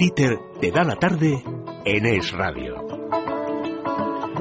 Dieter 0.00 0.38
te 0.62 0.70
da 0.70 0.82
la 0.82 0.96
tarde 0.96 1.42
en 1.84 2.06
Es 2.06 2.32
Radio. 2.32 2.74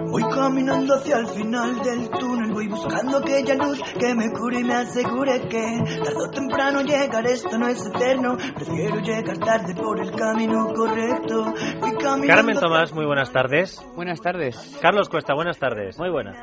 Voy 0.10 0.24
caminando 0.34 0.96
hacia 0.96 1.18
el 1.18 1.28
final 1.28 1.84
del 1.84 2.10
túnel, 2.12 2.54
voy 2.54 2.68
buscando 2.70 3.18
aquella 3.18 3.56
luz 3.56 3.82
que 4.00 4.16
me 4.16 4.32
cure 4.32 4.62
y 4.62 4.64
me 4.64 4.74
asegure 4.76 5.42
que 5.50 5.84
tarde 6.02 6.16
o 6.16 6.30
temprano 6.32 6.82
llegar, 6.82 7.28
esto 7.28 7.58
no 7.58 7.68
es 7.68 7.86
eterno, 7.94 8.38
prefiero 8.56 9.02
llegar 9.02 9.38
tarde 9.40 9.76
por 9.76 10.00
el 10.00 10.12
camino 10.12 10.74
correcto. 10.74 11.54
Voy 11.82 11.92
caminando 11.98 12.28
Carmen 12.28 12.58
Tomás, 12.58 12.94
muy 12.94 13.06
buenas 13.06 13.32
tardes. 13.34 13.86
Buenas 13.98 14.22
tardes. 14.22 14.78
Carlos 14.82 15.10
Cuesta, 15.10 15.34
buenas 15.34 15.60
tardes. 15.60 16.00
Muy 16.00 16.10
buenas. 16.10 16.38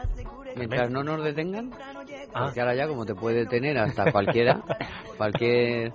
Mientras 0.57 0.91
no 0.91 1.03
nos 1.03 1.25
detengan, 1.25 1.71
Ah. 2.35 2.45
porque 2.45 2.61
ahora 2.61 2.75
ya 2.77 2.87
como 2.87 3.07
te 3.07 3.15
puede 3.15 3.39
detener 3.45 3.79
hasta 3.79 4.13
cualquiera, 4.13 4.61
cualquier... 5.17 5.93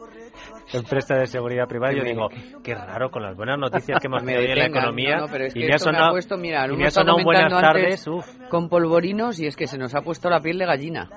Empresa 0.74 1.16
de 1.16 1.28
seguridad 1.28 1.68
privada, 1.68 1.94
yo 1.94 2.04
digo, 2.04 2.30
qué 2.64 2.76
raro 2.76 3.12
con 3.12 3.24
las 3.24 3.36
buenas 3.36 3.60
noticias 3.60 4.00
que 4.00 4.08
hemos 4.08 4.24
tenido 4.26 4.42
en 4.42 4.58
la 4.58 4.66
economía. 4.66 5.18
No, 5.18 5.22
no, 5.26 5.32
pero 5.32 5.46
es 5.46 5.56
y 5.56 5.60
que 5.60 5.66
me 5.66 5.74
ha 5.74 5.76
esto 5.76 5.92
me 5.92 5.98
ha 5.98 6.00
sonado, 6.00 6.12
puesto, 6.14 6.38
mira, 6.38 6.66
y 6.68 6.78
me 6.78 6.86
ha 6.86 6.92
sonado 6.92 7.18
buenas 7.24 7.62
tardes. 7.62 8.08
Uf, 8.08 8.28
con 8.50 8.70
polvorinos 8.70 9.40
y 9.40 9.48
es 9.48 9.56
que 9.56 9.68
se 9.68 9.78
nos 9.78 9.94
ha 9.96 10.02
puesto 10.02 10.30
la 10.30 10.40
piel 10.40 10.58
de 10.58 10.66
gallina. 10.66 11.10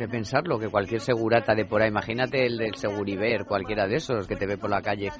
De 0.00 0.08
pensarlo, 0.08 0.58
que 0.58 0.68
cualquier 0.70 1.02
segurata 1.02 1.54
de 1.54 1.66
por 1.66 1.82
ahí, 1.82 1.90
imagínate 1.90 2.46
el 2.46 2.56
del 2.56 2.74
Seguriver, 2.74 3.44
cualquiera 3.44 3.86
de 3.86 3.96
esos 3.96 4.26
que 4.26 4.34
te 4.34 4.46
ve 4.46 4.56
por 4.56 4.70
la 4.70 4.80
calle. 4.80 5.10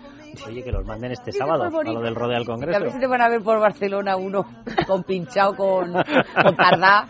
oye, 0.47 0.62
que 0.62 0.73
los 0.73 0.87
manden 0.87 1.12
este 1.12 1.33
sábado 1.33 1.65
a 1.65 1.69
lo 1.93 2.01
del 2.01 2.15
Rodeo 2.15 2.39
al 2.39 2.43
A 2.45 2.47
Congreso. 2.47 2.80
ver 2.80 2.91
si 2.93 2.98
te 2.98 3.06
van 3.06 3.20
a 3.20 3.29
ver 3.29 3.43
por 3.43 3.61
Barcelona 3.61 4.16
uno 4.16 4.43
con 4.87 5.03
pinchado 5.03 5.55
con, 5.55 5.93
con 5.93 6.56
tardá 6.56 7.09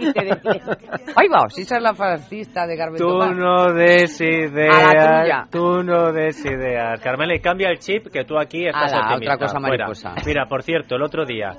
y 0.00 0.12
te 0.12 0.24
decían, 0.24 0.60
¡ay 1.14 1.28
va! 1.28 1.48
Si 1.48 1.62
esa 1.62 1.76
es 1.76 1.82
la 1.84 1.94
fascista 1.94 2.66
de 2.66 2.76
Carmen 2.76 2.98
Tú 2.98 3.06
Tomás. 3.06 3.36
no 3.36 3.72
des 3.72 4.20
A 4.20 4.24
la 4.24 4.30
ideas, 4.32 5.22
tuya. 5.22 5.48
tú 5.52 5.82
no 5.84 6.12
des 6.12 6.44
ideas. 6.44 7.00
Carmela, 7.00 7.36
y 7.36 7.40
cambia 7.40 7.68
el 7.68 7.78
chip 7.78 8.08
que 8.12 8.24
tú 8.24 8.36
aquí 8.36 8.66
estás 8.66 8.92
Ala, 8.92 9.02
optimista. 9.12 9.34
otra 9.34 9.46
cosa 9.46 9.60
Fuera. 9.60 9.84
mariposa. 9.84 10.14
Mira, 10.26 10.46
por 10.48 10.64
cierto, 10.64 10.96
el 10.96 11.02
otro 11.02 11.24
día 11.24 11.52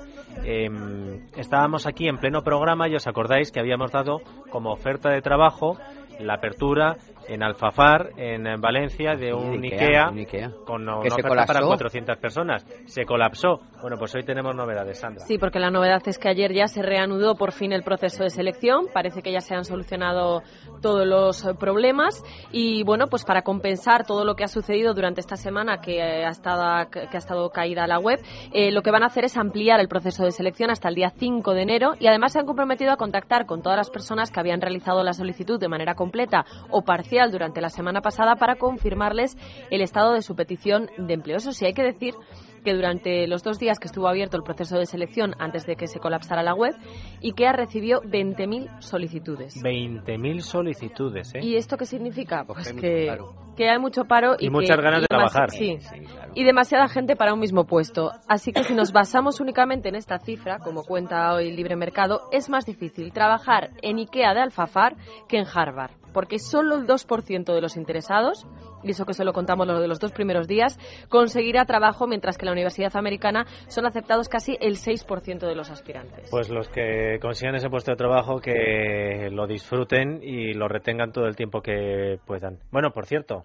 em, 0.44 1.20
estábamos 1.36 1.86
aquí 1.86 2.08
en 2.08 2.18
pleno 2.18 2.42
programa 2.42 2.88
y 2.88 2.94
os 2.94 3.06
acordáis 3.06 3.50
que 3.50 3.60
habíamos 3.60 3.92
dado 3.92 4.20
como 4.50 4.72
oferta 4.72 5.10
de 5.10 5.22
trabajo 5.22 5.76
la 6.18 6.34
apertura 6.34 6.96
en 7.28 7.42
Alfafar, 7.42 8.10
en, 8.16 8.46
en 8.46 8.60
Valencia, 8.60 9.14
de 9.14 9.32
un 9.32 9.62
Ikea, 9.62 9.78
Ikea, 9.78 10.08
un 10.10 10.18
Ikea. 10.18 10.50
con 10.64 10.82
una 10.82 10.98
oferta 10.98 11.28
colapsó. 11.28 11.52
para 11.52 11.66
400 11.66 12.18
personas. 12.18 12.64
Se 12.86 13.04
colapsó. 13.04 13.60
Bueno, 13.80 13.96
pues 13.98 14.14
hoy 14.14 14.24
tenemos 14.24 14.54
novedades, 14.54 14.98
Sandra. 14.98 15.24
Sí, 15.26 15.38
porque 15.38 15.58
la 15.58 15.70
novedad 15.70 16.02
es 16.06 16.18
que 16.18 16.28
ayer 16.28 16.52
ya 16.52 16.66
se 16.66 16.82
reanudó 16.82 17.36
por 17.36 17.52
fin 17.52 17.72
el 17.72 17.82
proceso 17.82 18.24
de 18.24 18.30
selección. 18.30 18.86
Parece 18.92 19.22
que 19.22 19.32
ya 19.32 19.40
se 19.40 19.54
han 19.54 19.64
solucionado 19.64 20.42
todos 20.80 21.06
los 21.06 21.46
problemas. 21.58 22.22
Y 22.50 22.82
bueno, 22.84 23.06
pues 23.08 23.24
para 23.24 23.42
compensar 23.42 24.04
todo 24.06 24.24
lo 24.24 24.34
que 24.34 24.44
ha 24.44 24.48
sucedido 24.48 24.94
durante 24.94 25.20
esta 25.20 25.36
semana 25.36 25.80
que 25.80 25.98
eh, 25.98 26.24
ha 26.24 26.30
estado, 26.30 26.90
que 26.90 27.08
ha 27.12 27.18
estado 27.18 27.50
caída 27.50 27.86
la 27.86 27.98
web, 27.98 28.20
eh, 28.52 28.70
lo 28.72 28.82
que 28.82 28.90
van 28.90 29.02
a 29.02 29.06
hacer 29.06 29.24
es 29.24 29.36
ampliar 29.36 29.80
el 29.80 29.88
proceso 29.88 30.24
de 30.24 30.30
selección 30.32 30.70
hasta 30.70 30.88
el 30.88 30.94
día 30.94 31.12
5 31.16 31.54
de 31.54 31.62
enero 31.62 31.92
y 31.98 32.06
además 32.06 32.32
se 32.32 32.40
han 32.40 32.46
comprometido 32.46 32.92
a 32.92 32.96
contactar 32.96 33.46
con 33.46 33.62
todas 33.62 33.76
las 33.76 33.90
personas 33.90 34.30
que 34.30 34.40
habían 34.40 34.60
realizado 34.60 35.02
la 35.02 35.12
solicitud 35.12 35.60
de 35.60 35.68
manera 35.68 35.94
completa 35.94 36.44
o 36.70 36.82
parcial 36.82 37.11
durante 37.30 37.60
la 37.60 37.68
semana 37.68 38.00
pasada 38.00 38.36
para 38.36 38.56
confirmarles 38.56 39.36
el 39.70 39.82
estado 39.82 40.12
de 40.14 40.22
su 40.22 40.34
petición 40.34 40.88
de 40.96 41.14
empleo. 41.14 41.36
Eso 41.36 41.52
sí, 41.52 41.66
hay 41.66 41.74
que 41.74 41.82
decir 41.82 42.14
que 42.64 42.74
durante 42.74 43.26
los 43.26 43.42
dos 43.42 43.58
días 43.58 43.78
que 43.80 43.86
estuvo 43.88 44.06
abierto 44.08 44.36
el 44.36 44.44
proceso 44.44 44.78
de 44.78 44.86
selección 44.86 45.34
antes 45.40 45.66
de 45.66 45.74
que 45.74 45.88
se 45.88 45.98
colapsara 45.98 46.42
la 46.44 46.54
web, 46.54 46.74
IKEA 47.22 47.52
recibió 47.52 48.00
20.000 48.02 48.80
solicitudes. 48.80 49.60
20.000 49.62 50.40
solicitudes, 50.40 51.34
¿eh? 51.34 51.40
¿Y 51.42 51.56
esto 51.56 51.76
qué 51.76 51.86
significa? 51.86 52.44
Pues 52.46 52.58
Pues 52.58 52.68
hay 52.68 52.76
que, 52.80 53.06
paro. 53.08 53.34
que 53.56 53.68
hay 53.68 53.78
mucho 53.80 54.04
paro 54.04 54.36
y, 54.38 54.46
Y 54.46 54.50
muchas 54.50 54.76
que- 54.76 54.82
ganas 54.82 55.00
de 55.00 55.04
y 55.04 55.08
trabajar. 55.08 55.50
Sí, 55.50 55.76
Sí, 55.80 56.00
claro. 56.06 56.32
y 56.36 56.44
demasiada 56.44 56.86
gente 56.88 57.16
para 57.16 57.34
un 57.34 57.40
mismo 57.40 57.64
puesto. 57.66 58.12
Así 58.28 58.52
que 58.52 58.62
si 58.62 58.74
nos 58.74 58.92
basamos 58.92 59.40
únicamente 59.40 59.88
en 59.88 59.96
esta 59.96 60.18
cifra, 60.20 60.58
como 60.60 60.84
cuenta 60.84 61.34
hoy 61.34 61.50
Libre 61.50 61.74
Mercado, 61.74 62.28
es 62.30 62.48
más 62.48 62.64
difícil 62.64 63.12
trabajar 63.12 63.70
en 63.82 63.98
IKEA 63.98 64.34
de 64.34 64.40
Alfafar 64.40 64.94
que 65.28 65.38
en 65.38 65.46
Harvard, 65.52 65.90
porque 66.12 66.38
solo 66.38 66.76
el 66.76 66.86
2% 66.86 67.54
de 67.54 67.60
los 67.60 67.76
interesados, 67.76 68.46
y 68.82 68.90
eso 68.90 69.04
que 69.04 69.14
solo 69.14 69.32
contamos 69.32 69.66
lo 69.66 69.80
de 69.80 69.88
los 69.88 70.00
dos 70.00 70.12
primeros 70.12 70.46
días, 70.48 70.78
conseguirá 71.08 71.64
trabajo, 71.64 72.06
mientras 72.06 72.36
que 72.36 72.44
en 72.44 72.46
la 72.46 72.52
Universidad 72.52 72.96
Americana 72.96 73.46
son 73.68 73.86
aceptados 73.86 74.28
casi 74.28 74.56
el 74.60 74.76
6% 74.76 75.46
de 75.46 75.54
los 75.54 75.70
aspirantes. 75.70 76.28
Pues 76.30 76.50
los 76.50 76.68
que 76.68 77.18
consigan 77.20 77.54
ese 77.54 77.70
puesto 77.70 77.92
de 77.92 77.96
trabajo 77.96 78.40
que 78.40 79.28
lo 79.30 79.46
disfruten 79.46 80.20
y 80.22 80.54
lo 80.54 80.68
retengan 80.68 81.12
todo 81.12 81.26
el 81.26 81.36
tiempo 81.36 81.62
que 81.62 82.18
puedan. 82.26 82.58
Bueno, 82.70 82.90
por 82.92 83.06
cierto, 83.06 83.44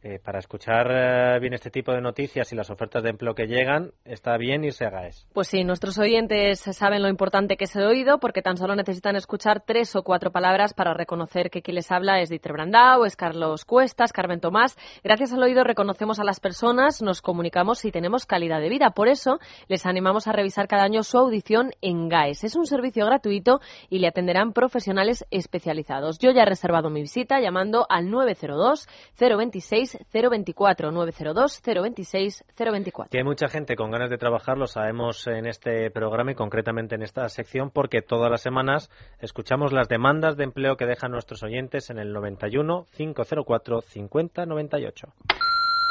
eh, 0.00 0.20
para 0.22 0.38
escuchar 0.38 0.86
eh, 0.90 1.40
bien 1.40 1.54
este 1.54 1.70
tipo 1.70 1.90
de 1.92 2.00
noticias 2.00 2.52
y 2.52 2.54
las 2.54 2.70
ofertas 2.70 3.02
de 3.02 3.10
empleo 3.10 3.34
que 3.34 3.48
llegan, 3.48 3.90
está 4.04 4.36
bien 4.36 4.62
irse 4.62 4.84
a 4.84 4.90
GAES. 4.90 5.26
Pues 5.32 5.48
sí, 5.48 5.64
nuestros 5.64 5.98
oyentes 5.98 6.60
saben 6.60 7.02
lo 7.02 7.08
importante 7.08 7.56
que 7.56 7.64
es 7.64 7.74
el 7.74 7.84
oído 7.84 8.20
porque 8.20 8.40
tan 8.40 8.56
solo 8.56 8.76
necesitan 8.76 9.16
escuchar 9.16 9.64
tres 9.66 9.96
o 9.96 10.04
cuatro 10.04 10.30
palabras 10.30 10.72
para 10.72 10.94
reconocer 10.94 11.50
que 11.50 11.62
quien 11.62 11.74
les 11.74 11.90
habla 11.90 12.20
es 12.20 12.28
Dieter 12.28 12.52
Brandau, 12.52 13.04
es 13.04 13.16
Carlos 13.16 13.64
Cuestas, 13.64 14.12
Carmen 14.12 14.38
Tomás. 14.40 14.76
Gracias 15.02 15.32
al 15.32 15.42
oído 15.42 15.64
reconocemos 15.64 16.20
a 16.20 16.24
las 16.24 16.38
personas, 16.38 17.02
nos 17.02 17.20
comunicamos 17.20 17.84
y 17.84 17.90
tenemos 17.90 18.24
calidad 18.24 18.60
de 18.60 18.68
vida. 18.68 18.90
Por 18.90 19.08
eso 19.08 19.40
les 19.66 19.84
animamos 19.84 20.28
a 20.28 20.32
revisar 20.32 20.68
cada 20.68 20.84
año 20.84 21.02
su 21.02 21.18
audición 21.18 21.72
en 21.80 22.08
GAES. 22.08 22.44
Es 22.44 22.54
un 22.54 22.66
servicio 22.66 23.04
gratuito 23.04 23.60
y 23.90 23.98
le 23.98 24.06
atenderán 24.06 24.52
profesionales 24.52 25.26
especializados. 25.32 26.20
Yo 26.20 26.30
ya 26.30 26.42
he 26.42 26.46
reservado 26.46 26.88
mi 26.88 27.00
visita 27.00 27.40
llamando 27.40 27.84
al 27.88 28.10
902 28.10 28.86
026 29.18 29.87
024 30.12 30.90
902 30.90 31.62
026 31.64 32.44
024. 32.56 33.10
Que 33.10 33.18
hay 33.18 33.24
mucha 33.24 33.48
gente 33.48 33.76
con 33.76 33.90
ganas 33.90 34.10
de 34.10 34.18
trabajar, 34.18 34.58
lo 34.58 34.66
sabemos 34.66 35.26
en 35.26 35.46
este 35.46 35.90
programa 35.90 36.32
y 36.32 36.34
concretamente 36.34 36.94
en 36.94 37.02
esta 37.02 37.28
sección, 37.28 37.70
porque 37.70 38.02
todas 38.02 38.30
las 38.30 38.42
semanas 38.42 38.90
escuchamos 39.20 39.72
las 39.72 39.88
demandas 39.88 40.36
de 40.36 40.44
empleo 40.44 40.76
que 40.76 40.86
dejan 40.86 41.12
nuestros 41.12 41.42
oyentes 41.42 41.90
en 41.90 41.98
el 41.98 42.12
91 42.12 42.86
504 42.96 43.80
50 43.80 44.46
98. 44.46 45.08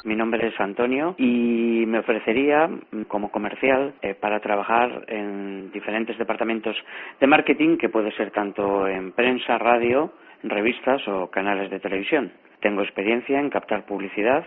Mi 0.04 0.16
nombre 0.16 0.48
es 0.48 0.60
Antonio 0.60 1.16
y 1.18 1.84
me 1.86 2.00
ofrecería 2.00 2.68
mm, 2.68 3.04
como 3.08 3.32
comercial 3.32 3.96
eh, 4.02 4.14
para 4.14 4.40
trabajar 4.40 5.06
en 5.08 5.72
diferentes 5.72 6.18
departamentos 6.18 6.76
de 7.20 7.28
marketing 7.28 7.78
que 7.78 7.90
puede 7.90 8.12
ser 8.12 8.32
tanto 8.32 8.88
en 8.88 9.12
prensa, 9.12 9.58
radio, 9.58 10.14
revistas 10.44 11.06
o 11.08 11.30
canales 11.30 11.72
de 11.72 11.80
televisión. 11.80 12.32
Tengo 12.62 12.82
experiencia 12.82 13.40
en 13.40 13.50
captar 13.50 13.86
publicidad. 13.86 14.44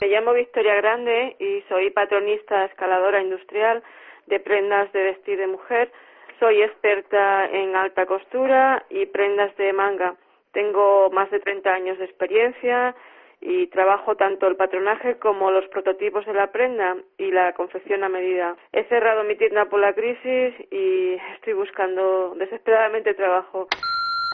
Me 0.00 0.08
llamo 0.08 0.32
Victoria 0.32 0.74
Grande 0.74 1.36
y 1.38 1.62
soy 1.68 1.90
patronista 1.90 2.64
escaladora 2.64 3.22
industrial 3.22 3.82
de 4.26 4.40
prendas 4.40 4.92
de 4.92 5.02
vestir 5.02 5.38
de 5.38 5.46
mujer. 5.46 5.90
Soy 6.38 6.60
experta 6.62 7.46
en 7.46 7.74
alta 7.76 8.04
costura 8.04 8.84
y 8.90 9.06
prendas 9.06 9.56
de 9.56 9.72
manga. 9.72 10.16
Tengo 10.52 11.10
más 11.10 11.30
de 11.30 11.40
30 11.40 11.72
años 11.72 11.98
de 11.98 12.04
experiencia 12.04 12.94
y 13.40 13.68
trabajo 13.68 14.16
tanto 14.16 14.48
el 14.48 14.56
patronaje 14.56 15.18
como 15.18 15.50
los 15.50 15.66
prototipos 15.68 16.26
de 16.26 16.34
la 16.34 16.50
prenda 16.50 16.96
y 17.16 17.30
la 17.30 17.52
confección 17.52 18.02
a 18.02 18.08
medida. 18.08 18.56
He 18.72 18.84
cerrado 18.84 19.24
mi 19.24 19.36
tienda 19.36 19.66
por 19.66 19.80
la 19.80 19.92
crisis 19.92 20.54
y 20.70 21.14
estoy 21.34 21.52
buscando 21.52 22.34
desesperadamente 22.36 23.14
trabajo. 23.14 23.68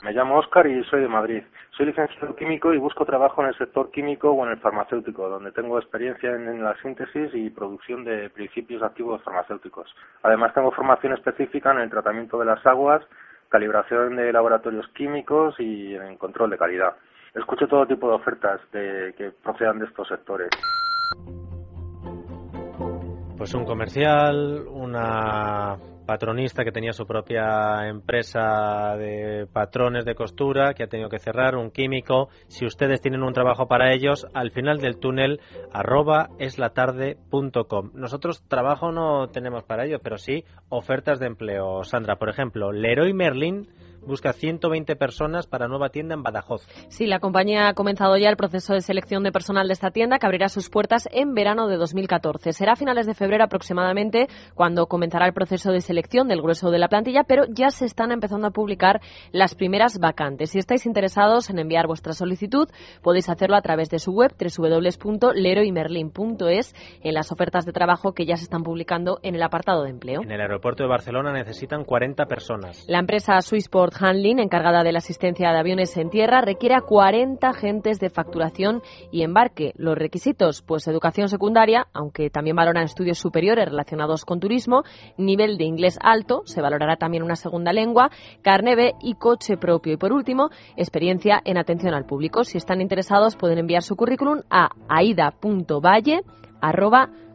Me 0.05 0.12
llamo 0.12 0.39
Óscar 0.39 0.67
y 0.67 0.83
soy 0.84 1.03
de 1.03 1.09
Madrid. 1.09 1.43
Soy 1.77 1.87
licenciado 1.87 2.37
químico 2.37 2.75
y 2.75 2.78
busco 2.78 3.06
trabajo 3.06 3.41
en 3.43 3.49
el 3.49 3.56
sector 3.56 3.91
químico 3.91 4.31
o 4.31 4.44
en 4.44 4.53
el 4.53 4.59
farmacéutico, 4.59 5.27
donde 5.31 5.53
tengo 5.53 5.78
experiencia 5.78 6.31
en, 6.31 6.62
la 6.62 6.77
síntesis 6.83 7.31
y 7.33 7.49
producción 7.49 8.05
de 8.05 8.28
principios 8.28 8.83
activos 8.83 9.22
farmacéuticos. 9.22 9.88
Además, 10.22 10.53
tengo 10.53 10.71
formación 10.72 11.15
específica 11.15 11.72
en 11.72 11.78
el 11.78 11.88
tratamiento 11.88 12.38
de 12.38 12.44
las 12.44 12.65
aguas, 12.66 13.03
calibración 13.49 14.16
de 14.16 14.31
laboratorios 14.34 14.87
químicos 14.88 15.55
y 15.59 15.94
en 15.94 16.19
control 16.19 16.50
de 16.50 16.58
calidad. 16.58 16.94
Escucho 17.35 17.67
todo 17.67 17.87
tipo 17.87 18.06
de 18.06 18.17
ofertas 18.17 18.61
que 18.70 19.32
procedan 19.43 19.79
de 19.79 19.87
estos 19.87 20.06
sectores. 20.08 20.50
Pues 23.38 23.55
un 23.55 23.64
comercial, 23.64 24.67
una 24.69 25.79
patronista 26.12 26.62
que 26.62 26.73
tenía 26.73 26.93
su 26.93 27.06
propia 27.06 27.88
empresa 27.88 28.94
de 28.99 29.47
patrones 29.50 30.05
de 30.05 30.14
costura, 30.14 30.75
que 30.75 30.82
ha 30.82 30.87
tenido 30.87 31.09
que 31.09 31.19
cerrar, 31.19 31.56
un 31.56 31.70
químico. 31.70 32.29
Si 32.49 32.67
ustedes 32.67 33.00
tienen 33.00 33.23
un 33.23 33.32
trabajo 33.32 33.67
para 33.67 33.94
ellos, 33.94 34.26
al 34.35 34.50
final 34.50 34.76
del 34.76 34.99
túnel, 34.99 35.41
arroba 35.73 36.29
eslatarde.com. 36.38 37.93
Nosotros 37.94 38.43
trabajo 38.47 38.93
no 38.93 39.29
tenemos 39.29 39.64
para 39.64 39.87
ello, 39.87 40.00
pero 40.03 40.19
sí 40.19 40.44
ofertas 40.69 41.19
de 41.19 41.29
empleo. 41.29 41.82
Sandra, 41.82 42.17
por 42.17 42.29
ejemplo, 42.29 42.73
Leroy 42.73 43.15
Merlin 43.15 43.70
busca 44.06 44.32
120 44.32 44.96
personas 44.96 45.46
para 45.46 45.69
nueva 45.69 45.90
tienda 45.90 46.14
en 46.14 46.22
Badajoz. 46.22 46.66
Sí, 46.88 47.06
la 47.06 47.20
compañía 47.20 47.69
ha 47.69 47.75
comenzado 47.75 48.16
ya 48.16 48.28
el 48.28 48.37
proceso 48.37 48.75
de 48.75 48.81
selección 48.81 49.22
de 49.22 49.32
personal 49.32 49.69
de 49.69 49.75
esta 49.75 49.90
tienda 49.90 50.19
que 50.19 50.26
abrirá 50.26 50.49
sus 50.49 50.70
puertas 50.70 51.08
en 51.12 51.34
verano 51.34 51.69
de 51.69 51.76
2014. 51.76 52.52
Será 52.52 52.72
a 52.72 52.76
finales 52.76 53.06
de 53.06 53.14
febrero 53.14 53.44
aproximadamente 53.44 54.28
cuando 54.54 54.87
comenzará 54.87 55.26
el 55.26 55.32
proceso 55.32 55.72
de 55.72 55.81
selección 55.81 56.28
del 56.28 56.43
grueso 56.43 56.70
de 56.70 56.78
la 56.78 56.88
plantilla, 56.88 57.25
pero 57.25 57.44
ya 57.49 57.70
se 57.70 57.87
están 57.87 58.12
empezando 58.12 58.49
a 58.49 58.50
publicar 58.50 59.00
las 59.32 59.54
primeras 59.54 59.99
vacantes. 59.99 60.50
Si 60.50 60.58
estáis 60.58 60.84
interesados 60.87 61.48
en 61.50 61.58
enviar 61.58 61.87
vuestra 61.87 62.12
solicitud, 62.12 62.69
podéis 63.02 63.28
hacerlo 63.28 63.56
a 63.56 63.62
través 63.62 63.90
de 63.90 63.98
su 63.98 64.12
web 64.12 64.32
www.leroymerlin.es 64.38 66.75
en 67.02 67.14
las 67.14 67.32
ofertas 67.32 67.64
de 67.64 67.72
trabajo 67.72 68.12
que 68.12 68.26
ya 68.26 68.37
se 68.37 68.44
están 68.44 68.62
publicando 68.62 69.19
en 69.22 69.34
el 69.34 69.43
apartado 69.43 69.84
de 69.84 69.90
empleo. 69.90 70.22
En 70.22 70.31
el 70.31 70.40
aeropuerto 70.40 70.82
de 70.82 70.88
Barcelona 70.88 71.32
necesitan 71.32 71.84
40 71.84 72.26
personas. 72.26 72.84
La 72.88 72.98
empresa 72.98 73.40
Swissport 73.40 73.92
Handling, 73.99 74.39
encargada 74.39 74.83
de 74.83 74.93
la 74.93 74.99
asistencia 74.99 75.50
de 75.50 75.59
aviones 75.59 75.97
en 75.97 76.11
tierra, 76.11 76.41
requiere 76.41 76.75
a 76.75 76.81
40 76.81 77.49
agentes 77.49 77.99
de 78.00 78.11
facturación 78.11 78.83
y 79.11 79.23
embarque. 79.23 79.73
Los 79.77 79.97
requisitos, 79.97 80.62
pues 80.62 80.87
educación 80.89 81.29
secundaria, 81.29 81.87
aunque 81.93 82.31
también 82.31 82.56
valoran 82.56 82.85
estudios 82.85 83.19
superiores 83.19 83.67
relacionados 83.67 84.25
con 84.25 84.41
turismo, 84.41 84.83
nivel 85.17 85.59
de 85.59 85.65
inglés 85.65 85.99
alto, 86.03 86.43
se 86.44 86.61
valorará 86.61 86.97
también 86.97 87.23
una 87.23 87.37
segunda 87.37 87.73
lengua, 87.73 88.11
carne 88.43 88.77
B 88.77 88.94
y 89.00 89.15
coche 89.15 89.56
propio. 89.56 89.93
Y 89.93 89.97
por 89.97 90.12
último, 90.12 90.50
experiencia 90.77 91.41
en 91.44 91.59
atención 91.59 91.94
al 91.94 92.06
público. 92.06 92.44
Si 92.44 92.59
están 92.59 92.81
interesados, 92.81 93.37
pueden 93.37 93.59
enviar 93.59 93.83
su 93.83 93.97
currículum 93.97 94.43
a 94.50 94.71
aida.valle 94.89 96.23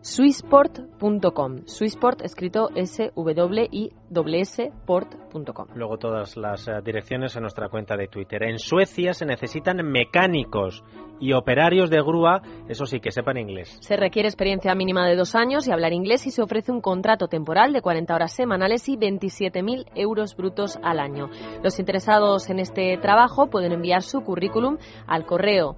swissport.com. 0.02 1.66
Swissport 1.66 2.22
escrito 2.22 2.70
s 2.76 3.12
w 3.16 3.68
i 3.72 3.92
s 4.40 4.72
port.com. 4.86 5.68
Luego 5.76 5.98
todas 5.98 6.38
las 6.38 6.68
eh, 6.68 6.72
direcciones 6.84 7.36
en 7.36 7.42
nuestra 7.42 7.68
cuenta 7.70 7.98
de 7.98 8.08
Twitter. 8.08 8.44
En 8.44 8.58
Suecia 8.58 9.14
se 9.14 9.26
necesitan 9.26 9.78
mecánicos 9.86 10.84
y 11.20 11.34
operarios 11.34 11.90
de 11.90 12.02
grúa, 12.02 12.42
eso 12.70 12.86
sí, 12.86 13.00
que 13.00 13.12
sepan 13.12 13.38
inglés. 13.38 13.78
Se 13.82 13.98
requiere 13.98 14.28
experiencia 14.28 14.74
mínima 14.76 15.08
de 15.08 15.16
dos 15.16 15.36
años 15.36 15.68
y 15.68 15.72
hablar 15.72 15.94
inglés 15.94 16.26
y 16.28 16.32
se 16.32 16.42
ofrece 16.42 16.72
un 16.72 16.82
contrato 16.82 17.28
temporal 17.28 17.74
de 17.74 17.82
40 17.82 18.14
horas 18.14 18.34
semanales 18.34 18.88
y 18.88 18.98
27.000 18.98 19.88
euros 19.96 20.36
brutos 20.36 20.78
al 20.84 21.00
año. 21.00 21.30
Los 21.64 21.80
interesados 21.80 22.50
en 22.50 22.60
este 22.60 22.98
trabajo 22.98 23.48
pueden 23.50 23.72
enviar 23.72 24.04
su 24.04 24.22
currículum 24.22 24.78
al 25.08 25.26
correo. 25.26 25.76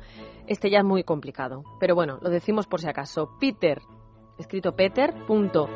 Este 0.50 0.70
ya 0.70 0.80
es 0.80 0.84
muy 0.84 1.04
complicado, 1.04 1.64
pero 1.80 1.96
bueno, 1.96 2.18
lo 2.22 2.30
decimos 2.30 2.66
por 2.66 2.82
si 2.82 2.90
acaso. 2.90 3.38
Peter 3.40 3.82
escrito 4.40 4.76
Peter, 4.76 5.14
punto 5.28 5.70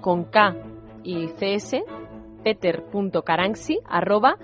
con 0.00 0.24
K 0.24 0.56
y 1.04 1.28
CS, 1.28 1.76
peter.caranxi, 2.42 3.78
arroba, 3.84 4.36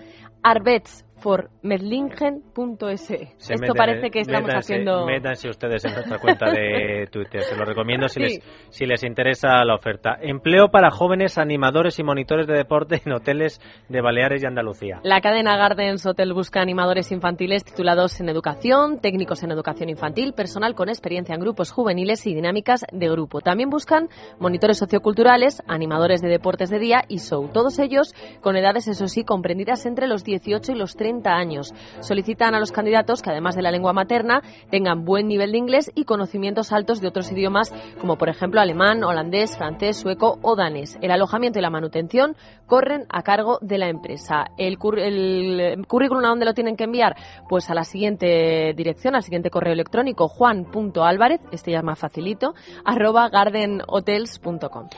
arbets 0.45 1.05
formedlingen.es. 1.21 3.11
Esto 3.11 3.75
parece 3.75 4.11
que 4.11 4.21
estamos 4.21 4.51
haciendo. 4.51 5.05
Métanse 5.07 5.49
ustedes 5.49 5.85
en 5.85 5.93
nuestra 5.95 6.19
cuenta 6.19 6.51
de 6.51 7.09
Twitter. 7.13 7.43
Se 7.43 7.57
lo 7.57 7.65
recomiendo 7.65 8.09
si, 8.09 8.21
les, 8.21 8.41
si 8.71 8.87
les 8.87 9.03
interesa 9.05 9.65
la 9.65 9.75
oferta. 9.75 10.17
Empleo 10.21 10.69
para 10.69 10.91
jóvenes 10.91 11.39
animadores 11.39 11.99
y 11.99 12.05
monitores 12.05 12.47
de 12.47 12.55
deporte 12.55 13.03
en 13.05 13.13
hoteles 13.13 13.61
de 13.89 14.01
Baleares 14.01 14.43
y 14.43 14.47
Andalucía. 14.47 15.01
La 15.03 15.21
cadena 15.21 15.57
Gardens 15.57 16.07
Hotel 16.07 16.33
busca 16.33 16.61
animadores 16.61 17.11
infantiles 17.13 17.65
titulados 17.65 18.21
en 18.21 18.29
educación, 18.29 19.01
técnicos 19.01 19.43
en 19.43 19.51
educación 19.51 19.89
infantil, 19.89 20.33
personal 20.33 20.75
con 20.75 20.89
experiencia 20.89 21.35
en 21.35 21.41
grupos 21.41 21.73
juveniles 21.73 22.27
y 22.27 22.35
dinámicas 22.35 22.85
de 22.93 23.09
grupo. 23.09 23.41
También 23.41 23.71
buscan 23.71 24.09
monitores 24.39 24.79
socioculturales, 24.79 25.63
animadores 25.67 26.21
de 26.21 26.29
deportes 26.29 26.71
de 26.71 26.79
día 26.79 27.05
y 27.09 27.19
show. 27.19 27.49
Todos 27.53 27.79
ellos 27.79 28.15
con 28.41 28.57
edades, 28.57 28.89
eso 28.89 29.09
sí, 29.09 29.25
comprendidas 29.25 29.87
entre 29.87 30.07
los 30.07 30.25
18 30.25 30.73
y 30.73 30.75
los 30.75 30.97
30 30.97 31.08
años. 31.27 31.73
Solicitan 32.01 32.55
a 32.55 32.61
los 32.61 32.73
candidatos 32.73 33.23
que, 33.23 33.31
además 33.31 33.57
de 33.57 33.63
la 33.63 33.71
lengua 33.71 33.93
materna, 33.93 34.43
tengan 34.71 35.05
buen 35.05 35.27
nivel 35.27 35.53
de 35.53 35.59
inglés 35.59 35.91
y 35.95 36.05
conocimientos 36.05 36.73
altos 36.73 37.01
de 37.01 37.09
otros 37.09 37.33
idiomas, 37.33 37.73
como 38.01 38.17
por 38.17 38.29
ejemplo 38.29 38.61
alemán, 38.61 39.03
holandés, 39.03 39.57
francés, 39.57 39.97
sueco 39.97 40.39
o 40.43 40.57
danés. 40.57 40.99
El 41.01 41.11
alojamiento 41.11 41.59
y 41.59 41.63
la 41.63 41.71
manutención 41.71 42.37
corren 42.67 43.07
a 43.09 43.23
cargo 43.23 43.59
de 43.61 43.79
la 43.79 43.89
empresa. 43.89 44.47
El, 44.57 44.79
currículum 44.79 46.25
a 46.25 46.29
dónde 46.29 46.45
lo 46.45 46.55
tienen 46.55 46.77
que 46.77 46.85
enviar? 46.85 47.17
Pues 47.49 47.71
a 47.71 47.75
la 47.75 47.85
siguiente 47.85 48.75
dirección, 48.77 49.15
al 49.15 49.23
siguiente 49.23 49.51
correo 49.51 49.73
electrónico, 49.73 50.29
juan.álvarez, 50.29 51.41
este 51.51 51.73
ya 51.73 51.79
es 51.79 51.85
más 51.85 51.99
facilito, 51.99 52.55
arroba 52.85 53.29
gardenhotels.com. 53.29 54.89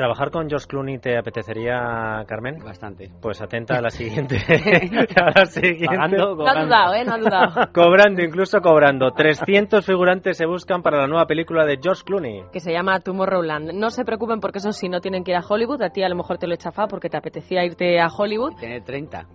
¿Trabajar 0.00 0.30
con 0.30 0.48
George 0.48 0.66
Clooney 0.66 0.98
te 0.98 1.18
apetecería, 1.18 2.24
Carmen? 2.26 2.58
Bastante. 2.64 3.10
Pues 3.20 3.42
atenta 3.42 3.76
a 3.76 3.82
la 3.82 3.90
siguiente. 3.90 4.36
a 4.48 5.38
la 5.40 5.44
siguiente. 5.44 6.16
No 6.16 6.48
ha 6.48 6.64
dudado, 6.64 6.94
¿eh? 6.94 7.04
No 7.04 7.12
ha 7.12 7.18
dudado. 7.18 7.70
cobrando, 7.74 8.22
incluso 8.22 8.62
cobrando. 8.62 9.10
300 9.10 9.84
figurantes 9.84 10.38
se 10.38 10.46
buscan 10.46 10.80
para 10.80 10.96
la 10.96 11.06
nueva 11.06 11.26
película 11.26 11.66
de 11.66 11.78
George 11.82 12.02
Clooney. 12.06 12.44
Que 12.50 12.60
se 12.60 12.72
llama 12.72 13.00
Tomorrowland. 13.00 13.74
No 13.74 13.90
se 13.90 14.06
preocupen 14.06 14.40
porque 14.40 14.56
eso 14.56 14.72
sí, 14.72 14.88
no 14.88 15.02
tienen 15.02 15.22
que 15.22 15.32
ir 15.32 15.36
a 15.36 15.42
Hollywood. 15.46 15.82
A 15.82 15.90
ti 15.90 16.02
a 16.02 16.08
lo 16.08 16.16
mejor 16.16 16.38
te 16.38 16.46
lo 16.46 16.54
he 16.54 16.56
chafado 16.56 16.88
porque 16.88 17.10
te 17.10 17.18
apetecía 17.18 17.62
irte 17.62 18.00
a 18.00 18.06
Hollywood. 18.06 18.54
Tener 18.58 18.82
30. 18.82 19.28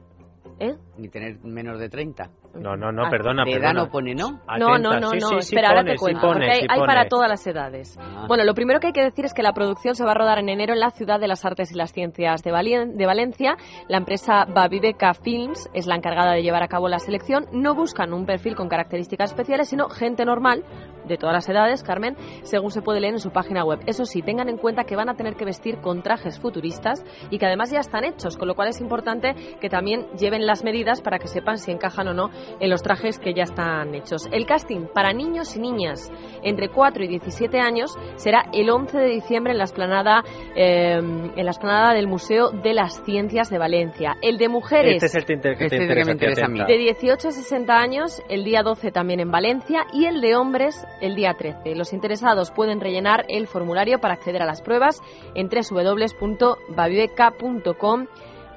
¿Eh? 0.62 0.74
Ni 0.98 1.10
tener 1.10 1.38
menos 1.44 1.80
de 1.80 1.90
30. 1.90 2.32
No, 2.56 2.76
no, 2.76 2.92
no, 2.92 3.10
perdona. 3.10 3.44
¿De 3.44 3.54
edad 3.54 3.74
no 3.74 3.90
pone, 3.90 4.16
no? 4.16 4.40
No, 4.58 4.78
no, 4.78 5.00
no, 5.00 5.12
no. 5.14 5.38
Espera, 5.38 5.70
ahora 5.70 5.84
te 5.84 5.96
cuento. 5.96 6.28
porque 6.28 6.66
hay, 6.70 6.80
para 6.80 7.08
todas 7.08 7.30
las 7.30 7.46
edades. 7.46 7.98
Ah. 8.00 8.26
Bueno, 8.28 8.44
lo 8.44 8.54
primero 8.54 8.80
que 8.80 8.88
hay 8.88 8.94
que 8.94 9.04
decir 9.04 9.26
es 9.26 9.34
que 9.34 9.44
la 9.44 9.54
producción 9.54 9.96
se 9.96 10.04
va 10.04 10.12
a 10.12 10.16
rodar 10.16 10.40
en 10.40 10.50
enero 10.50 10.74
en 10.74 10.80
la 10.80 10.92
Ciudad 10.92 11.20
de 11.20 11.28
las 11.28 11.46
Artes 11.46 11.72
y 11.72 11.76
las 11.76 11.92
Ciencias 11.92 12.44
de, 12.44 12.52
de 12.52 13.06
Valencia. 13.06 13.58
La 13.88 13.98
empresa 13.98 14.46
Babibeca 14.46 15.14
Films 15.14 15.70
es 15.74 15.88
la 15.88 15.96
encargada 15.96 16.34
de 16.34 16.44
llevar 16.44 16.64
a 16.64 16.68
cabo 16.68 16.88
la 16.88 17.00
selección. 17.00 17.46
No 17.52 17.76
buscan 17.76 18.14
un 18.14 18.26
perfil 18.26 18.56
con 18.56 18.70
características 18.70 19.32
especiales, 19.32 19.70
sino 19.70 19.90
gente 19.90 20.26
normal, 20.26 20.64
de 21.08 21.18
todas 21.18 21.34
las 21.34 21.50
edades, 21.50 21.84
Carmen, 21.84 22.16
según 22.44 22.72
se 22.72 22.82
puede 22.82 23.00
leer 23.00 23.14
en 23.14 23.20
su 23.20 23.32
página 23.32 23.64
web. 23.64 23.80
Eso 23.86 24.06
sí, 24.06 24.22
tengan 24.22 24.50
en 24.50 24.58
cuenta 24.58 24.84
que 24.84 24.96
van 24.96 25.10
a 25.10 25.16
tener 25.16 25.36
que 25.36 25.46
vestir 25.46 25.80
con 25.80 26.02
trajes 26.02 26.40
futuristas 26.40 27.04
y 27.30 27.38
que 27.38 27.46
además 27.46 27.72
ya 27.72 27.80
están 27.80 28.06
hechos, 28.06 28.38
con 28.38 28.48
lo 28.48 28.56
cual 28.56 28.70
es 28.70 28.82
importante 28.82 29.36
que 29.60 29.70
también 29.70 30.08
lleven 30.18 30.46
las 30.46 30.64
medidas 30.64 31.02
para 31.02 31.20
que 31.20 31.28
sepan 31.28 31.58
si 31.58 31.72
encajan 31.72 32.08
o 32.08 32.14
no 32.14 32.30
en 32.60 32.70
los 32.70 32.82
trajes 32.82 33.20
que 33.20 33.34
ya 33.34 33.44
están 33.44 33.94
hechos. 33.96 34.28
El 34.32 34.46
casting 34.46 34.88
para 34.94 35.14
niños 35.14 35.56
y 35.56 35.60
niñas 35.60 36.12
entre 36.44 36.70
4 36.70 37.04
y 37.04 37.08
17 37.08 37.60
años 37.60 37.96
será 38.16 38.46
el 38.54 38.70
11 38.70 38.98
de 38.98 39.08
diciembre 39.08 39.54
en 39.54 39.58
la 39.58 39.66
esplanada, 39.66 40.24
eh, 40.56 40.98
en 40.98 41.46
la 41.46 41.52
esplanada 41.52 41.94
del 41.94 42.08
Museo 42.08 42.52
de 42.52 42.74
las 42.74 43.04
Ciencias 43.04 43.50
de 43.50 43.58
Valencia. 43.58 44.16
El 44.22 44.38
de 44.38 44.50
mujeres 44.50 45.04
este 45.04 45.08
es 45.08 45.16
el 45.16 45.26
que 45.26 45.38
te 45.38 45.66
este 45.66 46.12
interesa, 46.12 46.46
a 46.46 46.50
mí. 46.50 46.60
de 46.66 46.78
18 46.78 47.28
a 47.28 47.32
60 47.32 47.74
años 47.74 48.22
el 48.30 48.44
día 48.44 48.62
12 48.64 48.92
también 48.92 49.20
en 49.20 49.32
Valencia 49.32 49.86
y 49.94 50.06
el 50.06 50.22
de 50.22 50.36
hombres 50.36 50.86
el 51.02 51.16
día 51.16 51.34
13. 51.34 51.76
Los 51.76 51.94
interesados 51.94 52.52
pueden 52.52 52.82
rellenar 52.82 53.26
el 53.28 53.48
formulario 53.48 54.00
para 54.00 54.14
acceder 54.14 54.42
a 54.42 54.46
las 54.46 54.62
pruebas 54.62 55.02
en 55.36 55.50
www.babibeca.com 55.50 58.08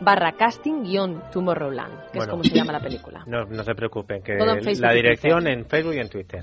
barra 0.00 0.33
casting 0.33 0.83
guion 0.83 1.23
Tomorrowland, 1.33 2.11
que 2.12 2.19
es 2.19 2.27
como 2.27 2.45
se 2.45 2.55
llama 2.55 2.73
la 2.73 2.81
película. 2.81 3.22
No, 3.27 3.44
no 3.44 3.63
se 3.63 3.75
preocupen, 3.75 4.22
que 4.22 4.34
la 4.37 4.93
dirección 4.93 5.49
en 5.49 5.67
Facebook 5.67 5.94
y 5.94 5.99
en 5.99 6.08
Twitter. 6.08 6.43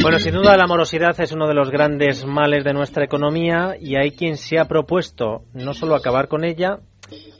Bueno, 0.00 0.20
sin 0.20 0.32
duda 0.32 0.56
la 0.56 0.66
morosidad 0.66 1.20
es 1.20 1.32
uno 1.32 1.48
de 1.48 1.54
los 1.54 1.70
grandes 1.70 2.24
males 2.24 2.62
de 2.64 2.72
nuestra 2.72 3.04
economía 3.04 3.74
y 3.80 3.96
hay 3.96 4.12
quien 4.12 4.36
se 4.36 4.58
ha 4.58 4.66
propuesto 4.66 5.42
no 5.54 5.74
solo 5.74 5.96
acabar 5.96 6.28
con 6.28 6.44
ella, 6.44 6.78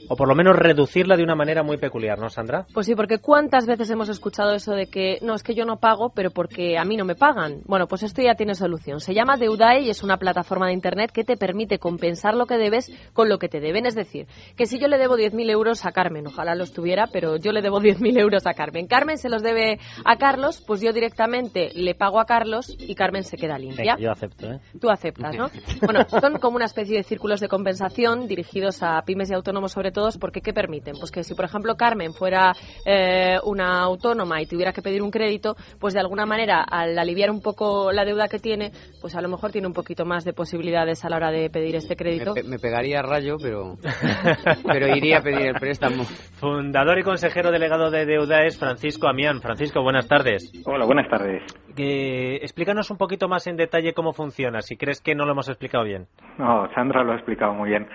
o 0.09 0.15
por 0.15 0.27
lo 0.27 0.35
menos 0.35 0.55
reducirla 0.55 1.15
de 1.15 1.23
una 1.23 1.35
manera 1.35 1.63
muy 1.63 1.77
peculiar, 1.77 2.19
¿no, 2.19 2.29
Sandra? 2.29 2.65
Pues 2.73 2.87
sí, 2.87 2.95
porque 2.95 3.19
cuántas 3.19 3.67
veces 3.67 3.89
hemos 3.91 4.09
escuchado 4.09 4.53
eso 4.53 4.73
de 4.73 4.87
que 4.87 5.19
no, 5.21 5.35
es 5.35 5.43
que 5.43 5.53
yo 5.53 5.65
no 5.65 5.77
pago, 5.77 6.09
pero 6.09 6.31
porque 6.31 6.77
a 6.77 6.83
mí 6.83 6.97
no 6.97 7.05
me 7.05 7.15
pagan. 7.15 7.61
Bueno, 7.65 7.87
pues 7.87 8.03
esto 8.03 8.21
ya 8.21 8.33
tiene 8.33 8.55
solución. 8.55 8.99
Se 8.99 9.13
llama 9.13 9.37
Deudae 9.37 9.81
y 9.81 9.89
es 9.89 10.03
una 10.03 10.17
plataforma 10.17 10.67
de 10.67 10.73
Internet 10.73 11.11
que 11.11 11.23
te 11.23 11.37
permite 11.37 11.77
compensar 11.77 12.33
lo 12.33 12.47
que 12.47 12.57
debes 12.57 12.91
con 13.13 13.29
lo 13.29 13.37
que 13.37 13.49
te 13.49 13.59
deben. 13.59 13.85
Es 13.85 13.95
decir, 13.95 14.27
que 14.57 14.65
si 14.65 14.79
yo 14.79 14.87
le 14.87 14.97
debo 14.97 15.15
10.000 15.15 15.49
euros 15.51 15.85
a 15.85 15.91
Carmen, 15.91 16.25
ojalá 16.25 16.55
los 16.55 16.73
tuviera, 16.73 17.05
pero 17.13 17.37
yo 17.37 17.51
le 17.51 17.61
debo 17.61 17.79
10.000 17.79 18.19
euros 18.19 18.47
a 18.47 18.53
Carmen. 18.53 18.87
Carmen 18.87 19.17
se 19.17 19.29
los 19.29 19.43
debe 19.43 19.79
a 20.05 20.17
Carlos, 20.17 20.63
pues 20.65 20.81
yo 20.81 20.91
directamente 20.91 21.69
le 21.75 21.93
pago 21.93 22.19
a 22.19 22.25
Carlos 22.25 22.75
y 22.79 22.95
Carmen 22.95 23.23
se 23.23 23.37
queda 23.37 23.59
limpia. 23.59 23.95
yo 23.99 24.11
acepto, 24.11 24.51
¿eh? 24.53 24.59
Tú 24.81 24.89
aceptas, 24.89 25.35
¿no? 25.35 25.49
bueno, 25.85 26.05
son 26.09 26.39
como 26.39 26.55
una 26.55 26.65
especie 26.65 26.97
de 26.97 27.03
círculos 27.03 27.39
de 27.39 27.47
compensación 27.47 28.27
dirigidos 28.27 28.81
a 28.81 29.03
pymes 29.03 29.29
y 29.29 29.35
autónomos 29.35 29.71
sobre 29.71 29.91
todo 29.91 29.98
todos, 29.99 30.17
porque 30.17 30.39
¿qué 30.39 30.53
permiten? 30.53 30.93
Pues 30.97 31.11
que 31.11 31.25
si, 31.25 31.35
por 31.35 31.43
ejemplo, 31.43 31.75
Carmen 31.75 32.13
fuera 32.13 32.53
eh, 32.85 33.37
una 33.43 33.81
autónoma 33.81 34.41
y 34.41 34.45
tuviera 34.45 34.71
que 34.71 34.81
pedir 34.81 35.01
un 35.01 35.11
crédito, 35.11 35.55
pues 35.77 35.93
de 35.93 35.99
alguna 35.99 36.25
manera, 36.25 36.63
al 36.63 36.97
aliviar 36.97 37.29
un 37.29 37.41
poco 37.41 37.91
la 37.91 38.05
deuda 38.05 38.29
que 38.29 38.39
tiene, 38.39 38.71
pues 39.01 39.15
a 39.17 39.21
lo 39.21 39.27
mejor 39.27 39.51
tiene 39.51 39.67
un 39.67 39.73
poquito 39.73 40.05
más 40.05 40.23
de 40.23 40.31
posibilidades 40.31 41.03
a 41.03 41.09
la 41.09 41.17
hora 41.17 41.31
de 41.31 41.49
pedir 41.49 41.75
este 41.75 41.97
crédito. 41.97 42.33
Me, 42.33 42.43
me 42.43 42.59
pegaría 42.59 43.01
rayo, 43.01 43.35
pero, 43.41 43.75
pero 44.65 44.87
iría 44.95 45.17
a 45.17 45.21
pedir 45.21 45.47
el 45.47 45.55
préstamo. 45.55 46.05
Fundador 46.39 46.97
y 46.97 47.03
consejero 47.03 47.51
delegado 47.51 47.91
de 47.91 48.05
deuda 48.05 48.45
es 48.45 48.57
Francisco 48.57 49.09
Amián. 49.09 49.41
Francisco, 49.41 49.83
buenas 49.83 50.07
tardes. 50.07 50.49
Hola, 50.65 50.85
buenas 50.85 51.09
tardes. 51.09 51.43
Que, 51.75 52.37
explícanos 52.37 52.89
un 52.89 52.97
poquito 52.97 53.27
más 53.27 53.47
en 53.47 53.57
detalle 53.57 53.93
cómo 53.93 54.13
funciona, 54.13 54.61
si 54.61 54.77
crees 54.77 55.01
que 55.01 55.13
no 55.13 55.25
lo 55.25 55.33
hemos 55.33 55.49
explicado 55.49 55.83
bien. 55.83 56.07
No, 56.37 56.69
Sandra 56.73 57.03
lo 57.03 57.11
ha 57.11 57.15
explicado 57.15 57.53
muy 57.53 57.69
bien. 57.69 57.85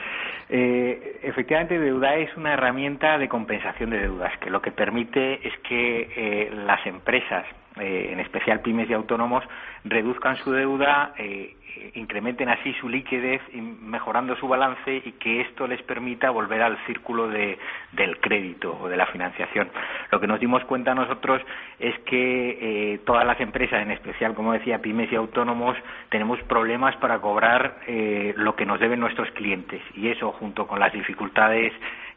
Eh, 0.57 1.19
efectivamente, 1.25 1.81
deuda 1.81 2.15
es 2.15 2.37
una 2.37 2.53
herramienta 2.53 3.19
de 3.19 3.29
compensación 3.29 3.91
de 3.91 3.99
deudas, 3.99 4.39
que 4.39 4.51
lo 4.51 4.63
que 4.63 4.71
permite 4.71 5.45
es 5.45 5.53
que 5.69 6.13
eh, 6.15 6.51
las 6.65 6.87
empresas, 6.87 7.45
eh, 7.81 8.11
en 8.13 8.21
especial 8.21 8.61
pymes 8.61 8.89
y 8.89 8.93
autónomos, 8.93 9.45
reduzcan 9.85 10.37
su 10.39 10.53
deuda, 10.53 11.13
eh, 11.19 11.57
incrementen 11.95 12.49
así 12.49 12.73
su 12.75 12.89
liquidez, 12.89 13.43
mejorando 13.53 14.37
su 14.37 14.49
balance 14.49 15.03
y 15.05 15.13
que 15.13 15.41
esto 15.43 15.67
les 15.67 15.83
permita 15.83 16.31
volver 16.31 16.63
al 16.63 16.79
círculo 16.87 17.29
de, 17.29 17.59
del 17.93 18.19
crédito 18.21 18.79
o 18.81 18.89
de 18.89 18.97
la 18.97 19.07
financiación. 19.07 19.69
Lo 20.11 20.21
que 20.21 20.27
nos 20.27 20.41
dimos 20.41 20.65
cuenta 20.65 20.95
nosotros 20.95 21.43
es 21.79 21.99
que 22.01 22.59
eh, 22.61 23.01
todas 23.05 23.27
las 23.27 23.41
empresas, 23.41 23.83
en 23.83 23.91
especial, 23.91 24.35
como 24.35 24.53
decía, 24.53 24.81
pymes 24.81 25.11
y 25.13 25.17
autónomos, 25.17 25.77
tenemos 26.11 26.41
problemas 26.43 26.97
para 26.97 27.19
cobrar 27.21 27.79
eh, 27.87 28.35
lo 28.37 28.55
que 28.57 28.67
nos 28.67 28.81
deben 28.81 29.01
nuestros 29.01 29.31
clientes 29.33 29.83
y 29.95 30.09
eso, 30.09 30.33
junto 30.33 30.67
con 30.67 30.81
las 30.81 30.93
dificultades 30.93 31.73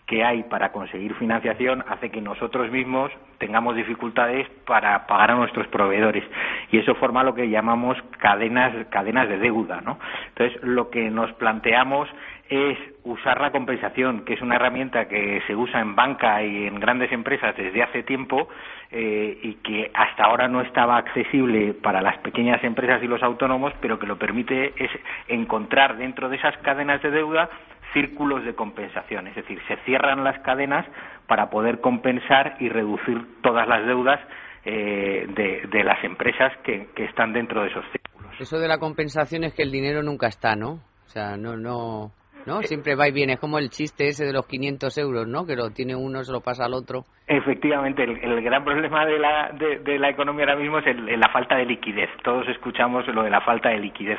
que 0.08 0.24
hay 0.24 0.44
para 0.44 0.72
conseguir 0.72 1.14
financiación 1.16 1.84
hace 1.90 2.10
que 2.10 2.22
nosotros 2.22 2.72
mismos 2.72 3.12
tengamos 3.40 3.76
dificultades 3.76 4.48
para 4.66 5.06
pagar 5.06 5.32
a 5.32 5.36
nuestros 5.36 5.68
proveedores. 5.68 6.24
Y 6.72 6.80
eso 6.80 6.96
forma 6.96 7.24
lo 7.24 7.36
que 7.36 7.50
llamamos 7.50 7.98
cadenas 8.18 8.74
cadenas 8.90 9.28
de 9.28 9.38
deuda 9.38 9.82
no 9.82 10.00
entonces 10.30 10.64
lo 10.64 10.90
que 10.90 11.10
nos 11.10 11.32
planteamos 11.34 12.10
es 12.50 12.78
usar 13.04 13.42
la 13.42 13.52
compensación 13.52 14.24
que 14.24 14.34
es 14.34 14.42
una 14.42 14.56
herramienta 14.56 15.08
que 15.08 15.42
se 15.46 15.56
usa 15.56 15.82
en 15.82 15.96
banca 15.96 16.42
y 16.44 16.66
en 16.66 16.80
grandes 16.80 17.12
empresas 17.12 17.56
desde 17.58 17.84
hace 17.84 18.04
tiempo 18.04 18.48
eh, 18.92 19.38
y 19.42 19.56
que 19.56 19.92
hasta 19.94 20.24
ahora 20.24 20.48
no 20.48 20.62
estaba 20.62 20.98
accesible 20.98 21.74
para 21.74 22.02
las 22.02 22.18
pequeñas 22.20 22.64
empresas 22.64 23.04
y 23.04 23.08
los 23.08 23.22
autónomos 23.22 23.74
pero 23.82 24.00
que 24.00 24.08
lo 24.08 24.18
permite 24.18 24.74
es 24.78 24.92
encontrar 25.28 25.98
dentro 25.98 26.30
de 26.30 26.38
esas 26.38 26.58
cadenas 26.60 27.02
de 27.02 27.12
deuda 27.12 27.50
círculos 27.94 28.44
de 28.46 28.56
compensación, 28.56 29.27
es 29.27 29.36
decir, 29.36 29.60
se 29.67 29.77
cierran 29.86 30.24
las 30.24 30.39
cadenas 30.41 30.86
para 31.27 31.50
poder 31.50 31.82
compensar 31.82 32.56
y 32.60 32.70
reducir 32.70 33.41
todas 33.41 33.67
las 33.67 33.86
deudas 33.86 34.20
eh, 34.65 35.25
de, 35.72 35.84
las 35.84 36.03
empresas 36.03 36.51
que, 36.63 36.89
que, 36.96 37.06
están 37.06 37.34
dentro 37.34 37.62
de 37.62 37.70
esos 37.70 37.86
círculos. 37.91 38.32
Eso 38.39 38.60
de 38.60 38.67
la 38.67 38.79
compensación 38.79 39.44
es 39.44 39.53
que 39.53 39.63
el 39.63 39.72
dinero 39.72 40.03
nunca 40.03 40.27
está, 40.27 40.56
¿no? 40.56 40.79
O 41.06 41.10
sea, 41.10 41.38
no, 41.38 41.56
no, 41.56 42.12
¿no? 42.48 42.62
Siempre 42.62 42.96
va 42.96 43.10
y 43.10 43.12
viene, 43.12 43.34
es 43.34 43.39
como 43.39 43.60
el 43.60 43.70
chiste 43.70 44.08
ese 44.08 44.25
de 44.25 44.32
los 44.32 44.48
500 44.48 44.98
euros, 44.98 45.27
¿no? 45.27 45.46
Que 45.46 45.58
lo 45.58 45.70
tiene 45.72 45.96
uno, 45.96 46.24
se 46.24 46.32
lo 46.32 46.39
pasa 46.39 46.63
al 46.63 46.74
otro. 46.74 47.04
Efectivamente, 47.27 48.04
el, 48.04 48.18
el 48.24 48.42
gran 48.42 48.63
problema 48.63 49.06
de 49.06 49.20
la, 49.20 49.51
de, 49.51 49.80
de, 49.80 50.00
la 50.00 50.10
economía 50.10 50.46
ahora 50.46 50.56
mismo 50.56 50.80
es 50.80 50.88
el, 50.88 51.20
la 51.20 51.30
falta 51.30 51.58
de 51.58 51.66
liquidez. 51.66 52.10
Todos 52.24 52.48
escuchamos 52.48 53.06
lo 53.08 53.24
de 53.24 53.30
la 53.30 53.42
falta 53.42 53.68
de 53.68 53.80
liquidez. 53.80 54.18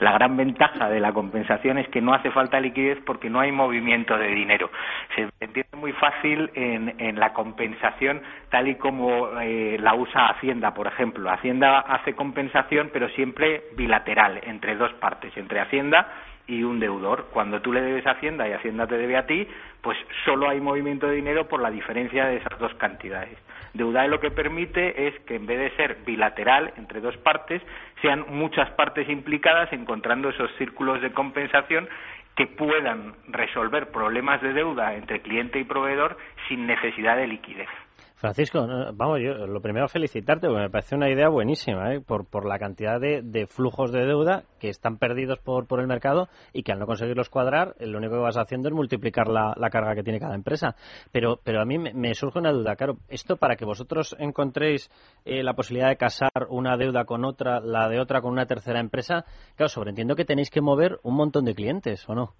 La 0.00 0.10
gran 0.10 0.36
ventaja 0.36 0.88
de 0.88 0.98
la 0.98 1.12
compensación 1.12 1.78
es 1.78 1.88
que 1.90 2.00
no 2.00 2.14
hace 2.14 2.32
falta 2.32 2.58
liquidez 2.58 2.98
porque 3.06 3.30
no 3.30 3.38
hay 3.38 3.52
movimiento 3.52 4.18
de 4.18 4.26
dinero. 4.26 4.70
Se 5.14 5.28
entiende 5.38 5.76
muy 5.76 5.92
fácil 5.92 6.50
en, 6.54 6.96
en 6.98 7.20
la 7.20 7.32
compensación 7.32 8.22
tal 8.50 8.66
y 8.66 8.74
como 8.74 9.40
eh, 9.40 9.76
la 9.78 9.94
usa 9.94 10.30
Hacienda, 10.30 10.74
por 10.74 10.88
ejemplo. 10.88 11.30
Hacienda 11.30 11.78
hace 11.78 12.14
compensación, 12.14 12.90
pero 12.92 13.08
siempre 13.10 13.62
bilateral, 13.76 14.40
entre 14.42 14.74
dos 14.74 14.92
partes, 14.94 15.36
entre 15.36 15.60
Hacienda 15.60 16.08
y 16.48 16.64
un 16.64 16.80
deudor. 16.80 17.28
Cuando 17.32 17.60
tú 17.60 17.72
le 17.72 17.82
debes 17.82 18.06
a 18.06 18.12
Hacienda 18.12 18.48
y 18.48 18.52
Hacienda 18.52 18.86
te 18.86 18.96
debe 18.96 19.16
a 19.16 19.26
ti, 19.26 19.46
pues 19.82 19.96
solo 20.24 20.48
hay 20.48 20.60
movimiento 20.60 21.06
de 21.06 21.16
dinero 21.16 21.46
por 21.46 21.60
la 21.60 21.70
diferencia 21.70 22.26
de 22.26 22.38
esas 22.38 22.58
dos 22.58 22.74
cantidades. 22.74 23.38
Deuda 23.74 24.06
lo 24.06 24.18
que 24.18 24.30
permite 24.30 25.06
es 25.06 25.20
que 25.20 25.36
en 25.36 25.46
vez 25.46 25.58
de 25.58 25.76
ser 25.76 25.98
bilateral 26.06 26.72
entre 26.76 27.00
dos 27.00 27.16
partes, 27.18 27.62
sean 28.00 28.24
muchas 28.30 28.70
partes 28.70 29.08
implicadas 29.08 29.72
encontrando 29.72 30.30
esos 30.30 30.50
círculos 30.56 31.02
de 31.02 31.12
compensación 31.12 31.88
que 32.34 32.46
puedan 32.46 33.14
resolver 33.26 33.90
problemas 33.90 34.40
de 34.40 34.52
deuda 34.54 34.94
entre 34.94 35.20
cliente 35.20 35.58
y 35.58 35.64
proveedor 35.64 36.16
sin 36.48 36.66
necesidad 36.66 37.16
de 37.16 37.26
liquidez. 37.26 37.68
Francisco, 38.18 38.66
vamos, 38.94 39.20
yo 39.22 39.46
lo 39.46 39.62
primero 39.62 39.86
felicitarte, 39.86 40.48
porque 40.48 40.62
me 40.62 40.70
parece 40.70 40.96
una 40.96 41.08
idea 41.08 41.28
buenísima, 41.28 41.94
¿eh? 41.94 42.00
por, 42.00 42.26
por 42.26 42.46
la 42.46 42.58
cantidad 42.58 42.98
de, 42.98 43.22
de, 43.22 43.46
flujos 43.46 43.92
de 43.92 44.04
deuda 44.04 44.42
que 44.58 44.68
están 44.68 44.98
perdidos 44.98 45.38
por, 45.38 45.68
por 45.68 45.78
el 45.78 45.86
mercado 45.86 46.28
y 46.52 46.64
que 46.64 46.72
al 46.72 46.80
no 46.80 46.86
conseguirlos 46.86 47.30
cuadrar, 47.30 47.76
lo 47.78 47.96
único 47.96 48.14
que 48.14 48.20
vas 48.20 48.36
haciendo 48.36 48.68
es 48.70 48.74
multiplicar 48.74 49.28
la, 49.28 49.54
la 49.56 49.70
carga 49.70 49.94
que 49.94 50.02
tiene 50.02 50.18
cada 50.18 50.34
empresa. 50.34 50.74
Pero, 51.12 51.38
pero 51.44 51.60
a 51.60 51.64
mí 51.64 51.78
me, 51.78 51.94
me, 51.94 52.12
surge 52.16 52.40
una 52.40 52.50
duda, 52.50 52.74
claro, 52.74 52.96
esto 53.06 53.36
para 53.36 53.54
que 53.54 53.64
vosotros 53.64 54.16
encontréis 54.18 54.90
eh, 55.24 55.44
la 55.44 55.54
posibilidad 55.54 55.88
de 55.88 55.96
casar 55.96 56.48
una 56.48 56.76
deuda 56.76 57.04
con 57.04 57.24
otra, 57.24 57.60
la 57.60 57.88
de 57.88 58.00
otra 58.00 58.20
con 58.20 58.32
una 58.32 58.46
tercera 58.46 58.80
empresa, 58.80 59.26
claro, 59.54 59.68
sobreentiendo 59.68 60.16
que 60.16 60.24
tenéis 60.24 60.50
que 60.50 60.60
mover 60.60 60.98
un 61.04 61.14
montón 61.14 61.44
de 61.44 61.54
clientes, 61.54 62.08
¿o 62.08 62.16
no? 62.16 62.34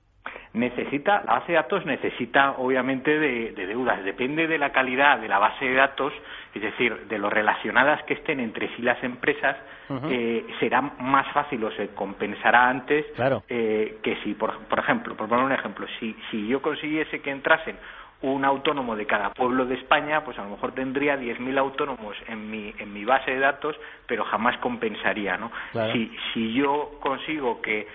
Necesita, 0.53 1.23
la 1.25 1.35
base 1.35 1.53
de 1.53 1.57
datos 1.57 1.85
necesita 1.87 2.53
obviamente 2.59 3.19
de, 3.19 3.53
de, 3.53 3.67
deudas, 3.67 4.03
depende 4.05 4.47
de 4.47 4.59
la 4.59 4.73
calidad 4.73 5.19
de 5.19 5.29
la 5.29 5.39
base 5.39 5.65
de 5.65 5.75
datos, 5.75 6.13
es 6.55 6.63
decir, 6.63 7.07
de 7.09 7.19
lo 7.19 7.31
relacionadas 7.31 8.03
que 8.05 8.15
estén 8.15 8.41
entre 8.41 8.69
sí 8.75 8.83
las 8.83 9.03
empresas, 9.05 9.57
uh 9.89 9.95
-huh. 9.95 10.09
eh, 10.11 10.47
será 10.59 10.81
más 10.83 11.27
fácil 11.33 11.63
o 11.65 11.71
se 11.73 11.89
compensará 11.89 12.69
antes 12.69 13.07
claro. 13.15 13.43
eh, 13.49 13.99
que 14.03 14.17
si, 14.23 14.35
por, 14.35 14.59
por 14.67 14.79
ejemplo, 14.79 15.17
por 15.17 15.29
poner 15.29 15.45
un 15.45 15.53
ejemplo, 15.53 15.87
si, 15.99 16.17
si 16.31 16.49
yo 16.49 16.61
consiguiese 16.61 17.21
que 17.21 17.31
entrasen 17.31 17.77
un 18.21 18.45
autónomo 18.45 18.97
de 18.97 19.07
cada 19.07 19.33
pueblo 19.33 19.65
de 19.65 19.77
España, 19.77 20.25
pues 20.25 20.37
a 20.39 20.43
lo 20.43 20.51
mejor 20.51 20.73
tendría 20.73 21.17
10.000 21.17 21.57
autónomos 21.57 22.17
en 22.27 22.51
mi, 22.51 22.75
en 22.79 22.93
mi 22.93 23.05
base 23.05 23.31
de 23.31 23.39
datos, 23.39 23.77
pero 24.07 24.25
jamás 24.25 24.59
compensaría, 24.59 25.37
¿no? 25.37 25.53
Claro. 25.71 25.93
Si, 25.93 26.11
si 26.33 26.53
yo 26.53 26.99
consigo 27.01 27.63
que 27.63 27.87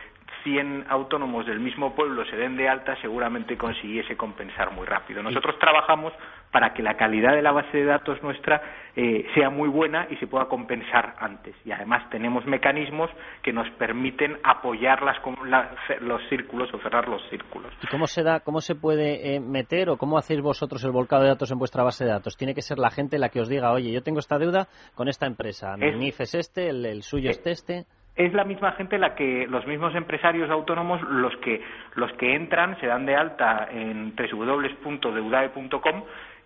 100 0.44 0.86
autónomos 0.90 1.46
del 1.46 1.60
mismo 1.60 1.96
pueblo 1.96 2.26
se 2.26 2.36
den 2.36 2.58
de 2.58 2.68
alta, 2.68 2.96
seguramente 3.02 3.58
consiguiese 3.58 4.16
compensar 4.18 4.72
muy 4.72 4.86
rápido. 4.86 5.24
Nosotros 5.24 5.58
trabajamos 5.60 6.14
para 6.52 6.74
que 6.74 6.84
la 6.84 6.96
calidad 6.96 7.34
de 7.34 7.42
la 7.42 7.52
base 7.52 7.78
de 7.78 7.86
datos 7.86 8.22
nuestra 8.22 8.62
eh, 8.96 9.26
sea 9.34 9.50
muy 9.50 9.70
buena 9.70 10.08
y 10.10 10.18
se 10.18 10.28
pueda 10.28 10.46
compensar 10.46 11.16
antes. 11.20 11.56
Y 11.66 11.72
además 11.72 12.08
tenemos 12.12 12.46
mecanismos 12.46 13.10
que 13.42 13.52
nos 13.52 13.68
permiten 13.72 14.38
apoyar 14.44 15.02
las, 15.02 15.18
la, 15.46 15.72
los 16.02 16.22
círculos 16.30 16.72
o 16.74 16.78
cerrar 16.80 17.08
los 17.08 17.22
círculos. 17.30 17.74
¿Y 17.82 17.88
cómo 17.88 18.06
se, 18.06 18.22
da, 18.22 18.42
cómo 18.42 18.62
se 18.62 18.76
puede 18.76 19.36
eh, 19.36 19.40
meter 19.40 19.90
o 19.90 19.98
cómo 19.98 20.18
hacéis 20.18 20.42
vosotros 20.42 20.84
el 20.84 20.92
volcado 20.92 21.24
de 21.24 21.30
datos 21.30 21.52
en 21.52 21.58
vuestra 21.58 21.84
base 21.84 22.06
de 22.06 22.12
datos? 22.12 22.38
Tiene 22.38 22.54
que 22.54 22.62
ser 22.62 22.78
la 22.78 22.92
gente 22.92 23.18
la 23.18 23.30
que 23.30 23.42
os 23.42 23.50
diga, 23.50 23.72
oye, 23.72 23.92
yo 23.92 24.04
tengo 24.04 24.20
esta 24.20 24.38
deuda 24.38 24.68
con 24.94 25.08
esta 25.08 25.26
empresa. 25.26 25.76
Mi 25.78 25.88
es, 25.88 25.98
NIF 25.98 26.22
es 26.22 26.36
este, 26.36 26.70
el, 26.70 26.86
el 26.86 27.02
suyo 27.02 27.32
es, 27.32 27.40
es 27.40 27.48
este 27.48 27.86
es 28.16 28.34
la 28.34 28.44
misma 28.44 28.74
gente 28.74 28.98
la 28.98 29.16
que 29.16 29.48
los 29.48 29.66
mismos 29.66 29.96
empresarios 29.96 30.50
autónomos 30.50 31.02
los 31.02 31.36
que 31.38 31.62
los 31.96 32.12
que 32.14 32.36
entran 32.36 32.80
se 32.80 32.88
dan 32.88 33.06
de 33.06 33.16
alta 33.16 33.68
en 33.72 34.14
www.deudae.com 34.16 36.04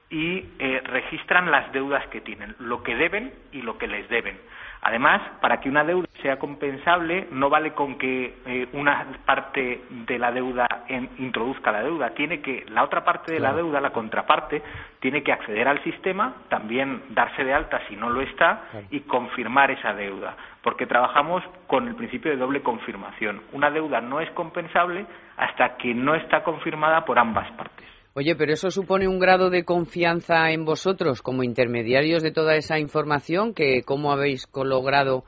y 0.09 0.45
eh, 0.59 0.81
registran 0.85 1.51
las 1.51 1.71
deudas 1.73 2.07
que 2.07 2.21
tienen, 2.21 2.55
lo 2.59 2.81
que 2.81 2.95
deben 2.95 3.33
y 3.51 3.61
lo 3.61 3.77
que 3.77 3.87
les 3.87 4.07
deben. 4.07 4.37
Además, 4.81 5.21
para 5.41 5.59
que 5.59 5.69
una 5.69 5.83
deuda 5.83 6.07
sea 6.21 6.37
compensable, 6.39 7.27
no 7.31 7.49
vale 7.49 7.73
con 7.73 7.97
que 7.97 8.37
eh, 8.45 8.67
una 8.73 9.05
parte 9.25 9.81
de 9.89 10.19
la 10.19 10.31
deuda 10.31 10.67
en, 10.87 11.09
introduzca 11.17 11.71
la 11.71 11.83
deuda. 11.83 12.11
Tiene 12.11 12.41
que 12.41 12.65
la 12.69 12.83
otra 12.83 13.03
parte 13.03 13.33
de 13.33 13.39
claro. 13.39 13.55
la 13.55 13.61
deuda, 13.63 13.81
la 13.81 13.89
contraparte, 13.91 14.61
tiene 14.99 15.23
que 15.23 15.31
acceder 15.31 15.67
al 15.67 15.83
sistema, 15.83 16.35
también 16.49 17.03
darse 17.09 17.43
de 17.43 17.53
alta 17.53 17.81
si 17.87 17.95
no 17.95 18.09
lo 18.09 18.21
está 18.21 18.61
claro. 18.71 18.87
y 18.91 19.01
confirmar 19.01 19.71
esa 19.71 19.93
deuda, 19.93 20.35
porque 20.61 20.85
trabajamos 20.85 21.43
con 21.67 21.87
el 21.87 21.95
principio 21.95 22.31
de 22.31 22.37
doble 22.37 22.61
confirmación. 22.61 23.41
Una 23.51 23.71
deuda 23.71 24.01
no 24.01 24.21
es 24.21 24.29
compensable 24.31 25.05
hasta 25.37 25.77
que 25.77 25.93
no 25.93 26.15
está 26.15 26.43
confirmada 26.43 27.03
por 27.05 27.19
ambas 27.19 27.49
partes. 27.51 27.96
Oye, 28.17 28.35
pero 28.35 28.51
eso 28.51 28.71
supone 28.71 29.07
un 29.07 29.19
grado 29.19 29.51
de 29.51 29.63
confianza 29.63 30.49
en 30.49 30.65
vosotros 30.65 31.21
como 31.21 31.43
intermediarios 31.43 32.23
de 32.23 32.31
toda 32.31 32.55
esa 32.55 32.79
información, 32.79 33.53
que 33.53 33.83
cómo 33.85 34.11
habéis 34.11 34.47
logrado 34.55 35.23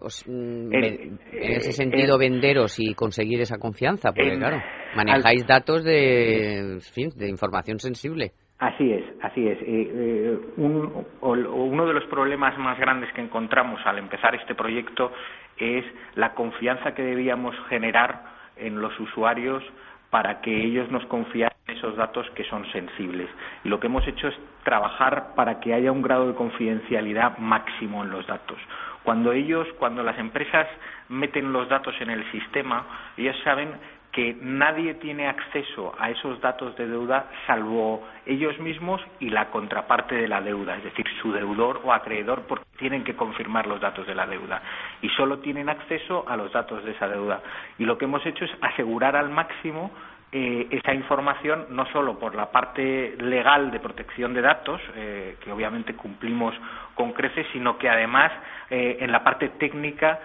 os, 0.00 0.24
mm, 0.28 0.72
Eh, 0.72 1.10
en 1.32 1.52
ese 1.56 1.72
sentido 1.72 2.18
venderos 2.18 2.78
y 2.78 2.94
conseguir 2.94 3.40
esa 3.40 3.58
confianza, 3.58 4.12
porque 4.12 4.38
claro, 4.38 4.62
manejáis 4.94 5.44
datos 5.44 5.82
de, 5.82 6.78
de 7.16 7.28
información 7.28 7.80
sensible. 7.80 8.30
Así 8.60 8.92
es, 8.92 9.04
así 9.22 9.48
es. 9.48 9.58
Eh, 9.62 9.66
eh, 9.66 10.38
un- 10.56 11.04
o 11.20 11.32
uno 11.64 11.84
de 11.88 11.94
los 11.94 12.04
problemas 12.04 12.56
más 12.58 12.78
grandes 12.78 13.12
que 13.12 13.22
encontramos 13.22 13.80
al 13.84 13.98
empezar 13.98 14.36
este 14.36 14.54
proyecto 14.54 15.10
es 15.58 15.84
la 16.14 16.32
confianza 16.34 16.94
que 16.94 17.02
debíamos 17.02 17.56
generar 17.68 18.22
en 18.56 18.80
los 18.80 18.92
usuarios 19.00 19.64
para 20.10 20.40
que 20.42 20.64
ellos 20.64 20.88
nos 20.92 21.04
confiaran 21.06 21.56
esos 21.80 21.96
datos 21.96 22.28
que 22.30 22.44
son 22.44 22.70
sensibles. 22.70 23.28
Y 23.64 23.68
lo 23.68 23.80
que 23.80 23.86
hemos 23.86 24.06
hecho 24.06 24.28
es 24.28 24.34
trabajar 24.62 25.34
para 25.34 25.58
que 25.60 25.74
haya 25.74 25.90
un 25.90 26.02
grado 26.02 26.28
de 26.28 26.34
confidencialidad 26.34 27.38
máximo 27.38 28.04
en 28.04 28.10
los 28.10 28.26
datos. 28.26 28.58
Cuando 29.02 29.32
ellos, 29.32 29.66
cuando 29.78 30.02
las 30.02 30.18
empresas 30.18 30.66
meten 31.08 31.52
los 31.52 31.68
datos 31.68 31.94
en 32.00 32.10
el 32.10 32.30
sistema, 32.30 32.84
ellos 33.16 33.36
saben 33.42 33.70
que 34.12 34.36
nadie 34.40 34.94
tiene 34.94 35.28
acceso 35.28 35.94
a 35.98 36.10
esos 36.10 36.40
datos 36.40 36.76
de 36.76 36.88
deuda 36.88 37.30
salvo 37.46 38.06
ellos 38.26 38.58
mismos 38.58 39.00
y 39.20 39.30
la 39.30 39.50
contraparte 39.50 40.16
de 40.16 40.26
la 40.26 40.40
deuda, 40.40 40.76
es 40.76 40.84
decir, 40.84 41.06
su 41.22 41.32
deudor 41.32 41.80
o 41.84 41.92
acreedor, 41.92 42.42
porque 42.48 42.64
tienen 42.76 43.04
que 43.04 43.14
confirmar 43.14 43.66
los 43.66 43.80
datos 43.80 44.06
de 44.06 44.14
la 44.14 44.26
deuda 44.26 44.62
y 45.00 45.08
solo 45.10 45.38
tienen 45.38 45.68
acceso 45.68 46.24
a 46.28 46.36
los 46.36 46.52
datos 46.52 46.84
de 46.84 46.90
esa 46.92 47.08
deuda. 47.08 47.40
Y 47.78 47.84
lo 47.84 47.98
que 47.98 48.06
hemos 48.06 48.24
hecho 48.26 48.44
es 48.44 48.50
asegurar 48.60 49.14
al 49.14 49.30
máximo 49.30 49.92
eh, 50.32 50.68
esa 50.70 50.94
información 50.94 51.66
no 51.70 51.86
solo 51.86 52.16
por 52.16 52.36
la 52.36 52.52
parte 52.52 53.16
legal 53.18 53.72
de 53.72 53.80
protección 53.80 54.32
de 54.32 54.40
datos, 54.40 54.80
eh, 54.94 55.36
que 55.42 55.50
obviamente 55.50 55.94
cumplimos 55.94 56.54
con 56.94 57.12
creces, 57.12 57.48
sino 57.52 57.76
que 57.78 57.88
además 57.88 58.30
eh, 58.70 58.98
en 59.00 59.10
la 59.10 59.24
parte 59.24 59.48
técnica 59.50 60.20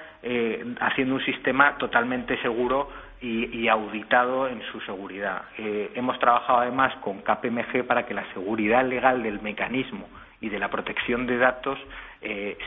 haciendo 0.79 1.13
un 1.13 1.23
sistema 1.23 1.77
totalmente 1.77 2.41
seguro 2.41 2.89
y, 3.21 3.67
auditado 3.67 4.47
en 4.47 4.59
su 4.71 4.81
seguridad. 4.81 5.43
hemos 5.55 6.17
trabajado 6.17 6.61
además 6.61 6.95
con 7.01 7.21
KPMG 7.21 7.85
para 7.85 8.07
que 8.07 8.15
la 8.15 8.25
seguridad 8.33 8.83
legal 8.83 9.21
del 9.21 9.39
mecanismo 9.41 10.07
y 10.41 10.49
de 10.49 10.57
la 10.57 10.69
protección 10.69 11.27
de 11.27 11.37
datos 11.37 11.77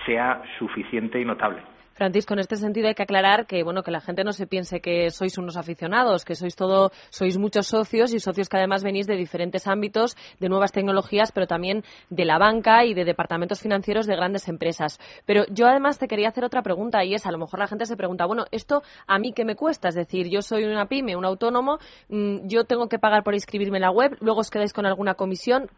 sea 0.06 0.40
suficiente 0.60 1.20
y 1.20 1.24
notable. 1.24 1.62
Francisco, 1.98 2.32
en 2.34 2.38
este 2.38 2.54
sentido 2.54 2.86
hay 2.86 2.94
que 2.94 3.02
aclarar 3.02 3.46
que 3.46 3.64
bueno 3.64 3.82
que 3.82 3.90
la 3.90 4.00
gente 4.00 4.22
no 4.22 4.32
se 4.32 4.46
piense 4.46 4.80
que 4.80 5.10
sois 5.10 5.36
unos 5.36 5.56
aficionados, 5.56 6.24
que 6.24 6.36
sois 6.36 6.54
todo, 6.54 6.92
sois 7.10 7.36
muchos 7.38 7.66
socios 7.66 8.14
y 8.14 8.20
socios 8.20 8.48
que 8.48 8.56
además 8.56 8.84
venís 8.84 9.08
de 9.08 9.16
diferentes 9.16 9.66
ámbitos, 9.66 10.16
de 10.38 10.48
nuevas 10.48 10.70
tecnologías, 10.70 11.32
pero 11.32 11.48
también 11.48 11.82
de 12.08 12.24
la 12.24 12.38
banca 12.38 12.84
y 12.84 12.94
de 12.94 13.04
departamentos 13.04 13.60
financieros 13.60 14.06
de 14.06 14.14
grandes 14.14 14.46
empresas. 14.46 15.00
Pero 15.26 15.44
yo 15.50 15.66
además 15.66 15.98
te 15.98 16.06
quería 16.06 16.28
hacer 16.28 16.44
otra 16.44 16.62
pregunta 16.62 17.04
y 17.04 17.14
es, 17.14 17.26
a 17.26 17.32
lo 17.32 17.38
mejor 17.38 17.58
la 17.58 17.66
gente 17.66 17.84
se 17.84 17.96
pregunta, 17.96 18.26
bueno, 18.26 18.44
esto 18.52 18.84
a 19.08 19.18
mí 19.18 19.32
qué 19.32 19.44
me 19.44 19.56
cuesta, 19.56 19.88
es 19.88 19.96
decir, 19.96 20.28
yo 20.28 20.40
soy 20.40 20.62
una 20.62 20.86
pyme, 20.86 21.16
un 21.16 21.24
autónomo, 21.24 21.78
mm, 22.10 22.46
yo 22.46 22.62
tengo 22.62 22.88
que 22.88 23.00
pagar 23.00 23.24
por 23.24 23.34
inscribirme 23.34 23.78
en 23.78 23.82
la 23.82 23.90
web, 23.90 24.16
luego 24.20 24.42
os 24.42 24.50
quedáis 24.50 24.72
con 24.72 24.86
alguna 24.86 25.14
comisión, 25.14 25.68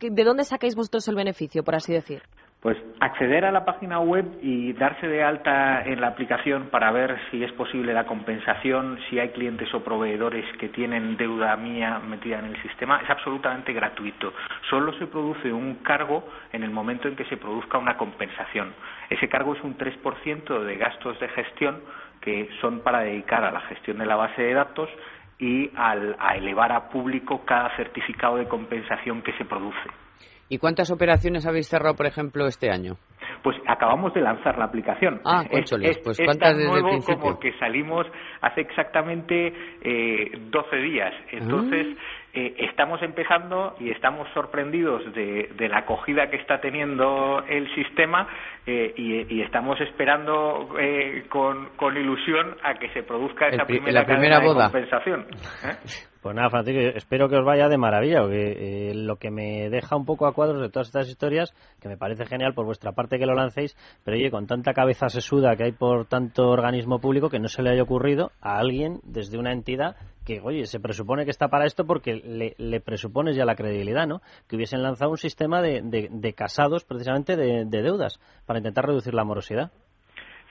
¿de 0.00 0.24
dónde 0.24 0.42
sacáis 0.42 0.74
vosotros 0.74 1.06
el 1.06 1.14
beneficio, 1.14 1.62
por 1.62 1.76
así 1.76 1.92
decir? 1.92 2.22
Pues 2.60 2.76
acceder 2.98 3.44
a 3.44 3.52
la 3.52 3.64
página 3.64 4.00
web 4.00 4.24
y 4.42 4.72
darse 4.72 5.06
de 5.06 5.22
alta 5.22 5.84
en 5.84 6.00
la 6.00 6.08
aplicación 6.08 6.70
para 6.70 6.90
ver 6.90 7.16
si 7.30 7.44
es 7.44 7.52
posible 7.52 7.92
la 7.92 8.04
compensación, 8.04 8.98
si 9.08 9.20
hay 9.20 9.28
clientes 9.28 9.72
o 9.74 9.84
proveedores 9.84 10.44
que 10.56 10.68
tienen 10.68 11.16
deuda 11.16 11.54
mía 11.56 12.00
metida 12.00 12.40
en 12.40 12.46
el 12.46 12.62
sistema, 12.62 13.00
es 13.00 13.08
absolutamente 13.10 13.72
gratuito. 13.72 14.32
Solo 14.68 14.92
se 14.94 15.06
produce 15.06 15.52
un 15.52 15.76
cargo 15.84 16.28
en 16.52 16.64
el 16.64 16.70
momento 16.70 17.06
en 17.06 17.14
que 17.14 17.26
se 17.26 17.36
produzca 17.36 17.78
una 17.78 17.96
compensación. 17.96 18.74
Ese 19.08 19.28
cargo 19.28 19.54
es 19.54 19.62
un 19.62 19.78
3% 19.78 20.64
de 20.64 20.76
gastos 20.76 21.20
de 21.20 21.28
gestión 21.28 21.80
que 22.20 22.50
son 22.60 22.80
para 22.80 23.00
dedicar 23.00 23.44
a 23.44 23.52
la 23.52 23.60
gestión 23.60 23.98
de 23.98 24.06
la 24.06 24.16
base 24.16 24.42
de 24.42 24.54
datos 24.54 24.90
y 25.38 25.70
a 25.76 26.34
elevar 26.34 26.72
a 26.72 26.88
público 26.88 27.44
cada 27.44 27.70
certificado 27.76 28.36
de 28.36 28.48
compensación 28.48 29.22
que 29.22 29.32
se 29.34 29.44
produce. 29.44 30.07
¿Y 30.48 30.58
cuántas 30.58 30.90
operaciones 30.90 31.46
habéis 31.46 31.68
cerrado, 31.68 31.94
por 31.94 32.06
ejemplo, 32.06 32.46
este 32.46 32.70
año? 32.70 32.96
Pues 33.42 33.56
acabamos 33.66 34.14
de 34.14 34.20
lanzar 34.20 34.58
la 34.58 34.64
aplicación. 34.64 35.20
Ah, 35.24 35.44
es, 35.50 35.98
pues 35.98 36.18
¿cuántas 36.24 36.56
desde 36.56 36.68
nuevo 36.68 36.88
el 36.88 36.92
principio? 36.94 37.20
como 37.20 37.38
que 37.38 37.52
salimos 37.58 38.06
hace 38.40 38.62
exactamente 38.62 39.52
eh, 39.82 40.32
12 40.50 40.76
días. 40.76 41.14
Entonces, 41.32 41.86
ah. 41.90 42.02
Eh, 42.34 42.54
estamos 42.58 43.00
empezando 43.02 43.74
y 43.80 43.90
estamos 43.90 44.28
sorprendidos 44.34 45.02
de, 45.14 45.68
la 45.68 45.78
acogida 45.78 46.28
que 46.30 46.36
está 46.36 46.60
teniendo 46.60 47.42
el 47.48 47.72
sistema 47.74 48.28
eh, 48.66 48.92
y, 48.96 49.40
estamos 49.40 49.80
esperando 49.80 50.76
eh, 50.78 51.24
con, 51.28 51.96
ilusión 51.96 52.56
a 52.62 52.74
que 52.74 52.90
se 52.90 53.02
produzca 53.02 53.48
esa 53.48 53.64
primera, 53.64 53.92
la 53.92 54.06
primera 54.06 54.40
boda. 54.40 54.64
compensación. 54.64 55.26
Pues 56.22 56.34
nada, 56.34 56.50
Francisco, 56.50 56.80
espero 56.96 57.28
que 57.28 57.36
os 57.36 57.44
vaya 57.44 57.68
de 57.68 57.78
maravilla, 57.78 58.20
porque 58.22 58.90
eh, 58.90 58.94
lo 58.94 59.16
que 59.16 59.30
me 59.30 59.70
deja 59.70 59.96
un 59.96 60.04
poco 60.04 60.26
a 60.26 60.34
cuadros 60.34 60.60
de 60.60 60.68
todas 60.68 60.88
estas 60.88 61.08
historias, 61.08 61.54
que 61.80 61.88
me 61.88 61.96
parece 61.96 62.26
genial 62.26 62.54
por 62.54 62.66
vuestra 62.66 62.92
parte 62.92 63.18
que 63.18 63.26
lo 63.26 63.34
lancéis, 63.34 63.76
pero 64.04 64.16
oye, 64.16 64.30
con 64.30 64.48
tanta 64.48 64.74
cabeza 64.74 65.08
sesuda 65.08 65.54
que 65.56 65.64
hay 65.64 65.72
por 65.72 66.06
tanto 66.06 66.48
organismo 66.48 66.98
público, 66.98 67.30
que 67.30 67.38
no 67.38 67.46
se 67.46 67.62
le 67.62 67.70
haya 67.70 67.84
ocurrido 67.84 68.32
a 68.40 68.58
alguien 68.58 68.98
desde 69.04 69.38
una 69.38 69.52
entidad 69.52 69.94
que, 70.28 70.40
oye, 70.42 70.66
se 70.66 70.78
presupone 70.78 71.24
que 71.24 71.30
está 71.30 71.48
para 71.48 71.64
esto 71.64 71.86
porque 71.86 72.14
le, 72.14 72.80
presupones 72.80 73.34
ya 73.34 73.46
la 73.46 73.56
credibilidad, 73.56 74.06
¿no? 74.06 74.20
Que 74.46 74.56
hubiesen 74.56 74.82
lanzado 74.82 75.10
un 75.10 75.16
sistema 75.16 75.62
de, 75.62 75.80
de, 75.82 76.32
casados, 76.34 76.84
precisamente, 76.84 77.34
de 77.36 77.82
deudas, 77.82 78.20
para 78.46 78.58
intentar 78.58 78.86
reducir 78.86 79.14
la 79.14 79.24
morosidad. 79.24 79.70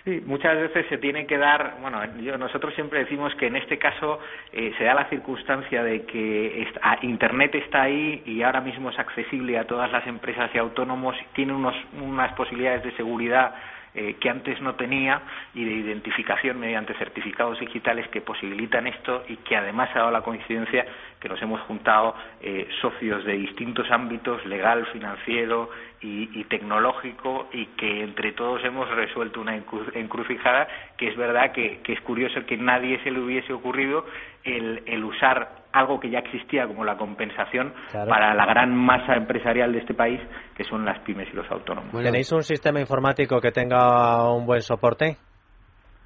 Sí, 0.08 0.22
muchas 0.26 0.56
veces 0.56 0.86
se 0.88 1.00
tiene 1.00 1.28
que 1.28 1.38
dar, 1.38 1.82
bueno, 1.82 2.00
nosotros 2.38 2.74
siempre 2.76 3.00
decimos 3.00 3.36
que 3.36 3.48
en 3.48 3.58
este 3.58 3.78
caso 3.78 4.20
eh, 4.54 4.72
se 4.78 4.86
da 4.86 4.94
la 4.94 5.10
circunstancia 5.10 5.84
de 5.84 6.06
que 6.06 6.66
Internet 7.02 7.54
está 7.56 7.82
ahí 7.82 8.24
y 8.26 8.42
ahora 8.42 8.62
mismo 8.62 8.90
es 8.90 8.98
accesible 8.98 9.60
a 9.60 9.66
todas 9.66 9.92
las 9.92 10.08
empresas 10.08 10.50
y 10.54 10.60
autónomos, 10.60 11.14
tiene 11.34 11.52
unos, 11.52 11.76
unas 12.02 12.32
posibilidades 12.36 12.84
de 12.84 12.96
seguridad 12.96 13.54
eh, 14.00 14.16
que 14.20 14.30
antes 14.30 14.62
no 14.62 14.76
tenía 14.76 15.20
y 15.56 15.66
de 15.66 15.74
identificación 15.74 16.60
mediante 16.60 16.94
certificados 17.00 17.60
digitales 17.60 18.08
que 18.10 18.22
posibilitan 18.22 18.86
esto 18.86 19.24
y 19.28 19.38
que 19.38 19.58
además 19.58 19.90
ha 19.96 20.00
dado 20.00 20.12
la 20.12 20.22
coincidencia 20.22 20.86
que 21.20 21.28
nos 21.28 21.42
hemos 21.42 21.62
juntado 21.62 22.14
eh, 22.40 22.68
socios 22.80 23.26
de 23.26 23.34
distintos 23.34 23.90
ámbitos, 23.90 24.46
legal, 24.46 24.86
financiero 24.94 25.72
y, 26.00 26.44
tecnológico, 26.44 27.50
y 27.52 27.66
que 27.76 28.04
entre 28.04 28.34
todos 28.34 28.64
hemos 28.64 28.88
resuelto 28.92 29.42
una 29.42 29.56
encrucijada 29.56 30.68
que 30.96 31.08
es 31.08 31.18
verdad 31.18 31.52
que, 31.52 31.82
es 31.84 32.02
curioso 32.02 32.46
que 32.46 32.56
nadie 32.56 33.00
se 33.04 33.10
le 33.10 33.20
hubiese 33.20 33.52
ocurrido 33.52 34.06
el, 34.44 35.04
usar 35.04 35.57
algo 35.80 36.00
que 36.00 36.10
ya 36.10 36.20
existía 36.20 36.68
como 36.68 36.84
la 36.84 36.98
compensación 36.98 37.74
para 37.92 38.34
la 38.34 38.46
gran 38.46 38.76
masa 38.76 39.16
empresarial 39.16 39.72
de 39.72 39.80
este 39.80 39.94
país, 39.94 40.20
que 40.56 40.64
son 40.64 40.86
las 40.86 41.00
pymes 41.02 41.28
y 41.32 41.36
los 41.36 41.50
autónomos. 41.52 41.92
¿Tenéis 41.92 42.32
un 42.32 42.44
sistema 42.44 42.80
informático 42.80 43.40
que 43.40 43.52
tenga 43.52 44.32
un 44.32 44.46
buen 44.46 44.62
soporte? 44.62 45.18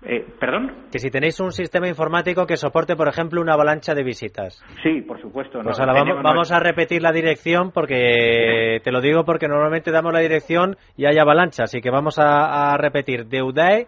Eh, 0.03 0.25
¿Perdón? 0.39 0.87
Que 0.91 0.97
si 0.97 1.11
tenéis 1.11 1.39
un 1.39 1.51
sistema 1.51 1.87
informático 1.87 2.47
que 2.47 2.57
soporte, 2.57 2.95
por 2.95 3.07
ejemplo, 3.07 3.39
una 3.39 3.53
avalancha 3.53 3.93
de 3.93 4.03
visitas. 4.03 4.63
Sí, 4.81 5.01
por 5.01 5.21
supuesto. 5.21 5.59
Pues 5.61 5.77
vamos, 5.77 6.51
a 6.51 6.59
repetir 6.59 7.03
la 7.03 7.11
dirección 7.11 7.71
porque 7.71 8.79
te 8.83 8.91
lo 8.91 8.99
digo 8.99 9.23
porque 9.25 9.47
normalmente 9.47 9.91
damos 9.91 10.11
la 10.11 10.19
dirección 10.19 10.75
y 10.97 11.05
hay 11.05 11.19
avalancha, 11.19 11.63
así 11.63 11.81
que 11.81 11.91
vamos 11.91 12.17
a, 12.17 12.75
repetir 12.77 13.27
deudae 13.27 13.87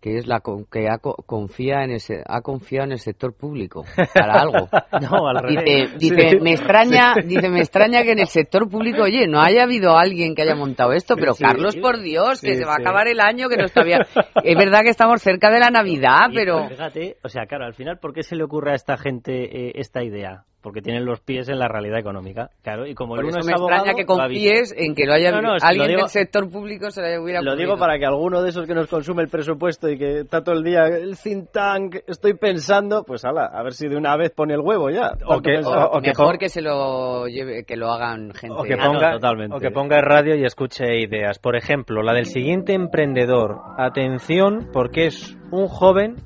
que 0.00 0.16
es 0.16 0.26
la 0.26 0.42
que 0.70 0.88
ha, 0.88 0.98
confía 0.98 1.84
en 1.84 1.90
ese, 1.92 2.22
ha 2.26 2.40
confiado 2.40 2.86
en 2.86 2.92
el 2.92 2.98
sector 2.98 3.34
público 3.34 3.84
para 4.14 4.40
algo. 4.40 4.68
no, 5.00 5.48
dice, 5.48 5.96
dice 5.98 6.40
me 6.40 6.52
extraña, 6.52 7.14
dice 7.24 7.48
me 7.50 7.60
extraña 7.60 8.02
que 8.02 8.12
en 8.12 8.20
el 8.20 8.28
sector 8.28 8.68
público, 8.68 9.02
oye, 9.02 9.26
no 9.26 9.40
haya 9.40 9.64
habido 9.64 9.96
alguien 9.98 10.34
que 10.34 10.42
haya 10.42 10.54
montado 10.54 10.92
esto, 10.92 11.16
pero 11.16 11.34
Carlos, 11.34 11.76
por 11.76 12.00
Dios, 12.00 12.40
que 12.40 12.56
se 12.56 12.64
va 12.64 12.72
a 12.72 12.80
acabar 12.80 13.08
el 13.08 13.20
año, 13.20 13.48
que 13.48 13.56
no 13.56 13.64
está 13.64 13.82
bien. 13.84 14.00
Es 14.42 14.56
verdad 14.56 14.82
que 14.82 14.88
estamos 14.88 15.20
cerca 15.20 15.50
de 15.50 15.60
la 15.60 15.70
Navidad, 15.70 16.30
pero 16.34 16.68
fíjate, 16.68 17.18
o 17.22 17.28
sea, 17.28 17.46
claro, 17.46 17.66
al 17.66 17.74
final, 17.74 17.98
¿por 17.98 18.14
qué 18.14 18.22
se 18.22 18.36
le 18.36 18.44
ocurre 18.44 18.72
a 18.72 18.74
esta 18.74 18.96
gente 18.96 19.68
eh, 19.68 19.72
esta 19.74 20.02
idea? 20.02 20.44
Porque 20.62 20.82
tienen 20.82 21.04
los 21.04 21.20
pies 21.20 21.48
en 21.48 21.58
la 21.58 21.68
realidad 21.68 21.98
económica. 21.98 22.50
Claro, 22.62 22.86
y 22.86 22.94
como 22.94 23.14
Por 23.14 23.24
uno 23.24 23.38
eso 23.38 23.46
me 23.46 23.52
extraña 23.52 23.94
que 23.94 24.04
confíes 24.04 24.74
en 24.76 24.94
que 24.94 25.06
lo 25.06 25.14
haya 25.14 25.30
alguien 25.62 25.96
del 25.96 26.08
sector 26.08 26.50
público 26.50 26.90
se 26.90 27.02
lo 27.02 27.22
hubiera 27.22 27.40
Lo 27.42 27.56
digo 27.56 27.76
para 27.78 27.98
que 27.98 28.06
alguno 28.06 28.42
de 28.42 28.50
esos 28.50 28.66
que 28.66 28.74
nos 28.74 28.88
consume 28.88 29.22
el 29.22 29.28
presupuesto 29.28 29.88
y 29.88 29.98
que 29.98 30.20
está 30.20 30.42
todo 30.42 30.54
el 30.56 30.62
día 30.62 30.86
el 30.86 31.16
think 31.16 31.50
tank, 31.50 31.96
estoy 32.06 32.34
pensando, 32.34 33.04
pues 33.04 33.24
ala, 33.24 33.46
a 33.46 33.62
ver 33.62 33.72
si 33.72 33.88
de 33.88 33.96
una 33.96 34.16
vez 34.16 34.30
pone 34.30 34.54
el 34.54 34.60
huevo 34.60 34.90
ya. 34.90 35.12
O 35.26 35.40
que, 35.40 35.60
o, 35.64 36.00
mejor 36.00 36.38
que, 36.38 36.48
se 36.48 36.60
lo 36.60 37.26
lleve, 37.26 37.64
que 37.64 37.76
lo 37.76 37.90
hagan 37.90 38.32
gente. 38.34 38.56
O 38.58 38.62
que 38.62 38.76
ponga, 38.76 39.16
o 39.50 39.60
que 39.60 39.70
ponga 39.70 40.00
radio 40.00 40.36
y 40.36 40.44
escuche 40.44 41.00
ideas. 41.00 41.38
Por 41.38 41.56
ejemplo, 41.56 42.02
la 42.02 42.12
del 42.12 42.26
siguiente 42.26 42.74
emprendedor. 42.74 43.58
Atención, 43.78 44.68
porque 44.72 45.06
es 45.06 45.36
un 45.50 45.68
joven 45.68 46.16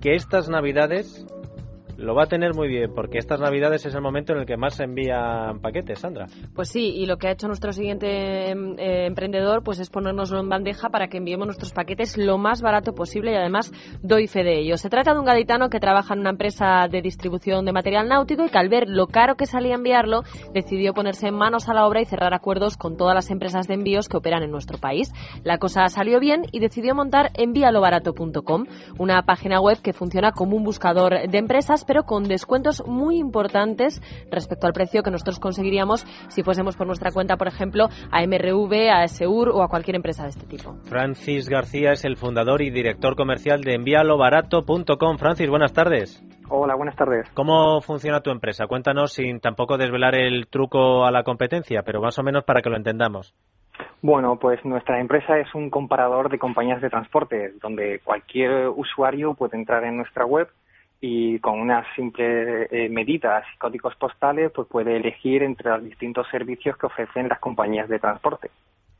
que 0.00 0.14
estas 0.14 0.48
navidades 0.48 1.26
lo 2.02 2.14
va 2.14 2.24
a 2.24 2.26
tener 2.26 2.54
muy 2.54 2.68
bien, 2.68 2.92
porque 2.94 3.18
estas 3.18 3.40
navidades 3.40 3.86
es 3.86 3.94
el 3.94 4.02
momento 4.02 4.32
en 4.32 4.40
el 4.40 4.46
que 4.46 4.56
más 4.56 4.74
se 4.74 4.84
envían 4.84 5.60
paquetes, 5.60 6.00
Sandra. 6.00 6.26
Pues 6.54 6.68
sí, 6.68 6.92
y 6.96 7.06
lo 7.06 7.16
que 7.16 7.28
ha 7.28 7.32
hecho 7.32 7.46
nuestro 7.46 7.72
siguiente 7.72 8.50
em, 8.50 8.78
eh, 8.78 9.06
emprendedor 9.06 9.62
pues 9.62 9.78
es 9.78 9.88
ponernoslo 9.88 10.40
en 10.40 10.48
bandeja 10.48 10.88
para 10.90 11.08
que 11.08 11.18
enviemos 11.18 11.46
nuestros 11.46 11.72
paquetes 11.72 12.16
lo 12.18 12.38
más 12.38 12.60
barato 12.60 12.94
posible 12.94 13.32
y 13.32 13.36
además 13.36 13.72
doy 14.02 14.26
fe 14.26 14.42
de 14.42 14.58
ello. 14.58 14.76
Se 14.76 14.90
trata 14.90 15.12
de 15.12 15.20
un 15.20 15.24
gaditano 15.24 15.68
que 15.68 15.78
trabaja 15.78 16.14
en 16.14 16.20
una 16.20 16.30
empresa 16.30 16.88
de 16.90 17.02
distribución 17.02 17.64
de 17.64 17.72
material 17.72 18.08
náutico 18.08 18.44
y 18.44 18.50
que 18.50 18.58
al 18.58 18.68
ver 18.68 18.88
lo 18.88 19.06
caro 19.06 19.36
que 19.36 19.46
salía 19.46 19.74
enviarlo, 19.74 20.22
decidió 20.52 20.94
ponerse 20.94 21.30
manos 21.30 21.68
a 21.68 21.74
la 21.74 21.86
obra 21.86 22.00
y 22.00 22.04
cerrar 22.04 22.34
acuerdos 22.34 22.76
con 22.76 22.96
todas 22.96 23.14
las 23.14 23.30
empresas 23.30 23.68
de 23.68 23.74
envíos 23.74 24.08
que 24.08 24.16
operan 24.16 24.42
en 24.42 24.50
nuestro 24.50 24.78
país. 24.78 25.12
La 25.44 25.58
cosa 25.58 25.88
salió 25.88 26.18
bien 26.18 26.42
y 26.50 26.58
decidió 26.58 26.94
montar 26.94 27.30
envíalobarato.com, 27.34 28.64
una 28.98 29.22
página 29.22 29.60
web 29.60 29.80
que 29.82 29.92
funciona 29.92 30.32
como 30.32 30.56
un 30.56 30.64
buscador 30.64 31.28
de 31.28 31.38
empresas, 31.38 31.84
pero 31.92 32.04
con 32.04 32.24
descuentos 32.24 32.82
muy 32.86 33.18
importantes 33.18 34.00
respecto 34.30 34.66
al 34.66 34.72
precio 34.72 35.02
que 35.02 35.10
nosotros 35.10 35.38
conseguiríamos 35.38 36.06
si 36.30 36.42
fuésemos 36.42 36.74
por 36.74 36.86
nuestra 36.86 37.10
cuenta, 37.12 37.36
por 37.36 37.48
ejemplo, 37.48 37.88
a 38.10 38.26
MRV, 38.26 38.88
a 38.90 39.06
SEUR 39.06 39.50
o 39.50 39.62
a 39.62 39.68
cualquier 39.68 39.96
empresa 39.96 40.22
de 40.22 40.30
este 40.30 40.46
tipo. 40.46 40.72
Francis 40.84 41.50
García 41.50 41.92
es 41.92 42.06
el 42.06 42.16
fundador 42.16 42.62
y 42.62 42.70
director 42.70 43.14
comercial 43.14 43.60
de 43.60 43.74
envíalobarato.com. 43.74 45.18
Francis, 45.18 45.50
buenas 45.50 45.74
tardes. 45.74 46.26
Hola, 46.48 46.76
buenas 46.76 46.96
tardes. 46.96 47.28
¿Cómo 47.34 47.82
funciona 47.82 48.22
tu 48.22 48.30
empresa? 48.30 48.66
Cuéntanos 48.66 49.12
sin 49.12 49.40
tampoco 49.40 49.76
desvelar 49.76 50.14
el 50.14 50.46
truco 50.46 51.04
a 51.04 51.10
la 51.10 51.24
competencia, 51.24 51.82
pero 51.82 52.00
más 52.00 52.18
o 52.18 52.22
menos 52.22 52.44
para 52.44 52.62
que 52.62 52.70
lo 52.70 52.78
entendamos. 52.78 53.34
Bueno, 54.00 54.36
pues 54.36 54.64
nuestra 54.64 54.98
empresa 54.98 55.38
es 55.38 55.54
un 55.54 55.68
comparador 55.68 56.30
de 56.30 56.38
compañías 56.38 56.80
de 56.80 56.88
transporte, 56.88 57.52
donde 57.60 58.00
cualquier 58.02 58.68
usuario 58.68 59.34
puede 59.34 59.58
entrar 59.58 59.84
en 59.84 59.98
nuestra 59.98 60.24
web 60.24 60.48
y 61.04 61.40
con 61.40 61.60
unas 61.60 61.84
simples 61.96 62.68
eh, 62.70 62.88
medidas 62.88 63.44
y 63.52 63.58
códigos 63.58 63.96
postales 63.96 64.52
pues 64.54 64.68
puede 64.68 64.96
elegir 64.96 65.42
entre 65.42 65.70
los 65.70 65.82
distintos 65.82 66.28
servicios 66.30 66.78
que 66.78 66.86
ofrecen 66.86 67.28
las 67.28 67.40
compañías 67.40 67.88
de 67.88 67.98
transporte. 67.98 68.50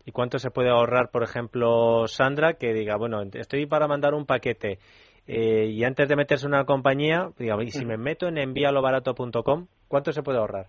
¿Y 0.04 0.10
cuánto 0.10 0.40
se 0.40 0.50
puede 0.50 0.68
ahorrar, 0.68 1.10
por 1.12 1.22
ejemplo, 1.22 2.08
Sandra, 2.08 2.54
que 2.54 2.74
diga, 2.74 2.96
bueno, 2.96 3.22
estoy 3.22 3.66
para 3.66 3.86
mandar 3.86 4.14
un 4.14 4.26
paquete 4.26 4.80
eh, 5.28 5.66
y 5.66 5.84
antes 5.84 6.08
de 6.08 6.16
meterse 6.16 6.46
en 6.46 6.54
una 6.54 6.64
compañía, 6.64 7.28
digamos, 7.38 7.66
y 7.66 7.70
si 7.70 7.84
me 7.84 7.96
meto 7.98 8.26
en 8.26 8.36
envialobarato.com, 8.36 9.68
¿cuánto 9.86 10.12
se 10.12 10.24
puede 10.24 10.38
ahorrar? 10.38 10.66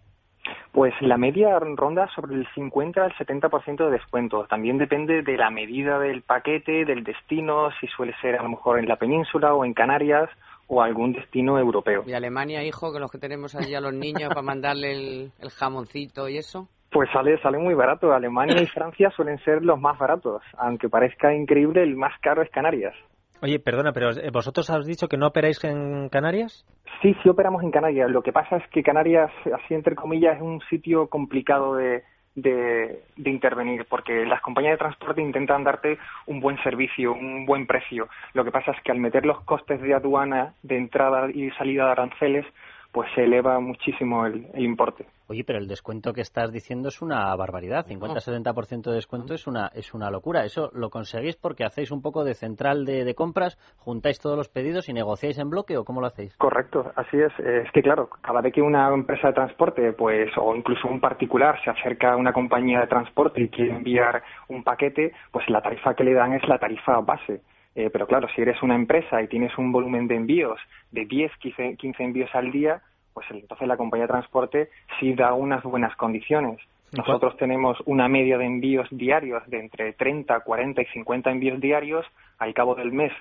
Pues 0.72 0.94
la 1.02 1.18
media 1.18 1.58
ronda 1.60 2.08
sobre 2.16 2.36
el 2.36 2.48
50 2.54 3.04
al 3.04 3.14
70% 3.14 3.86
de 3.86 3.92
descuento. 3.92 4.46
También 4.46 4.78
depende 4.78 5.24
de 5.24 5.38
la 5.38 5.50
medida 5.50 5.98
del 5.98 6.22
paquete, 6.22 6.86
del 6.86 7.04
destino, 7.04 7.70
si 7.80 7.88
suele 7.88 8.14
ser 8.22 8.36
a 8.36 8.44
lo 8.44 8.50
mejor 8.50 8.78
en 8.78 8.88
la 8.88 8.98
península 8.98 9.56
o 9.56 9.66
en 9.66 9.74
Canarias 9.74 10.30
o 10.68 10.82
algún 10.82 11.14
destino 11.14 11.58
europeo. 11.58 12.04
¿Y 12.06 12.14
Alemania, 12.14 12.64
hijo, 12.64 12.92
que 12.94 13.00
los 13.00 13.12
que 13.12 13.18
tenemos 13.18 13.56
allí 13.56 13.76
a 13.76 13.82
los 13.82 13.94
niños 13.94 14.30
para 14.30 14.42
mandarle 14.42 14.92
el, 14.92 15.32
jamoncito 15.50 16.30
y 16.30 16.38
eso? 16.38 16.68
Pues 16.92 17.10
sale, 17.12 17.42
sale 17.42 17.58
muy 17.58 17.74
barato. 17.74 18.14
Alemania 18.14 18.62
y 18.62 18.68
Francia 18.68 19.12
suelen 19.16 19.40
ser 19.40 19.64
los 19.64 19.80
más 19.80 19.98
baratos. 19.98 20.42
Aunque 20.58 20.90
parezca 20.90 21.34
increíble, 21.34 21.84
el 21.84 21.96
más 21.96 22.14
caro 22.22 22.44
es 22.44 22.50
Canarias. 22.52 22.94
Oye, 23.42 23.60
perdona, 23.60 23.92
pero 23.92 24.12
eh, 24.12 24.30
¿vosotros 24.32 24.70
habéis 24.70 24.88
dicho 24.88 25.08
que 25.08 25.18
no 25.18 25.28
operáis 25.28 25.62
en 25.66 26.08
Canarias? 26.10 26.66
Sí, 27.02 27.14
sí 27.22 27.30
operamos 27.30 27.62
en 27.64 27.72
Canarias. 27.72 28.10
Lo 28.10 28.22
que 28.22 28.32
pasa 28.32 28.58
es 28.58 28.64
que 28.70 28.84
Canarias, 28.84 29.32
así 29.54 29.74
entre 29.74 29.96
comillas, 29.96 30.38
es 30.38 30.42
un 30.42 30.62
sitio 30.70 31.08
complicado 31.08 31.76
de, 31.76 32.04
de, 32.36 33.04
intervenir, 33.18 33.86
porque 33.86 34.26
las 34.26 34.42
compañías 34.42 34.74
de 34.74 34.78
transporte 34.78 35.22
intentan 35.22 35.64
darte 35.64 35.98
un 36.26 36.40
buen 36.40 36.62
servicio, 36.64 37.14
un 37.14 37.46
buen 37.46 37.68
precio. 37.68 38.08
Lo 38.34 38.44
que 38.44 38.52
pasa 38.52 38.72
es 38.72 38.82
que 38.82 38.92
al 38.92 39.00
meter 39.00 39.26
los 39.26 39.42
costes 39.42 39.82
de 39.82 39.94
aduana, 39.94 40.54
de 40.64 40.78
entrada 40.78 41.30
y 41.32 41.52
salida 41.52 41.86
de 41.86 41.92
aranceles, 41.92 42.46
pues 42.94 43.10
se 43.16 43.24
eleva 43.24 43.60
muchísimo 43.60 44.26
el 44.28 44.48
importe. 44.56 45.08
Oye, 45.28 45.44
pero 45.44 45.58
el 45.58 45.68
descuento 45.68 46.14
que 46.14 46.22
estás 46.22 46.52
diciendo 46.52 46.90
es 46.90 47.02
una 47.02 47.36
barbaridad. 47.36 47.88
50-70% 47.88 48.84
de 48.84 48.96
descuento 48.96 49.34
es 49.34 49.48
una, 49.48 49.72
es 49.74 49.96
una 49.96 50.12
locura. 50.12 50.46
¿Eso 50.46 50.70
lo 50.74 50.92
conseguís 50.92 51.36
porque 51.36 51.64
hacéis 51.64 51.92
un 51.92 52.04
poco 52.04 52.24
de 52.24 52.36
central 52.36 52.86
de, 52.86 53.16
compras, 53.16 53.58
juntáis 53.78 54.20
todos 54.20 54.38
los 54.38 54.48
pedidos 54.50 54.90
y 54.90 54.94
negociáis 54.94 55.40
en 55.40 55.50
bloque 55.50 55.76
o 55.76 55.86
cómo 55.86 56.02
lo 56.02 56.08
hacéis? 56.08 56.38
Correcto, 56.38 56.92
así 56.96 57.18
es. 57.18 57.34
Es 57.40 57.72
que, 57.72 57.82
claro, 57.82 58.10
cada 58.22 58.42
vez 58.42 58.54
que 58.54 58.62
una 58.62 58.88
empresa 58.94 59.30
de 59.30 59.34
transporte, 59.34 59.94
pues, 59.94 60.30
o 60.38 60.56
incluso 60.56 60.88
un 60.88 61.00
particular 61.00 61.60
se 61.64 61.72
acerca 61.72 62.14
a 62.14 62.16
una 62.16 62.32
compañía 62.32 62.82
de 62.82 62.88
transporte 62.88 63.42
y 63.42 63.50
quiere 63.50 63.76
enviar 63.76 64.22
un 64.50 64.64
paquete, 64.64 65.14
pues 65.32 65.50
la 65.50 65.62
tarifa 65.62 65.96
que 65.96 66.04
le 66.04 66.14
dan 66.14 66.34
es 66.34 66.48
la 66.48 66.60
tarifa 66.60 67.00
base. 67.00 67.42
Eh, 67.76 67.90
pero 67.92 68.06
claro, 68.06 68.28
si 68.36 68.42
eres 68.42 68.62
una 68.62 68.76
empresa 68.76 69.22
y 69.22 69.28
tienes 69.28 69.58
un 69.58 69.72
volumen 69.72 70.08
de 70.08 70.16
envíos 70.16 70.60
de 70.92 71.06
10, 71.06 71.32
15 71.38 72.04
envíos 72.04 72.30
al 72.34 72.52
día, 72.52 72.82
pues 73.14 73.26
entonces 73.32 73.68
la 73.68 73.78
compañía 73.78 74.06
de 74.06 74.14
transporte 74.14 74.70
sí 75.00 75.14
da 75.14 75.34
unas 75.34 75.64
buenas 75.64 75.96
condiciones. 75.96 76.60
Nosotros 76.96 77.36
tenemos 77.38 77.82
una 77.86 78.08
media 78.08 78.38
de 78.38 78.46
envíos 78.46 78.88
diarios 78.92 79.42
de 79.48 79.60
entre 79.60 79.94
30, 79.94 80.42
40 80.42 80.82
y 80.82 80.86
50 80.86 81.32
envíos 81.32 81.60
diarios. 81.60 82.06
Al 82.38 82.54
cabo 82.54 82.76
del 82.76 82.92
mes 82.92 83.12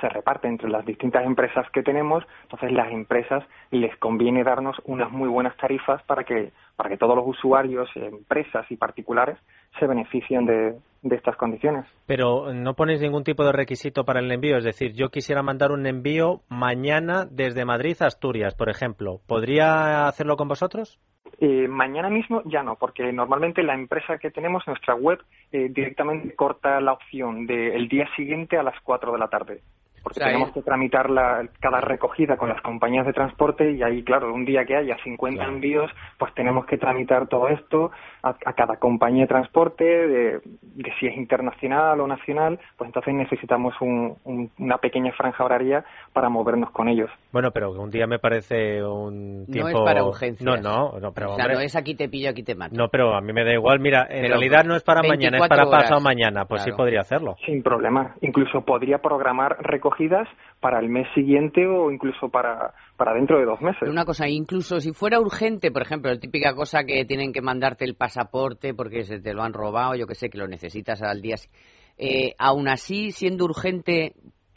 se 0.00 0.08
reparte 0.08 0.48
entre 0.48 0.70
las 0.70 0.84
distintas 0.84 1.24
empresas 1.24 1.68
que 1.70 1.82
tenemos, 1.82 2.24
entonces 2.42 2.72
las 2.72 2.92
empresas 2.92 3.44
les 3.70 3.96
conviene 3.96 4.44
darnos 4.44 4.76
unas 4.84 5.10
muy 5.10 5.28
buenas 5.28 5.56
tarifas 5.56 6.02
para 6.02 6.24
que, 6.24 6.52
para 6.76 6.90
que 6.90 6.98
todos 6.98 7.16
los 7.16 7.26
usuarios, 7.26 7.88
empresas 7.96 8.70
y 8.70 8.76
particulares 8.76 9.38
se 9.78 9.86
beneficien 9.86 10.44
de, 10.46 10.76
de 11.08 11.16
estas 11.16 11.36
condiciones. 11.36 11.86
Pero 12.06 12.52
no 12.52 12.74
ponéis 12.74 13.00
ningún 13.00 13.24
tipo 13.24 13.44
de 13.44 13.52
requisito 13.52 14.04
para 14.04 14.20
el 14.20 14.30
envío, 14.30 14.56
es 14.56 14.64
decir, 14.64 14.92
yo 14.94 15.08
quisiera 15.08 15.42
mandar 15.42 15.72
un 15.72 15.86
envío 15.86 16.42
mañana 16.48 17.26
desde 17.30 17.64
Madrid 17.64 17.96
a 18.00 18.06
Asturias, 18.06 18.54
por 18.54 18.68
ejemplo, 18.68 19.20
¿podría 19.26 20.06
hacerlo 20.06 20.36
con 20.36 20.48
vosotros? 20.48 20.98
Eh, 21.38 21.68
mañana 21.68 22.08
mismo 22.08 22.42
ya 22.46 22.62
no, 22.62 22.76
porque 22.76 23.12
normalmente 23.12 23.62
la 23.62 23.74
empresa 23.74 24.18
que 24.18 24.30
tenemos, 24.30 24.62
nuestra 24.66 24.94
web, 24.94 25.18
eh, 25.52 25.68
directamente 25.70 26.34
corta 26.34 26.80
la 26.80 26.92
opción 26.92 27.46
del 27.46 27.88
día 27.88 28.08
siguiente 28.16 28.56
a 28.56 28.62
las 28.62 28.80
4 28.82 29.12
de 29.12 29.18
la 29.18 29.28
tarde 29.28 29.60
porque 30.06 30.20
tenemos 30.20 30.52
que 30.52 30.62
tramitar 30.62 31.10
la, 31.10 31.48
cada 31.58 31.80
recogida 31.80 32.36
con 32.36 32.48
las 32.48 32.62
compañías 32.62 33.04
de 33.06 33.12
transporte 33.12 33.72
y 33.72 33.82
ahí, 33.82 34.04
claro, 34.04 34.32
un 34.32 34.44
día 34.44 34.64
que 34.64 34.76
haya 34.76 34.96
50 35.02 35.42
envíos, 35.42 35.90
pues 36.16 36.32
tenemos 36.34 36.64
que 36.66 36.78
tramitar 36.78 37.26
todo 37.26 37.48
esto 37.48 37.90
a, 38.22 38.34
cada 38.52 38.76
compañía 38.76 39.22
de 39.22 39.26
transporte, 39.26 39.84
de, 39.84 40.40
si 41.00 41.08
es 41.08 41.16
internacional 41.16 42.00
o 42.00 42.06
nacional, 42.06 42.60
pues 42.78 42.86
entonces 42.86 43.14
necesitamos 43.14 43.74
una 43.80 44.78
pequeña 44.78 45.10
franja 45.10 45.44
horaria 45.44 45.84
para 46.12 46.28
movernos 46.28 46.70
con 46.70 46.88
ellos. 46.88 47.10
Bueno, 47.32 47.50
pero 47.50 47.72
un 47.72 47.90
día 47.90 48.06
me 48.06 48.20
parece 48.20 48.84
un 48.84 49.46
tiempo... 49.46 49.70
No 49.70 49.78
es 49.80 49.84
para 49.84 50.04
urgencias. 50.04 50.44
No, 50.44 50.56
no, 50.56 51.00
no 51.00 51.12
pero 51.12 51.32
o 51.32 51.34
sea, 51.34 51.48
no 51.48 51.58
es 51.58 51.74
aquí 51.74 51.96
te 51.96 52.08
pillo, 52.08 52.30
aquí 52.30 52.44
te 52.44 52.54
mato. 52.54 52.76
No, 52.76 52.88
pero 52.88 53.16
a 53.16 53.20
mí 53.20 53.32
me 53.32 53.44
da 53.44 53.52
igual. 53.52 53.80
Mira, 53.80 54.06
en 54.08 54.28
realidad 54.28 54.64
no 54.64 54.76
es 54.76 54.84
para 54.84 55.02
mañana, 55.02 55.38
es 55.38 55.48
para 55.48 55.66
pasado 55.66 56.00
mañana. 56.00 56.44
Pues 56.44 56.62
sí 56.62 56.70
podría 56.70 57.00
hacerlo. 57.00 57.34
Sin 57.44 57.62
problema. 57.64 58.14
Incluso 58.20 58.60
podría 58.60 58.98
programar 58.98 59.56
para 60.60 60.78
el 60.80 60.88
mes 60.88 61.06
siguiente 61.14 61.66
o 61.66 61.90
incluso 61.90 62.28
para, 62.28 62.72
para 62.96 63.14
dentro 63.14 63.38
de 63.38 63.44
dos 63.44 63.60
meses. 63.60 63.88
Una 63.88 64.04
cosa, 64.04 64.28
incluso 64.28 64.80
si 64.80 64.92
fuera 64.92 65.20
urgente, 65.20 65.70
por 65.70 65.82
ejemplo, 65.82 66.10
la 66.10 66.18
típica 66.18 66.54
cosa 66.54 66.84
que 66.84 67.04
tienen 67.04 67.32
que 67.32 67.42
mandarte 67.42 67.84
el 67.84 67.94
pasaporte 67.94 68.74
porque 68.74 69.04
se 69.04 69.20
te 69.20 69.34
lo 69.34 69.42
han 69.42 69.52
robado, 69.52 69.94
yo 69.94 70.06
que 70.06 70.14
sé, 70.14 70.30
que 70.30 70.38
lo 70.38 70.48
necesitas 70.48 71.02
al 71.02 71.20
día. 71.20 71.36
Eh, 71.98 72.34
aún 72.38 72.68
así, 72.68 73.10
siendo 73.12 73.44
urgente, 73.44 74.14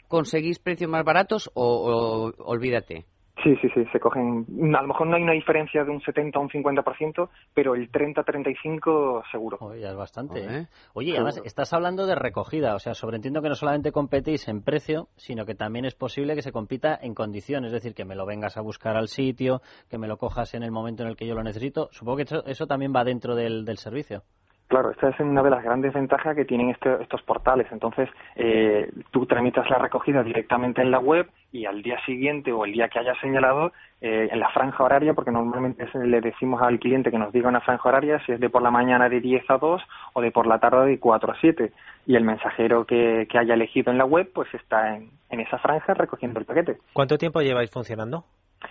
¿conseguís 0.08 0.58
precios 0.58 0.90
más 0.90 1.04
baratos 1.04 1.50
o 1.54 2.32
olvídate? 2.38 3.04
Sí, 3.42 3.56
sí, 3.62 3.68
sí, 3.74 3.84
se 3.90 4.00
cogen. 4.00 4.46
A 4.76 4.82
lo 4.82 4.88
mejor 4.88 5.06
no 5.06 5.16
hay 5.16 5.22
una 5.22 5.32
diferencia 5.32 5.84
de 5.84 5.90
un 5.90 6.00
70 6.00 6.38
a 6.38 6.42
un 6.42 6.48
50%, 6.50 7.28
pero 7.54 7.74
el 7.74 7.90
30-35 7.90 9.22
seguro. 9.30 9.58
Oye, 9.60 9.88
es 9.88 9.96
bastante, 9.96 10.44
¿eh? 10.44 10.66
Oye, 10.92 11.14
además 11.14 11.40
estás 11.44 11.72
hablando 11.72 12.06
de 12.06 12.14
recogida, 12.14 12.74
o 12.74 12.78
sea, 12.78 12.94
sobreentiendo 12.94 13.40
que 13.40 13.48
no 13.48 13.54
solamente 13.54 13.92
competís 13.92 14.48
en 14.48 14.62
precio, 14.62 15.08
sino 15.16 15.46
que 15.46 15.54
también 15.54 15.84
es 15.84 15.94
posible 15.94 16.34
que 16.34 16.42
se 16.42 16.52
compita 16.52 16.98
en 17.00 17.14
condiciones, 17.14 17.68
es 17.68 17.82
decir, 17.82 17.94
que 17.94 18.04
me 18.04 18.14
lo 18.14 18.26
vengas 18.26 18.56
a 18.56 18.60
buscar 18.60 18.96
al 18.96 19.08
sitio, 19.08 19.62
que 19.88 19.98
me 19.98 20.08
lo 20.08 20.18
cojas 20.18 20.54
en 20.54 20.62
el 20.62 20.70
momento 20.70 21.02
en 21.02 21.08
el 21.08 21.16
que 21.16 21.26
yo 21.26 21.34
lo 21.34 21.42
necesito. 21.42 21.88
Supongo 21.92 22.18
que 22.18 22.26
eso, 22.46 22.66
también 22.66 22.92
va 22.94 23.04
dentro 23.04 23.34
del, 23.34 23.64
del 23.64 23.78
servicio. 23.78 24.22
Claro, 24.70 24.92
esta 24.92 25.08
es 25.08 25.18
una 25.18 25.42
de 25.42 25.50
las 25.50 25.64
grandes 25.64 25.92
ventajas 25.92 26.36
que 26.36 26.44
tienen 26.44 26.70
este, 26.70 27.02
estos 27.02 27.20
portales. 27.22 27.66
Entonces, 27.72 28.08
eh, 28.36 28.88
tú 29.10 29.26
tramitas 29.26 29.68
la 29.68 29.78
recogida 29.78 30.22
directamente 30.22 30.80
en 30.80 30.92
la 30.92 31.00
web 31.00 31.28
y 31.50 31.66
al 31.66 31.82
día 31.82 31.98
siguiente 32.06 32.52
o 32.52 32.64
el 32.64 32.70
día 32.70 32.88
que 32.88 33.00
hayas 33.00 33.18
señalado, 33.18 33.72
eh, 34.00 34.28
en 34.30 34.38
la 34.38 34.48
franja 34.50 34.84
horaria, 34.84 35.12
porque 35.12 35.32
normalmente 35.32 35.88
le 36.04 36.20
decimos 36.20 36.62
al 36.62 36.78
cliente 36.78 37.10
que 37.10 37.18
nos 37.18 37.32
diga 37.32 37.48
una 37.48 37.60
franja 37.62 37.88
horaria, 37.88 38.24
si 38.24 38.30
es 38.30 38.38
de 38.38 38.48
por 38.48 38.62
la 38.62 38.70
mañana 38.70 39.08
de 39.08 39.20
10 39.20 39.50
a 39.50 39.58
2 39.58 39.82
o 40.12 40.20
de 40.20 40.30
por 40.30 40.46
la 40.46 40.60
tarde 40.60 40.86
de 40.86 41.00
4 41.00 41.32
a 41.32 41.36
7. 41.40 41.72
Y 42.06 42.14
el 42.14 42.22
mensajero 42.22 42.84
que, 42.84 43.26
haya 43.34 43.54
elegido 43.54 43.90
en 43.90 43.98
la 43.98 44.04
web, 44.04 44.30
pues 44.32 44.54
está 44.54 44.94
en, 44.94 45.10
en 45.30 45.40
esa 45.40 45.58
franja 45.58 45.94
recogiendo 45.94 46.38
el 46.38 46.46
paquete. 46.46 46.78
¿Cuánto 46.92 47.18
tiempo 47.18 47.40
lleváis 47.40 47.72
funcionando? 47.72 48.22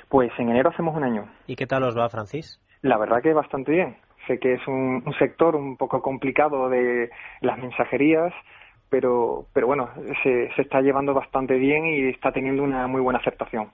Pues 0.07 0.31
en 0.37 0.47
enero 0.47 0.69
hacemos 0.69 0.95
un 0.95 1.03
año. 1.03 1.25
¿Y 1.45 1.57
qué 1.57 1.67
tal 1.67 1.83
os 1.83 1.97
va, 1.97 2.07
Francis? 2.07 2.57
La 2.83 2.97
verdad 2.97 3.21
que 3.21 3.33
bastante 3.33 3.73
bien 3.73 3.97
Sé 4.29 4.37
que 4.37 4.53
es 4.53 4.67
un, 4.67 5.03
sector 5.17 5.55
un 5.55 5.75
poco 5.75 6.03
complicado 6.03 6.69
de 6.69 7.09
las 7.41 7.57
mensajerías, 7.57 8.31
pero, 8.87 9.47
pero 9.53 9.65
bueno, 9.65 9.89
se, 10.21 10.51
se 10.55 10.61
está 10.61 10.81
llevando 10.81 11.15
bastante 11.15 11.55
bien 11.55 11.87
y 11.87 12.09
está 12.09 12.31
teniendo 12.31 12.61
una 12.61 12.85
muy 12.85 13.01
buena 13.01 13.17
aceptación. 13.17 13.71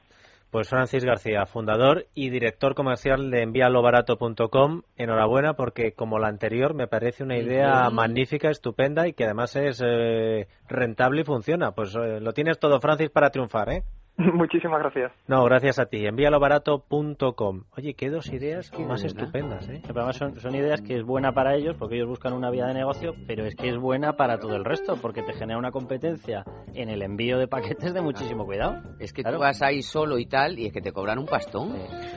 Pues 0.51 0.69
Francis 0.69 1.03
García, 1.03 1.45
fundador 1.45 2.05
y 2.13 2.29
director 2.29 2.75
comercial 2.75 3.29
de 3.29 3.41
envialobarato.com. 3.41 4.83
Enhorabuena 4.95 5.55
porque 5.55 5.91
como 5.91 6.19
la 6.19 6.29
anterior 6.29 6.73
me 6.73 6.87
parece 6.87 7.25
una 7.25 7.37
idea 7.37 7.89
magnífica, 7.89 8.49
estupenda 8.49 9.05
y 9.05 9.11
que 9.11 9.25
además 9.25 9.57
es 9.57 9.83
eh, 9.85 10.47
rentable 10.69 11.23
y 11.23 11.25
funciona. 11.25 11.73
Pues 11.73 11.93
eh, 11.95 12.21
lo 12.21 12.31
tienes 12.31 12.57
todo, 12.57 12.79
Francis, 12.79 13.09
para 13.09 13.31
triunfar, 13.31 13.69
¿eh? 13.73 13.83
Muchísimas 14.34 14.80
gracias. 14.80 15.12
No, 15.28 15.43
gracias 15.43 15.78
a 15.78 15.88
ti. 15.88 16.06
Envíalobarato.com. 16.06 17.63
Oye, 17.78 17.95
qué 17.95 18.10
dos 18.10 18.32
ideas 18.32 18.71
más 18.80 19.04
estupendas, 19.04 19.67
¿eh? 19.67 19.82
Pero 19.82 19.99
además 19.99 20.15
son, 20.15 20.39
son, 20.39 20.56
ideas 20.56 20.82
que 20.82 20.95
es 20.95 21.04
buena 21.04 21.34
para 21.34 21.56
ellos 21.56 21.75
porque 21.78 21.95
ellos 21.95 22.08
buscan 22.08 22.32
una 22.32 22.49
vía 22.49 22.65
de 22.65 22.73
negocio, 22.73 23.13
pero 23.28 23.45
es 23.45 23.56
que 23.56 23.67
es 23.67 23.78
buena 23.78 24.13
para 24.13 24.39
todo 24.39 24.56
el 24.56 24.63
resto 24.63 24.95
porque 25.01 25.21
te 25.21 25.34
genera 25.34 25.60
una 25.60 25.71
competencia 25.71 26.45
en 26.73 26.89
el 26.89 27.01
envío 27.01 27.38
de 27.38 27.47
paquetes 27.47 27.93
de 27.93 28.01
muchísimo 28.01 28.45
cuidado. 28.45 28.82
Es 28.99 29.12
que 29.12 29.21
tú 29.21 29.38
vas 29.38 29.62
ahí 29.62 29.82
solo 29.82 30.17
y 30.17 30.28
tal 30.28 30.60
y 30.60 30.67
es 30.67 30.73
que 30.73 30.82
te 30.82 30.93
cobran 30.93 31.19
un 31.19 31.25
pastón. 31.25 31.75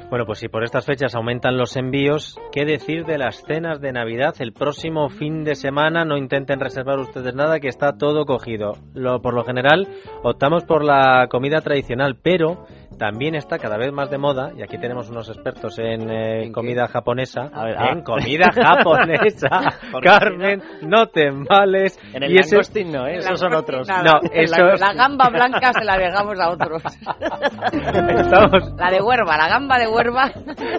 Bueno, 0.09 0.25
pues 0.25 0.39
si 0.39 0.49
por 0.49 0.63
estas 0.63 0.87
fechas 0.87 1.17
aumentan 1.17 1.59
los 1.59 1.77
envíos, 1.77 2.41
¿qué 2.53 2.65
decir 2.65 3.07
de 3.07 3.19
las 3.19 3.43
cenas 3.43 3.81
de 3.81 3.93
Navidad? 3.93 4.37
El 4.39 4.53
próximo 4.53 5.09
fin 5.09 5.43
de 5.43 5.57
semana 5.57 6.05
no 6.05 6.17
intenten 6.17 6.61
reservar 6.61 7.01
ustedes 7.01 7.35
nada 7.35 7.59
que 7.59 7.69
está 7.69 7.99
todo 7.99 8.25
cogido. 8.25 8.75
Lo, 8.95 9.21
por 9.21 9.35
lo 9.35 9.43
general 9.43 9.89
optamos 10.23 10.65
por 10.65 10.85
la 10.85 11.27
comida 11.29 11.61
tradicional 11.61 11.88
pero 12.23 12.67
también 12.99 13.35
está 13.37 13.59
cada 13.59 13.77
vez 13.77 13.93
más 13.93 14.11
de 14.11 14.19
moda, 14.19 14.51
y 14.57 14.63
aquí 14.63 14.77
tenemos 14.79 15.09
unos 15.09 15.29
expertos 15.29 15.79
en, 15.79 16.11
eh, 16.11 16.51
comida 16.53 16.89
japonesa, 16.89 17.49
ver, 17.65 17.77
en 17.93 18.03
comida 18.03 18.47
japonesa, 18.53 19.49
Carmen, 20.03 20.63
no 20.83 21.07
te 21.07 21.29
embales. 21.29 21.99
En 22.13 22.25
el 22.25 22.33
y 22.33 22.39
ese- 22.39 22.57
langostín 22.57 22.91
no, 22.93 23.07
¿eh? 23.07 23.19
esos 23.19 23.39
son 23.39 23.55
otros. 23.55 23.87
No, 23.89 24.21
eso 24.33 24.57
la, 24.65 24.75
la 24.77 24.95
gamba 24.95 25.29
blanca 25.31 25.73
se 25.73 25.85
la 25.85 25.97
dejamos 25.97 26.41
a 26.41 26.51
otros. 26.51 26.83
estamos, 27.73 28.73
La 28.77 28.91
de 28.91 29.01
Huerva, 29.03 29.37
la 29.37 29.49
gamba 29.49 29.79
de 29.79 29.87
Huerva. 29.87 30.31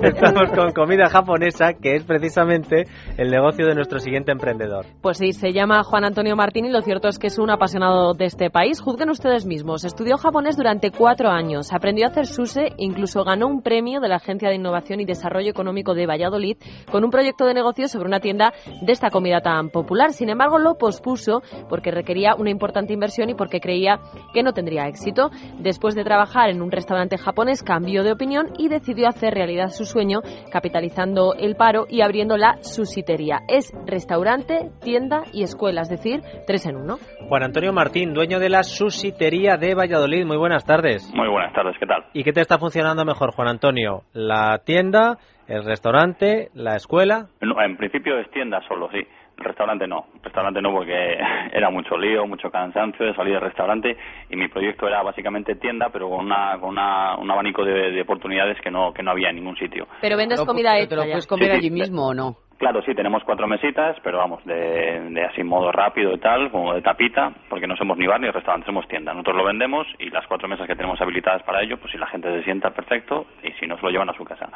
estamos 0.02 0.52
con 0.56 0.72
comida 0.74 1.10
japonesa, 1.10 1.74
que 1.82 1.96
es 1.96 2.04
precisamente 2.04 2.84
el 3.18 3.30
negocio 3.32 3.66
de 3.66 3.76
nuestro 3.76 4.00
siguiente 4.00 4.32
emprendedor. 4.32 4.86
Pues 5.02 5.18
sí, 5.18 5.32
se 5.34 5.52
llama 5.54 5.84
Juan 5.84 6.04
Antonio 6.04 6.36
Martín 6.36 6.66
y 6.66 6.70
lo 6.72 6.82
cierto 6.82 7.08
es 7.08 7.18
que 7.20 7.28
es 7.28 7.40
un 7.40 7.50
apasionado 7.50 8.14
de 8.14 8.26
este 8.26 8.50
país. 8.50 8.82
Juzguen 8.82 9.10
ustedes 9.10 9.46
mismos. 9.46 9.84
Estudió 9.86 10.18
japonés 10.18 10.58
durante 10.58 10.92
cuatro 11.00 11.30
años, 11.30 11.72
aprendió 11.72 12.06
a 12.06 12.10
hacer 12.10 12.28
suse, 12.28 12.74
incluso 12.76 13.24
ganó 13.24 13.48
un 13.48 13.62
premio 13.62 14.02
de 14.02 14.10
la 14.10 14.18
Agencia 14.18 14.50
de 14.50 14.56
Innovación 14.56 15.00
y 15.00 15.06
Desarrollo 15.06 15.50
Económico 15.50 15.94
de 15.94 16.06
Valladolid 16.06 16.58
con 16.92 17.06
un 17.06 17.10
proyecto 17.10 17.46
de 17.46 17.54
negocio 17.54 17.88
sobre 17.88 18.10
una 18.10 18.20
tienda 18.20 18.52
de 18.82 18.92
esta 18.92 19.10
comida 19.10 19.40
tan 19.40 19.70
popular. 19.70 20.12
Sin 20.12 20.28
embargo, 20.28 20.60
lo 20.60 20.78
pospuso 20.78 21.42
porque 21.70 21.92
requería 21.92 22.36
una 22.36 22.50
importante 22.50 22.92
inversión 22.92 23.30
y 23.30 23.34
porque 23.34 23.62
creía 23.62 24.02
que 24.34 24.44
no 24.44 24.52
tendría 24.52 24.90
éxito. 24.90 25.30
Después 25.60 25.96
de 25.96 26.04
trabajar 26.04 26.50
en 26.50 26.62
un 26.62 26.70
restaurante 26.70 27.18
japonés, 27.18 27.64
cambió 27.64 28.04
de 28.04 28.12
opinión 28.12 28.48
y 28.58 28.68
decidió 28.68 29.08
hacer 29.08 29.34
realidad 29.34 29.70
su 29.70 29.86
sueño, 29.86 30.20
capitalizando 30.52 31.34
el 31.34 31.56
paro 31.56 31.86
y 31.90 32.02
abriendo 32.02 32.36
la 32.36 32.58
susitería. 32.62 33.40
Es 33.48 33.72
restaurante, 33.86 34.70
tienda 34.82 35.24
y 35.32 35.44
escuela, 35.44 35.84
es 35.84 35.90
decir, 35.90 36.20
tres 36.46 36.66
en 36.66 36.76
uno. 36.76 36.98
Juan 37.30 37.44
Antonio 37.44 37.72
Martín, 37.72 38.14
dueño 38.14 38.38
de 38.38 38.50
la 38.50 38.64
susitería 38.64 39.56
de 39.56 39.76
Valladolid. 39.76 40.26
Muy 40.26 40.38
buenas 40.38 40.66
tardes. 40.66 40.89
Muy 41.14 41.28
buenas 41.28 41.54
tardes, 41.54 41.78
¿qué 41.80 41.86
tal? 41.86 42.06
¿Y 42.14 42.24
qué 42.24 42.34
te 42.34 42.42
está 42.42 42.58
funcionando 42.58 43.06
mejor, 43.06 43.32
Juan 43.32 43.48
Antonio? 43.48 44.04
¿La 44.14 44.60
tienda, 44.66 45.18
el 45.48 45.64
restaurante, 45.64 46.50
la 46.56 46.76
escuela? 46.76 47.28
No, 47.42 47.62
en 47.62 47.78
principio 47.78 48.18
es 48.18 48.30
tienda 48.32 48.62
solo, 48.68 48.90
sí. 48.92 49.06
El 49.38 49.46
restaurante 49.46 49.88
no. 49.88 50.08
Restaurante 50.22 50.62
no 50.62 50.72
porque 50.72 51.18
era 51.54 51.70
mucho 51.70 51.98
lío, 51.98 52.26
mucho 52.26 52.50
cansancio 52.50 53.06
de 53.06 53.14
salir 53.14 53.34
del 53.34 53.44
restaurante 53.44 53.96
y 54.30 54.36
mi 54.36 54.48
proyecto 54.48 54.88
era 54.88 55.02
básicamente 55.04 55.56
tienda, 55.56 55.90
pero 55.94 56.10
con, 56.10 56.26
una, 56.26 56.58
con 56.60 56.70
una, 56.70 57.16
un 57.18 57.30
abanico 57.30 57.64
de, 57.64 57.92
de 57.92 58.02
oportunidades 58.02 58.58
que 58.62 58.72
no, 58.72 58.92
que 58.92 59.04
no 59.04 59.12
había 59.12 59.30
en 59.30 59.36
ningún 59.36 59.56
sitio. 59.58 59.88
Pero 60.02 60.18
vendes 60.18 60.42
comida 60.42 60.78
hecha 60.78 60.90
¿Te 60.90 60.96
lo 60.96 61.04
puedes 61.04 61.28
comer 61.28 61.52
sí, 61.52 61.58
allí 61.58 61.68
sí. 61.70 61.74
mismo 61.74 62.08
o 62.08 62.14
no? 62.14 62.49
Claro, 62.60 62.82
sí, 62.82 62.94
tenemos 62.94 63.24
cuatro 63.24 63.48
mesitas, 63.48 63.96
pero 64.04 64.18
vamos, 64.18 64.44
de, 64.44 65.00
de 65.12 65.24
así 65.24 65.44
modo 65.44 65.72
rápido 65.72 66.14
y 66.14 66.20
tal, 66.20 66.52
como 66.52 66.74
de 66.74 66.82
tapita, 66.82 67.32
porque 67.48 67.66
no 67.66 67.78
somos 67.78 67.98
ni 67.98 68.06
bar 68.06 68.20
ni 68.20 68.30
restaurante, 68.30 68.66
somos 68.66 68.86
tienda. 68.90 69.14
Nosotros 69.14 69.38
lo 69.38 69.46
vendemos 69.46 69.88
y 69.98 70.10
las 70.10 70.28
cuatro 70.28 70.50
mesas 70.50 70.68
que 70.68 70.76
tenemos 70.76 71.00
habilitadas 71.00 71.42
para 71.44 71.62
ello, 71.62 71.78
pues 71.78 71.94
si 71.94 71.98
la 71.98 72.08
gente 72.08 72.30
se 72.30 72.44
sienta, 72.44 72.72
perfecto, 72.72 73.28
y 73.44 73.54
si 73.54 73.66
no, 73.66 73.78
se 73.78 73.84
lo 73.84 73.92
llevan 73.92 74.10
a 74.10 74.14
su 74.14 74.26
casa. 74.26 74.50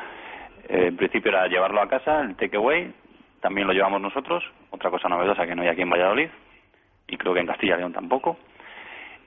Eh, 0.68 0.88
en 0.88 0.98
principio 0.98 1.32
era 1.32 1.48
llevarlo 1.48 1.82
a 1.82 1.88
casa, 1.88 2.20
el 2.20 2.36
takeaway, 2.36 2.92
también 3.40 3.68
lo 3.68 3.74
llevamos 3.74 4.02
nosotros, 4.02 4.44
otra 4.72 4.90
cosa 4.90 5.08
novedosa 5.08 5.48
que 5.48 5.56
no 5.56 5.62
hay 5.62 5.70
aquí 5.70 5.84
en 5.84 5.90
Valladolid, 5.90 6.28
y 7.08 7.16
creo 7.16 7.34
que 7.34 7.40
en 7.40 7.48
Castilla 7.48 7.76
y 7.76 7.80
León 7.80 7.94
tampoco. 7.94 8.38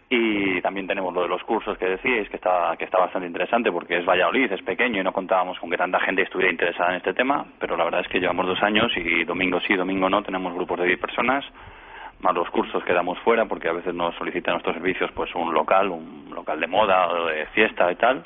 Y 0.09 0.61
también 0.61 0.87
tenemos 0.87 1.13
lo 1.13 1.23
de 1.23 1.29
los 1.29 1.43
cursos 1.43 1.77
que 1.79 1.87
decíais, 1.87 2.29
que 2.29 2.37
está, 2.37 2.77
que 2.79 2.85
está 2.85 2.99
bastante 2.99 3.27
interesante 3.27 3.73
porque 3.73 3.99
es 3.99 4.05
Valladolid, 4.05 4.53
es 4.53 4.63
pequeño 4.63 5.01
y 5.01 5.05
no 5.05 5.13
contábamos 5.13 5.59
con 5.59 5.69
que 5.69 5.77
tanta 5.77 5.99
gente 5.99 6.23
estuviera 6.23 6.53
interesada 6.53 6.91
en 6.91 6.97
este 6.99 7.13
tema, 7.13 7.45
pero 7.59 7.77
la 7.77 7.85
verdad 7.85 8.03
es 8.03 8.09
que 8.09 8.21
llevamos 8.21 8.47
dos 8.47 8.63
años 8.63 8.93
y 8.97 9.25
domingo 9.25 9.59
sí, 9.61 9.75
domingo 9.75 10.09
no, 10.09 10.23
tenemos 10.23 10.55
grupos 10.55 10.79
de 10.79 10.87
10 10.87 11.01
personas, 11.01 11.45
más 12.21 12.35
los 12.35 12.49
cursos 12.51 12.85
que 12.85 12.93
damos 12.93 13.19
fuera 13.21 13.47
porque 13.47 13.69
a 13.69 13.73
veces 13.73 13.95
nos 13.95 14.15
solicitan 14.15 14.55
nuestros 14.55 14.77
servicios 14.77 15.11
pues 15.13 15.35
un 15.35 15.53
local, 15.53 15.89
un 15.91 16.31
local 16.33 16.61
de 16.61 16.69
moda 16.69 17.09
o 17.09 17.27
de 17.27 17.47
fiesta 17.47 17.91
y 17.91 17.97
tal, 17.97 18.25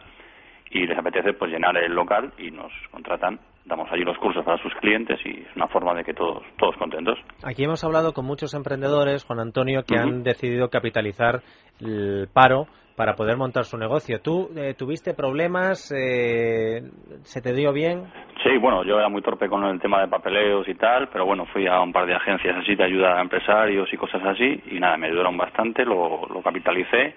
y 0.70 0.86
les 0.86 0.98
apetece 0.98 1.32
pues 1.32 1.50
llenar 1.50 1.78
el 1.78 1.94
local 1.94 2.32
y 2.36 2.50
nos 2.50 2.72
contratan, 2.90 3.40
damos 3.70 3.90
allí 3.90 4.02
los 4.04 4.18
cursos 4.18 4.44
para 4.44 4.60
sus 4.62 4.74
clientes 4.74 5.18
y 5.24 5.30
es 5.40 5.56
una 5.56 5.68
forma 5.68 5.94
de 5.94 6.04
que 6.04 6.12
todos, 6.12 6.42
todos 6.58 6.76
contentos. 6.76 7.16
Aquí 7.44 7.64
hemos 7.64 7.82
hablado 7.84 8.12
con 8.12 8.26
muchos 8.26 8.52
emprendedores, 8.52 9.24
Juan 9.24 9.40
Antonio, 9.40 9.84
que 9.86 9.94
Ujú. 9.94 10.02
han 10.02 10.22
decidido 10.24 10.68
capitalizar 10.68 11.40
el 11.80 12.28
paro 12.32 12.66
para 12.96 13.14
poder 13.14 13.38
montar 13.38 13.64
su 13.64 13.78
negocio. 13.78 14.20
¿Tú 14.20 14.50
eh, 14.56 14.74
tuviste 14.76 15.14
problemas? 15.14 15.90
eh, 15.96 16.82
¿Se 17.22 17.40
te 17.40 17.54
dio 17.54 17.72
bien? 17.72 18.04
Sí, 18.42 18.58
bueno, 18.60 18.84
yo 18.84 18.98
era 18.98 19.08
muy 19.08 19.22
torpe 19.22 19.48
con 19.48 19.64
el 19.64 19.80
tema 19.80 20.00
de 20.02 20.08
papeleos 20.08 20.68
y 20.68 20.74
tal, 20.74 21.08
pero 21.08 21.24
bueno, 21.24 21.46
fui 21.46 21.66
a 21.66 21.80
un 21.80 21.92
par 21.92 22.06
de 22.06 22.14
agencias 22.14 22.56
así 22.58 22.74
de 22.74 22.84
ayuda 22.84 23.16
a 23.18 23.22
empresarios 23.22 23.90
y 23.92 23.96
cosas 23.96 24.22
así, 24.24 24.62
y 24.70 24.80
nada, 24.80 24.96
me 24.98 25.06
ayudaron 25.06 25.36
bastante, 25.36 25.84
lo, 25.84 26.26
lo 26.26 26.42
capitalicé, 26.42 27.14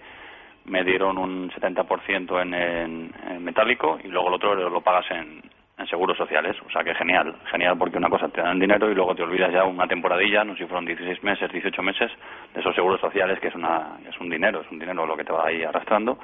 me 0.65 0.83
dieron 0.85 1.17
un 1.17 1.49
70% 1.51 2.41
en, 2.41 2.53
en, 2.53 3.11
en 3.29 3.43
metálico 3.43 3.97
y 4.03 4.07
luego 4.07 4.29
el 4.29 4.35
otro 4.35 4.55
lo, 4.55 4.69
lo 4.69 4.81
pagas 4.81 5.09
en, 5.11 5.41
en 5.77 5.87
seguros 5.87 6.15
sociales, 6.17 6.55
o 6.65 6.69
sea 6.69 6.83
que 6.83 6.93
genial, 6.95 7.35
genial 7.51 7.77
porque 7.77 7.97
una 7.97 8.09
cosa 8.09 8.29
te 8.29 8.41
dan 8.41 8.59
dinero 8.59 8.91
y 8.91 8.95
luego 8.95 9.15
te 9.15 9.23
olvidas 9.23 9.51
ya 9.51 9.63
una 9.63 9.87
temporadilla, 9.87 10.43
no 10.43 10.53
sé 10.53 10.59
si 10.59 10.65
fueron 10.67 10.85
16 10.85 11.23
meses, 11.23 11.51
18 11.51 11.81
meses, 11.81 12.11
de 12.53 12.59
esos 12.61 12.75
seguros 12.75 13.01
sociales 13.01 13.39
que 13.39 13.47
es, 13.47 13.55
una, 13.55 13.97
es 14.07 14.17
un 14.19 14.29
dinero, 14.29 14.61
es 14.61 14.71
un 14.71 14.77
dinero 14.79 15.05
lo 15.07 15.17
que 15.17 15.23
te 15.23 15.33
va 15.33 15.47
ahí 15.47 15.63
arrastrando 15.63 16.17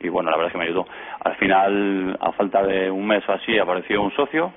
y 0.00 0.08
bueno, 0.08 0.30
la 0.30 0.36
verdad 0.36 0.48
es 0.48 0.52
que 0.52 0.58
me 0.58 0.64
ayudó. 0.66 0.86
Al 1.24 1.34
final, 1.36 2.16
a 2.20 2.30
falta 2.32 2.62
de 2.62 2.88
un 2.88 3.04
mes 3.04 3.28
o 3.28 3.32
así, 3.32 3.58
apareció 3.58 4.00
un 4.00 4.12
socio, 4.12 4.52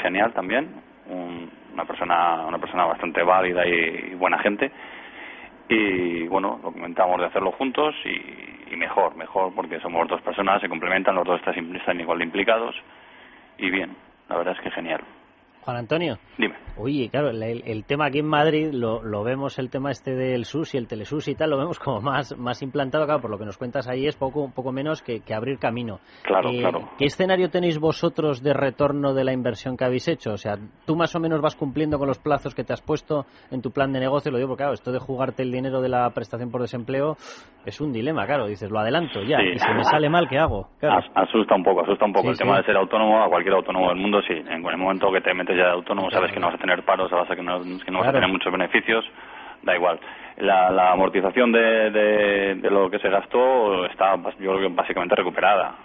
genial 0.00 0.32
también, 0.32 0.70
un- 1.08 1.50
una 1.72 1.84
persona 1.84 2.46
una 2.46 2.58
persona 2.58 2.84
bastante 2.84 3.20
válida 3.24 3.66
y, 3.66 4.14
buena 4.14 4.38
gente. 4.38 4.70
Y 5.68 6.28
bueno, 6.28 6.60
lo 6.62 6.70
comentamos 6.72 7.18
de 7.20 7.26
hacerlo 7.26 7.50
juntos 7.52 7.94
y, 8.04 8.72
y 8.72 8.76
mejor, 8.76 9.16
mejor 9.16 9.52
porque 9.56 9.80
somos 9.80 10.06
dos 10.06 10.20
personas, 10.22 10.60
se 10.60 10.68
complementan, 10.68 11.16
los 11.16 11.24
dos 11.24 11.40
están, 11.40 11.74
están 11.74 11.98
igual 12.00 12.18
de 12.18 12.24
implicados 12.24 12.76
y 13.58 13.70
bien, 13.70 13.96
la 14.28 14.36
verdad 14.36 14.54
es 14.56 14.60
que 14.62 14.70
genial. 14.70 15.00
Juan 15.62 15.76
Antonio. 15.76 16.18
Dime. 16.38 16.63
Oye, 16.76 17.08
claro, 17.08 17.30
el, 17.30 17.40
el 17.42 17.84
tema 17.84 18.06
aquí 18.06 18.18
en 18.18 18.26
Madrid 18.26 18.70
lo, 18.72 19.00
lo 19.02 19.22
vemos, 19.22 19.58
el 19.60 19.70
tema 19.70 19.92
este 19.92 20.14
del 20.16 20.44
SUS 20.44 20.74
y 20.74 20.78
el 20.78 20.88
telesus 20.88 21.28
y 21.28 21.36
tal, 21.36 21.50
lo 21.50 21.58
vemos 21.58 21.78
como 21.78 22.00
más, 22.00 22.36
más 22.36 22.62
implantado, 22.62 23.04
claro, 23.04 23.20
por 23.20 23.30
lo 23.30 23.38
que 23.38 23.44
nos 23.44 23.56
cuentas 23.56 23.86
ahí 23.88 24.06
es 24.06 24.16
poco, 24.16 24.50
poco 24.52 24.72
menos 24.72 25.00
que, 25.00 25.20
que 25.20 25.34
abrir 25.34 25.58
camino. 25.58 26.00
Claro, 26.24 26.50
Eh, 26.50 26.58
claro. 26.58 26.88
¿Qué 26.98 27.04
escenario 27.06 27.48
tenéis 27.48 27.78
vosotros 27.78 28.42
de 28.42 28.54
retorno 28.54 29.14
de 29.14 29.22
la 29.22 29.32
inversión 29.32 29.76
que 29.76 29.84
habéis 29.84 30.08
hecho? 30.08 30.32
O 30.32 30.36
sea, 30.36 30.56
tú 30.84 30.96
más 30.96 31.14
o 31.14 31.20
menos 31.20 31.40
vas 31.40 31.54
cumpliendo 31.54 31.96
con 31.98 32.08
los 32.08 32.18
plazos 32.18 32.54
que 32.56 32.64
te 32.64 32.72
has 32.72 32.82
puesto 32.82 33.24
en 33.52 33.62
tu 33.62 33.70
plan 33.70 33.92
de 33.92 34.00
negocio, 34.00 34.32
lo 34.32 34.38
digo 34.38 34.48
porque, 34.48 34.62
claro, 34.62 34.74
esto 34.74 34.90
de 34.90 34.98
jugarte 34.98 35.42
el 35.44 35.52
dinero 35.52 35.80
de 35.80 35.88
la 35.88 36.10
prestación 36.10 36.50
por 36.50 36.60
desempleo 36.60 37.16
es 37.66 37.80
un 37.80 37.92
dilema, 37.92 38.26
claro, 38.26 38.46
dices, 38.48 38.68
lo 38.70 38.80
adelanto 38.80 39.22
ya, 39.22 39.38
Sí. 39.38 39.50
y 39.54 39.58
si 39.60 39.72
me 39.74 39.84
sale 39.84 40.08
mal, 40.10 40.28
¿qué 40.28 40.38
hago? 40.38 40.68
Claro. 40.80 40.98
As- 40.98 41.28
Asusta 41.28 41.54
un 41.54 41.62
poco, 41.62 41.82
asusta 41.82 42.04
un 42.04 42.12
poco 42.12 42.24
Sí, 42.24 42.28
el 42.30 42.34
sí. 42.36 42.42
tema 42.42 42.56
de 42.58 42.64
ser 42.64 42.76
autónomo, 42.76 43.22
a 43.22 43.28
cualquier 43.28 43.54
autónomo 43.54 43.88
del 43.90 43.98
mundo, 43.98 44.20
sí. 44.22 44.34
En 44.34 44.64
el 44.66 44.76
momento 44.76 45.10
que 45.12 45.20
te 45.20 45.32
metes 45.32 45.56
ya 45.56 45.66
de 45.66 45.70
autónomo, 45.72 46.10
sabes 46.10 46.32
que 46.32 46.40
no 46.40 46.46
vas 46.46 46.56
a 46.56 46.58
tener 46.64 46.84
paros, 46.84 47.10
sabes 47.10 47.28
que 47.28 47.42
no, 47.42 47.60
que 47.62 47.90
no 47.90 48.00
vas 48.00 48.08
a 48.08 48.12
tener 48.12 48.28
muchos 48.28 48.50
beneficios, 48.50 49.04
da 49.62 49.74
igual. 49.74 50.00
La, 50.38 50.70
la 50.70 50.92
amortización 50.92 51.52
de, 51.52 51.90
de, 51.90 52.54
de 52.56 52.70
lo 52.70 52.90
que 52.90 52.98
se 52.98 53.08
gastó 53.08 53.86
está, 53.86 54.16
yo 54.16 54.52
creo 54.54 54.68
que 54.68 54.74
básicamente 54.74 55.14
recuperada. 55.14 55.76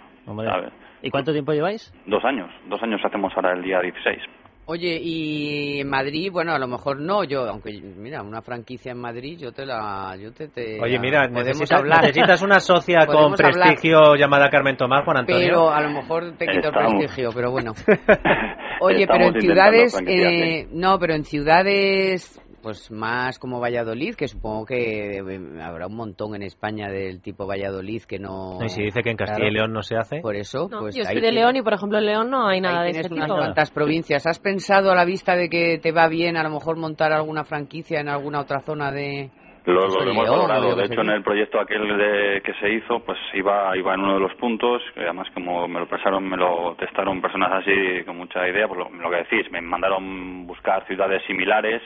¿Y 1.02 1.10
cuánto 1.10 1.32
tiempo 1.32 1.52
lleváis? 1.52 1.92
Dos 2.06 2.24
años, 2.24 2.50
dos 2.66 2.82
años 2.82 3.00
hacemos 3.04 3.32
ahora 3.36 3.52
el 3.52 3.62
día 3.62 3.80
16. 3.80 4.18
Oye, 4.66 5.00
y 5.02 5.80
en 5.80 5.88
Madrid, 5.88 6.30
bueno, 6.30 6.52
a 6.52 6.58
lo 6.58 6.68
mejor 6.68 7.00
no, 7.00 7.24
yo, 7.24 7.48
aunque, 7.48 7.72
mira, 7.82 8.22
una 8.22 8.40
franquicia 8.40 8.92
en 8.92 9.00
Madrid, 9.00 9.36
yo 9.40 9.50
te 9.50 9.66
la, 9.66 10.16
yo 10.20 10.32
te, 10.32 10.46
te 10.48 10.80
Oye, 10.80 10.96
mira, 11.00 11.26
necesitas, 11.26 11.80
hablar. 11.80 12.02
necesitas 12.02 12.40
una 12.42 12.60
socia 12.60 13.00
con 13.06 13.16
hablar. 13.16 13.36
prestigio 13.36 14.14
llamada 14.14 14.48
Carmen 14.48 14.76
Tomás, 14.76 15.04
Juan 15.04 15.18
Antonio. 15.18 15.44
Pero 15.44 15.70
a 15.70 15.80
lo 15.80 15.90
mejor 15.90 16.36
te 16.36 16.46
quito 16.46 16.68
el 16.68 16.72
prestigio, 16.74 17.30
pero 17.34 17.50
bueno. 17.50 17.72
Oye, 18.80 19.06
pero 19.06 19.26
en 19.26 19.40
ciudades, 19.40 19.96
eh, 20.06 20.68
no, 20.72 20.98
pero 20.98 21.14
en 21.14 21.24
ciudades 21.24 22.40
pues 22.62 22.90
más 22.90 23.38
como 23.38 23.60
Valladolid, 23.60 24.14
que 24.14 24.28
supongo 24.28 24.66
que 24.66 25.18
eh, 25.18 25.62
habrá 25.62 25.86
un 25.86 25.96
montón 25.96 26.34
en 26.34 26.42
España 26.42 26.88
del 26.90 27.20
tipo 27.20 27.46
Valladolid 27.46 28.02
que 28.02 28.18
no... 28.18 28.58
Y 28.62 28.68
si 28.68 28.82
dice 28.82 29.02
que 29.02 29.10
en 29.10 29.16
Castilla 29.16 29.48
y 29.48 29.52
León 29.52 29.72
no 29.72 29.82
se 29.82 29.96
hace. 29.96 30.20
Por 30.20 30.36
eso, 30.36 30.68
No, 30.70 30.80
pues 30.80 30.94
yo 30.94 31.02
ahí 31.06 31.14
soy 31.14 31.22
de 31.22 31.32
León 31.32 31.56
y, 31.56 31.62
por 31.62 31.74
ejemplo, 31.74 31.98
en 31.98 32.06
León 32.06 32.30
no 32.30 32.46
hay 32.46 32.60
nada 32.60 32.82
de 32.82 32.90
ese 32.90 33.08
unas 33.12 33.26
tipo. 33.26 33.36
cuantas 33.36 33.70
provincias. 33.70 34.26
¿Has 34.26 34.38
pensado 34.38 34.90
a 34.90 34.94
la 34.94 35.04
vista 35.04 35.36
de 35.36 35.48
que 35.48 35.78
te 35.78 35.92
va 35.92 36.08
bien 36.08 36.36
a 36.36 36.42
lo 36.42 36.50
mejor 36.50 36.76
montar 36.76 37.12
alguna 37.12 37.44
franquicia 37.44 38.00
en 38.00 38.08
alguna 38.08 38.40
otra 38.40 38.60
zona 38.60 38.92
de... 38.92 39.30
Lo, 39.66 39.80
Pues 39.80 40.04
lo 40.04 40.10
hemos 40.10 40.28
valorado. 40.28 40.74
De 40.74 40.86
hecho, 40.86 41.00
en 41.02 41.10
el 41.10 41.22
proyecto 41.22 41.60
aquel 41.60 41.96
de, 41.96 42.40
que 42.42 42.54
se 42.54 42.70
hizo, 42.70 43.00
pues 43.00 43.18
iba, 43.34 43.76
iba 43.76 43.94
en 43.94 44.00
uno 44.00 44.14
de 44.14 44.20
los 44.20 44.34
puntos. 44.34 44.82
además, 44.96 45.28
como 45.34 45.68
me 45.68 45.80
lo 45.80 45.86
pensaron, 45.86 46.28
me 46.28 46.36
lo 46.36 46.74
testaron 46.78 47.20
personas 47.20 47.52
así 47.52 48.04
con 48.04 48.16
mucha 48.16 48.48
idea, 48.48 48.66
pues 48.66 48.78
lo, 48.78 48.90
lo 48.90 49.10
que 49.10 49.16
decís, 49.16 49.50
me 49.52 49.60
mandaron 49.60 50.46
buscar 50.46 50.86
ciudades 50.86 51.22
similares 51.26 51.82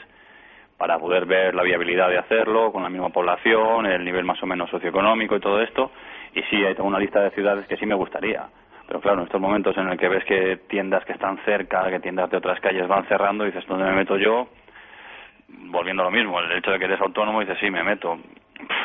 para 0.79 0.99
poder 0.99 1.27
ver 1.27 1.55
la 1.55 1.63
viabilidad 1.63 2.09
de 2.09 2.19
hacerlo 2.19 2.73
con 2.73 2.83
la 2.83 2.89
misma 2.89 3.11
población, 3.11 3.87
el 3.87 4.05
nivel 4.05 4.25
más 4.25 4.43
o 4.43 4.47
menos 4.47 4.71
socioeconómico 4.71 5.37
y 5.37 5.41
todo 5.41 5.61
esto. 5.61 5.91
Y 6.35 6.43
sí, 6.43 6.57
hay 6.65 6.75
tengo 6.75 6.89
una 6.89 6.99
lista 6.99 7.21
de 7.21 7.31
ciudades 7.31 7.67
que 7.67 7.77
sí 7.77 7.87
me 7.87 7.95
gustaría. 7.95 8.45
Pero 8.87 9.01
claro, 9.01 9.19
en 9.19 9.25
estos 9.25 9.41
momentos 9.41 9.77
en 9.77 9.89
el 9.89 9.99
que 9.99 10.09
ves 10.09 10.25
que 10.25 10.59
tiendas 10.69 11.05
que 11.05 11.13
están 11.13 11.39
cerca, 11.45 11.89
que 11.91 12.01
tiendas 12.01 12.31
de 12.31 12.37
otras 12.37 12.61
calles 12.61 12.87
van 12.87 13.07
cerrando, 13.07 13.45
dices, 13.45 13.65
¿dónde 13.67 13.85
me 13.85 13.97
meto 13.97 14.17
yo? 14.17 14.49
Volviendo 15.49 16.03
a 16.03 16.07
lo 16.07 16.11
mismo, 16.11 16.39
el 16.41 16.53
hecho 16.53 16.71
de 16.71 16.79
que 16.79 16.85
eres 16.85 17.01
autónomo, 17.01 17.41
dices, 17.41 17.59
sí, 17.61 17.71
me 17.71 17.83
meto, 17.83 18.19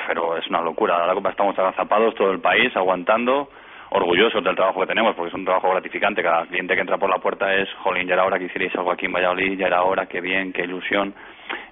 pero 0.07 0.37
es 0.37 0.47
una 0.47 0.61
locura. 0.61 0.97
Ahora 0.97 1.29
estamos 1.29 1.57
agazapados 1.57 2.15
todo 2.15 2.31
el 2.31 2.39
país, 2.39 2.75
aguantando, 2.75 3.49
orgullosos 3.91 4.43
del 4.43 4.55
trabajo 4.55 4.81
que 4.81 4.87
tenemos, 4.87 5.15
porque 5.15 5.29
es 5.29 5.35
un 5.35 5.45
trabajo 5.45 5.69
gratificante. 5.71 6.23
Cada 6.23 6.45
cliente 6.45 6.75
que 6.75 6.81
entra 6.81 6.97
por 6.97 7.09
la 7.09 7.17
puerta 7.17 7.53
es, 7.53 7.67
jolín, 7.83 8.07
ya 8.07 8.13
era 8.13 8.25
hora 8.25 8.37
que 8.37 8.45
hicierais 8.45 8.75
algo 8.75 8.91
aquí 8.91 9.05
en 9.05 9.13
Valladolid, 9.13 9.57
ya 9.57 9.67
era 9.67 9.83
hora, 9.83 10.05
qué 10.05 10.21
bien, 10.21 10.53
qué 10.53 10.63
ilusión. 10.63 11.13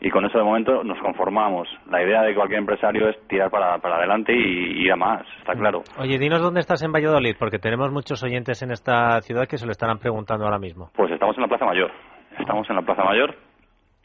Y 0.02 0.10
con 0.10 0.26
eso 0.26 0.38
de 0.38 0.44
momento 0.44 0.84
nos 0.84 1.00
conformamos. 1.00 1.68
La 1.90 2.02
idea 2.04 2.24
de 2.24 2.34
cualquier 2.34 2.60
empresario 2.60 3.10
es 3.10 3.28
tirar 3.28 3.52
para, 3.52 3.78
para 3.78 3.98
adelante 3.98 4.34
y 4.34 4.84
ir 4.84 4.92
a 4.92 4.96
más, 4.96 5.22
está 5.40 5.54
claro. 5.54 5.84
Oye, 6.00 6.18
dinos 6.18 6.42
dónde 6.42 6.62
estás 6.62 6.82
en 6.84 6.92
Valladolid, 6.92 7.36
porque 7.38 7.60
tenemos 7.60 7.92
muchos 7.92 8.24
oyentes 8.24 8.62
en 8.64 8.72
esta 8.72 9.22
ciudad 9.22 9.48
que 9.48 9.58
se 9.58 9.66
lo 9.66 9.72
estarán 9.72 10.00
preguntando 10.00 10.46
ahora 10.46 10.60
mismo. 10.60 10.90
Pues 10.96 11.12
estamos 11.12 11.36
en 11.38 11.44
la 11.44 11.48
Plaza 11.48 11.66
Mayor. 11.66 11.92
Estamos 12.40 12.70
en 12.70 12.76
la 12.76 12.82
Plaza 12.84 13.04
Mayor, 13.04 13.36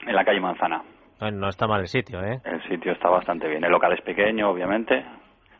en 0.06 0.14
la 0.14 0.24
calle 0.24 0.40
Manzana. 0.40 0.82
No, 1.20 1.30
no 1.30 1.48
está 1.48 1.66
mal 1.66 1.80
el 1.80 1.88
sitio, 1.88 2.22
¿eh? 2.24 2.40
El 2.44 2.62
sitio 2.68 2.92
está 2.92 3.08
bastante 3.08 3.46
bien. 3.48 3.62
El 3.64 3.70
local 3.70 3.92
es 3.92 4.00
pequeño, 4.02 4.50
obviamente, 4.50 5.04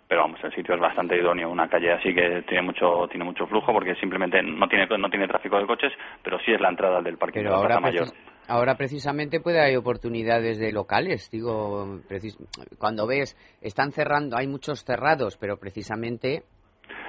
pero 0.09 0.23
vamos, 0.23 0.41
el 0.43 0.53
sitio 0.55 0.75
es 0.75 0.81
bastante 0.81 1.17
idóneo. 1.17 1.49
Una 1.51 1.69
calle 1.69 1.93
así 1.93 2.13
que 2.15 2.43
tiene 2.49 2.63
mucho 2.63 3.07
tiene 3.09 3.25
mucho 3.25 3.47
flujo 3.47 3.73
porque 3.73 3.95
simplemente 3.97 4.43
no 4.43 4.67
tiene 4.69 4.87
no 4.99 5.09
tiene 5.09 5.29
tráfico 5.29 5.59
de 5.59 5.67
coches, 5.67 5.93
pero 6.25 6.39
sí 6.41 6.53
es 6.53 6.61
la 6.61 6.69
entrada 6.71 7.01
del 7.01 7.17
parque 7.17 7.39
de 7.39 7.49
la 7.49 7.57
ahora, 7.57 7.79
Plaza 7.79 7.81
Mayor. 7.81 8.09
ahora 8.49 8.75
precisamente 8.77 9.41
puede 9.41 9.61
haber 9.61 9.77
oportunidades 9.79 10.59
de 10.59 10.73
locales, 10.73 11.31
digo, 11.31 12.01
precis- 12.09 12.37
cuando 12.79 13.07
ves, 13.07 13.37
están 13.61 13.93
cerrando, 13.93 14.37
hay 14.37 14.49
muchos 14.49 14.85
cerrados, 14.85 15.37
pero 15.39 15.59
precisamente 15.59 16.43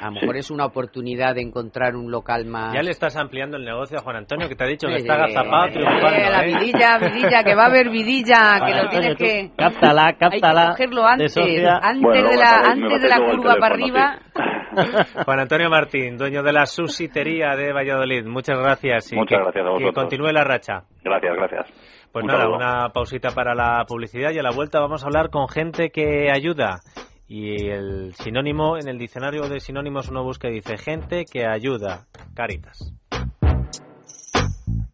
a 0.02 0.08
lo 0.08 0.12
mejor 0.14 0.36
es 0.38 0.52
una 0.52 0.66
oportunidad 0.66 1.36
de 1.36 1.42
encontrar 1.42 1.96
un 1.96 2.12
local 2.12 2.46
más... 2.46 2.74
Ya 2.74 2.82
le 2.82 2.92
estás 2.92 3.16
ampliando 3.16 3.56
el 3.58 3.64
negocio 3.64 3.98
a 3.98 4.02
Juan 4.02 4.18
Antonio, 4.18 4.50
que 4.50 4.56
te 4.56 4.64
ha 4.64 4.68
dicho 4.68 4.88
que 4.88 4.96
Eh, 4.96 4.98
está 4.98 5.14
agazapado 5.14 5.68
eh, 5.68 5.72
triunfando, 5.72 6.10
la 6.10 6.44
¿eh? 6.44 6.46
vidilla, 6.48 6.98
vidilla, 6.98 7.44
que 7.44 7.56
va 7.56 7.64
a 7.64 7.68
haber 7.68 7.90
vidilla, 7.90 8.60
que 8.66 8.74
lo 8.84 8.90
tienes 8.90 9.16
que... 9.16 9.52
cáptala, 9.58 10.08
Hay 10.08 10.14
que 10.14 10.20
cáptala, 10.20 10.70
cogerlo 10.72 11.06
antes, 11.06 11.34
de 11.36 11.70
antes 11.70 12.02
Bueno, 12.02 12.30
de 12.30 12.36
la, 12.38 12.60
antes 12.66 13.02
de 13.02 13.08
la 13.10 13.18
curva 13.20 13.56
para 13.60 13.76
arriba. 13.76 14.20
Juan 15.26 15.40
Antonio 15.40 15.70
Martín, 15.70 16.18
dueño 16.18 16.42
de 16.44 16.52
la 16.52 16.66
susitería 16.66 17.56
de 17.56 17.72
Valladolid. 17.72 18.26
Muchas 18.26 18.58
gracias. 18.58 19.12
Y 19.14 19.16
Muchas 19.16 19.38
que, 19.38 19.44
gracias 19.44 19.64
a 19.64 19.68
que 19.68 19.72
vosotros. 19.72 19.96
continúe 19.96 20.32
la 20.32 20.44
racha. 20.44 20.84
Gracias, 21.04 21.34
gracias. 21.36 21.68
Pues 22.12 22.24
Un 22.24 22.28
nada, 22.28 22.42
saludo. 22.42 22.58
una 22.58 22.90
pausita 22.90 23.30
para 23.32 23.56
la 23.56 23.86
publicidad 23.88 24.32
y 24.32 24.40
a 24.40 24.44
la 24.44 24.52
vuelta 24.52 24.80
vamos 24.80 25.04
a 25.04 25.08
hablar 25.08 25.30
con 25.30 25.48
gente 25.48 25.90
que 25.92 26.30
ayuda. 26.32 26.80
Y 27.28 27.70
el 27.70 28.14
sinónimo, 28.16 28.78
en 28.78 28.88
el 28.88 28.98
diccionario 28.98 29.48
de 29.48 29.60
sinónimos 29.60 30.10
uno 30.10 30.24
busca 30.24 30.50
y 30.50 30.56
dice 30.56 30.78
gente 30.78 31.26
que 31.26 31.46
ayuda. 31.46 32.08
Caritas. 32.34 32.94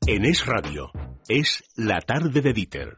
En 0.06 0.26
Es 0.26 0.46
Radio, 0.46 0.92
es 1.28 1.64
la 1.76 2.00
tarde 2.00 2.42
de 2.42 2.54
Dieter. 2.54 2.98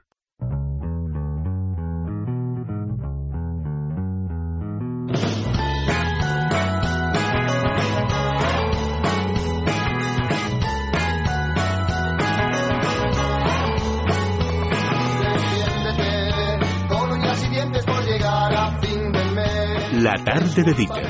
Tarde 20.23 20.63
de 20.63 20.73
Dieter. 20.73 21.05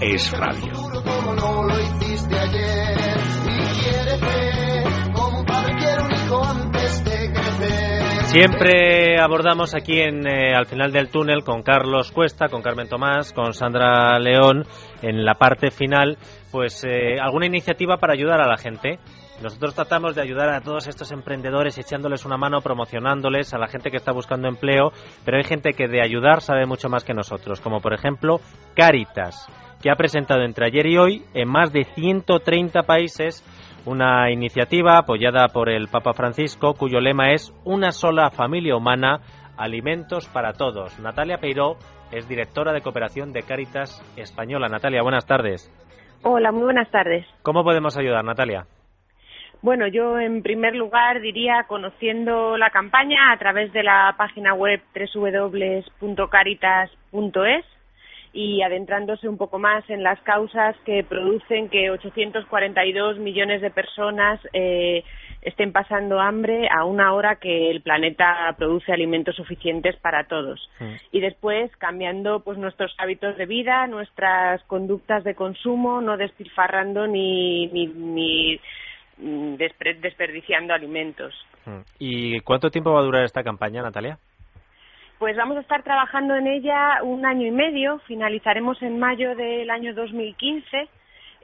Es 0.00 0.32
Radio. 0.32 0.72
Siempre 8.24 9.20
abordamos 9.20 9.76
aquí 9.76 10.00
en 10.00 10.26
eh, 10.26 10.54
al 10.56 10.66
final 10.66 10.90
del 10.90 11.08
túnel 11.08 11.44
con 11.44 11.62
Carlos 11.62 12.10
Cuesta, 12.10 12.48
con 12.48 12.62
Carmen 12.62 12.88
Tomás, 12.88 13.32
con 13.32 13.52
Sandra 13.52 14.18
León 14.18 14.64
en 15.02 15.24
la 15.24 15.34
parte 15.34 15.70
final, 15.70 16.18
pues 16.50 16.84
eh, 16.84 17.20
alguna 17.20 17.46
iniciativa 17.46 17.98
para 17.98 18.14
ayudar 18.14 18.40
a 18.40 18.48
la 18.48 18.56
gente. 18.56 18.98
Nosotros 19.42 19.74
tratamos 19.74 20.14
de 20.14 20.22
ayudar 20.22 20.48
a 20.50 20.60
todos 20.60 20.86
estos 20.86 21.10
emprendedores 21.12 21.76
echándoles 21.76 22.24
una 22.24 22.36
mano, 22.36 22.60
promocionándoles 22.60 23.52
a 23.52 23.58
la 23.58 23.66
gente 23.66 23.90
que 23.90 23.96
está 23.96 24.12
buscando 24.12 24.48
empleo, 24.48 24.92
pero 25.24 25.36
hay 25.36 25.44
gente 25.44 25.72
que 25.72 25.88
de 25.88 26.02
ayudar 26.02 26.40
sabe 26.40 26.66
mucho 26.66 26.88
más 26.88 27.04
que 27.04 27.14
nosotros, 27.14 27.60
como 27.60 27.80
por 27.80 27.94
ejemplo 27.94 28.40
Caritas, 28.74 29.48
que 29.82 29.90
ha 29.90 29.96
presentado 29.96 30.42
entre 30.42 30.66
ayer 30.66 30.86
y 30.86 30.98
hoy 30.98 31.24
en 31.34 31.48
más 31.48 31.72
de 31.72 31.84
130 31.84 32.84
países 32.84 33.44
una 33.86 34.30
iniciativa 34.30 34.96
apoyada 34.96 35.48
por 35.48 35.68
el 35.68 35.88
Papa 35.88 36.14
Francisco 36.14 36.74
cuyo 36.74 37.00
lema 37.00 37.32
es 37.32 37.52
Una 37.64 37.92
sola 37.92 38.30
familia 38.30 38.76
humana, 38.76 39.20
alimentos 39.58 40.26
para 40.28 40.54
todos. 40.54 40.98
Natalia 41.00 41.38
Peiró 41.38 41.76
es 42.10 42.26
directora 42.28 42.72
de 42.72 42.80
cooperación 42.80 43.32
de 43.32 43.42
Cáritas 43.42 44.02
Española. 44.16 44.68
Natalia, 44.68 45.02
buenas 45.02 45.26
tardes. 45.26 45.70
Hola, 46.22 46.50
muy 46.52 46.62
buenas 46.62 46.90
tardes. 46.90 47.26
¿Cómo 47.42 47.62
podemos 47.62 47.98
ayudar, 47.98 48.24
Natalia? 48.24 48.66
Bueno, 49.64 49.86
yo 49.86 50.20
en 50.20 50.42
primer 50.42 50.76
lugar 50.76 51.22
diría 51.22 51.64
conociendo 51.66 52.58
la 52.58 52.68
campaña 52.68 53.32
a 53.32 53.38
través 53.38 53.72
de 53.72 53.82
la 53.82 54.14
página 54.18 54.52
web 54.52 54.82
www.caritas.es 54.94 57.64
y 58.34 58.60
adentrándose 58.60 59.26
un 59.26 59.38
poco 59.38 59.58
más 59.58 59.88
en 59.88 60.02
las 60.02 60.20
causas 60.20 60.76
que 60.84 61.02
producen 61.02 61.70
que 61.70 61.88
842 61.88 63.16
millones 63.16 63.62
de 63.62 63.70
personas 63.70 64.38
eh, 64.52 65.02
estén 65.40 65.72
pasando 65.72 66.20
hambre 66.20 66.68
a 66.68 66.84
una 66.84 67.14
hora 67.14 67.36
que 67.36 67.70
el 67.70 67.80
planeta 67.80 68.54
produce 68.58 68.92
alimentos 68.92 69.34
suficientes 69.34 69.96
para 69.96 70.24
todos. 70.24 70.68
Y 71.10 71.20
después 71.20 71.74
cambiando 71.78 72.40
pues 72.40 72.58
nuestros 72.58 72.94
hábitos 72.98 73.38
de 73.38 73.46
vida, 73.46 73.86
nuestras 73.86 74.62
conductas 74.64 75.24
de 75.24 75.34
consumo, 75.34 76.02
no 76.02 76.18
despilfarrando 76.18 77.06
ni, 77.06 77.68
ni, 77.68 77.86
ni 77.86 78.60
mm, 79.18 79.54
despre- 79.54 79.98
desperdiciando 80.00 80.74
alimentos. 80.74 81.34
¿Y 81.98 82.40
cuánto 82.40 82.70
tiempo 82.70 82.92
va 82.92 83.00
a 83.00 83.04
durar 83.04 83.24
esta 83.24 83.42
campaña, 83.42 83.82
Natalia? 83.82 84.18
Pues 85.18 85.36
vamos 85.36 85.56
a 85.56 85.60
estar 85.60 85.82
trabajando 85.82 86.34
en 86.34 86.46
ella 86.46 87.02
un 87.02 87.24
año 87.24 87.46
y 87.46 87.50
medio. 87.50 87.98
Finalizaremos 88.00 88.82
en 88.82 88.98
mayo 88.98 89.34
del 89.34 89.70
año 89.70 89.94
2015 89.94 90.88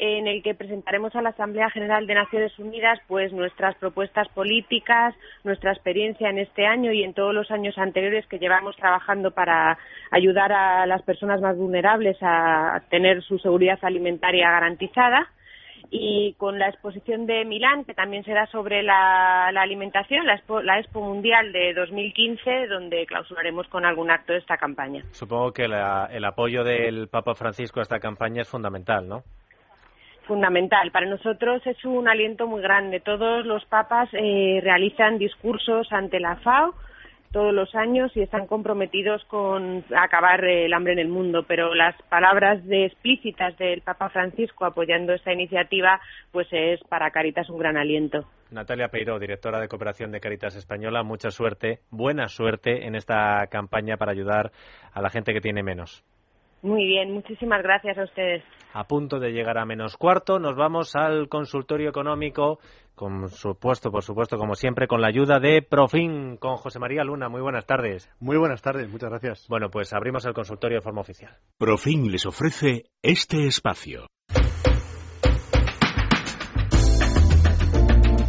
en 0.03 0.27
el 0.27 0.43
que 0.43 0.55
presentaremos 0.55 1.15
a 1.15 1.21
la 1.21 1.29
Asamblea 1.29 1.69
General 1.71 2.07
de 2.07 2.15
Naciones 2.15 2.59
Unidas 2.59 2.99
pues 3.07 3.35
nuestras 3.35 3.77
propuestas 3.77 4.29
políticas, 4.29 5.15
nuestra 5.45 5.73
experiencia 5.73 6.31
en 6.31 6.39
este 6.39 6.67
año 6.67 6.91
y 6.91 7.05
en 7.05 7.13
todos 7.13 7.35
los 7.35 7.51
años 7.51 7.77
anteriores 7.77 8.27
que 8.27 8.39
llevamos 8.39 8.75
trabajando 8.77 9.31
para 9.33 9.77
ayudar 10.11 10.53
a 10.53 10.87
las 10.87 11.03
personas 11.03 11.43
más 11.43 11.55
vulnerables 11.57 12.17
a 12.23 12.81
tener 12.89 13.23
su 13.23 13.39
seguridad 13.39 13.79
alimentaria 13.83 14.51
garantizada 14.51 15.29
y 15.93 16.35
con 16.39 16.59
la 16.59 16.69
exposición 16.69 17.27
de 17.27 17.45
Milán, 17.45 17.85
que 17.85 17.95
también 17.95 18.23
será 18.25 18.47
sobre 18.47 18.83
la, 18.83 19.51
la 19.53 19.63
alimentación, 19.63 20.25
la 20.27 20.35
expo, 20.35 20.63
la 20.63 20.79
expo 20.79 21.01
Mundial 21.01 21.53
de 21.53 21.75
2015, 21.75 22.69
donde 22.69 23.07
clausuraremos 23.07 23.67
con 23.69 23.85
algún 23.85 24.11
acto 24.11 24.33
de 24.33 24.39
esta 24.39 24.57
campaña. 24.57 25.03
Supongo 25.11 25.53
que 25.53 25.67
la- 25.67 26.09
el 26.13 26.25
apoyo 26.25 26.63
del 26.63 27.09
Papa 27.09 27.35
Francisco 27.35 27.81
a 27.81 27.83
esta 27.83 27.99
campaña 27.99 28.43
es 28.43 28.49
fundamental, 28.49 29.09
¿no? 29.09 29.23
Fundamental. 30.27 30.93
Para 30.93 31.07
nosotros 31.07 31.67
es 31.67 31.85
un 31.85 32.07
aliento 32.09 32.47
muy 32.47 32.63
grande. 32.63 33.01
Todos 33.01 33.45
los 33.45 33.65
papas 33.65 34.09
eh, 34.13 34.61
realizan 34.63 35.19
discursos 35.19 35.93
ante 35.93 36.21
la 36.21 36.37
FAO 36.37 36.75
todos 37.33 37.55
los 37.55 37.75
años 37.75 38.11
y 38.17 38.23
están 38.23 38.47
comprometidos 38.47 39.25
con 39.27 39.85
acabar 39.97 40.45
el 40.45 40.73
hambre 40.73 40.95
en 40.95 40.99
el 40.99 41.09
mundo. 41.09 41.45
Pero 41.47 41.75
las 41.75 42.01
palabras 42.09 42.65
de 42.67 42.87
explícitas 42.87 43.57
del 43.59 43.83
Papa 43.83 44.09
Francisco 44.11 44.65
apoyando 44.65 45.13
esta 45.13 45.33
iniciativa, 45.33 46.01
pues 46.33 46.49
es 46.51 46.81
para 46.89 47.11
Caritas 47.11 47.49
un 47.51 47.59
gran 47.59 47.77
aliento. 47.77 48.25
Natalia 48.51 48.89
Peiro, 48.89 49.19
directora 49.19 49.61
de 49.61 49.69
Cooperación 49.69 50.11
de 50.11 50.21
Caritas 50.21 50.57
Española, 50.57 51.05
mucha 51.05 51.31
suerte, 51.31 51.81
buena 51.91 52.27
suerte 52.27 52.87
en 52.87 52.97
esta 52.97 53.47
campaña 53.49 53.97
para 53.97 54.13
ayudar 54.13 54.51
a 54.93 55.01
la 55.01 55.11
gente 55.11 55.33
que 55.33 55.41
tiene 55.41 55.63
menos. 55.63 56.05
Muy 56.63 56.85
bien, 56.85 57.13
muchísimas 57.13 57.63
gracias 57.63 57.97
a 57.97 58.05
ustedes. 58.05 58.43
A 58.75 58.85
punto 58.85 59.19
de 59.19 59.33
llegar 59.33 59.57
a 59.57 59.65
menos 59.65 59.97
cuarto, 59.97 60.39
nos 60.39 60.57
vamos 60.57 60.95
al 60.95 61.29
consultorio 61.29 61.89
económico, 61.89 62.59
con 63.01 63.31
supuesto, 63.31 63.91
por 63.91 64.03
supuesto, 64.03 64.37
como 64.37 64.55
siempre, 64.55 64.87
con 64.87 65.01
la 65.01 65.09
ayuda 65.09 65.41
de 65.41 65.63
Profin, 65.63 66.37
con 66.37 66.57
José 66.57 66.79
María 66.79 67.03
Luna. 67.03 67.31
Muy 67.31 67.41
buenas 67.41 67.65
tardes. 67.65 68.11
Muy 68.21 68.37
buenas 68.37 68.61
tardes, 68.61 68.91
muchas 68.91 69.09
gracias. 69.09 69.47
Bueno, 69.49 69.71
pues 69.71 69.95
abrimos 69.95 70.27
el 70.27 70.35
consultorio 70.35 70.77
de 70.77 70.83
forma 70.83 71.01
oficial. 71.01 71.35
Profin 71.57 72.13
les 72.13 72.27
ofrece 72.27 72.91
este 73.01 73.47
espacio. 73.47 74.07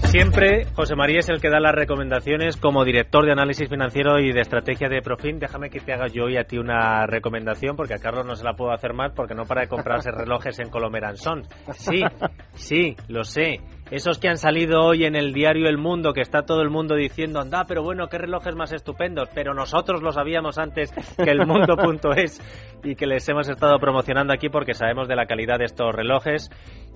Siempre 0.05 0.67
José 0.74 0.95
María 0.95 1.19
es 1.19 1.30
el 1.30 1.41
que 1.41 1.49
da 1.49 1.59
las 1.59 1.74
recomendaciones 1.74 2.55
como 2.55 2.86
director 2.86 3.26
de 3.26 3.32
análisis 3.34 3.69
financiero 3.69 4.19
y 4.19 4.32
de 4.32 4.41
estrategia 4.41 4.88
de 4.88 5.01
Profin. 5.01 5.39
Déjame 5.39 5.69
que 5.69 5.80
te 5.82 5.91
haga 5.91 6.07
yo 6.07 6.26
hoy 6.26 6.38
a 6.38 6.45
ti 6.45 6.57
una 6.57 7.05
recomendación 7.07 7.76
porque 7.76 7.93
a 7.93 7.97
Carlos 7.97 8.26
no 8.26 8.36
se 8.36 8.43
la 8.43 8.53
puedo 8.53 8.72
hacer 8.72 8.93
más 8.93 9.11
porque 9.13 9.36
no 9.36 9.43
para 9.45 9.61
de 9.61 9.67
comprarse 9.67 10.11
relojes 10.11 10.59
en 10.59 10.69
Colomeran 10.69 11.17
Son. 11.17 11.43
Sí, 11.74 12.01
sí, 12.55 12.95
lo 13.09 13.24
sé. 13.24 13.59
Esos 13.92 14.20
que 14.20 14.30
han 14.30 14.38
salido 14.38 14.86
hoy 14.86 15.04
en 15.04 15.18
el 15.18 15.34
diario 15.34 15.68
El 15.68 15.78
Mundo, 15.78 16.14
que 16.14 16.22
está 16.22 16.44
todo 16.44 16.62
el 16.62 16.70
mundo 16.70 16.96
diciendo, 16.96 17.42
anda, 17.42 17.66
pero 17.68 17.84
bueno, 17.84 18.08
qué 18.08 18.18
relojes 18.18 18.56
más 18.56 18.72
estupendos, 18.72 19.28
pero 19.36 19.54
nosotros 19.54 20.02
lo 20.02 20.14
sabíamos 20.14 20.58
antes 20.58 20.94
que 21.18 21.30
el 21.30 21.46
mundo.es 21.46 22.39
y 22.86 22.96
que 22.96 23.06
les 23.06 23.28
hemos 23.28 23.50
estado 23.50 23.78
promocionando 23.80 24.32
aquí 24.32 24.48
porque 24.48 24.76
sabemos 24.76 25.10
de 25.10 25.18
la 25.18 25.26
calidad 25.26 25.60
de 25.60 25.66
estos 25.66 25.94
relojes 25.94 26.50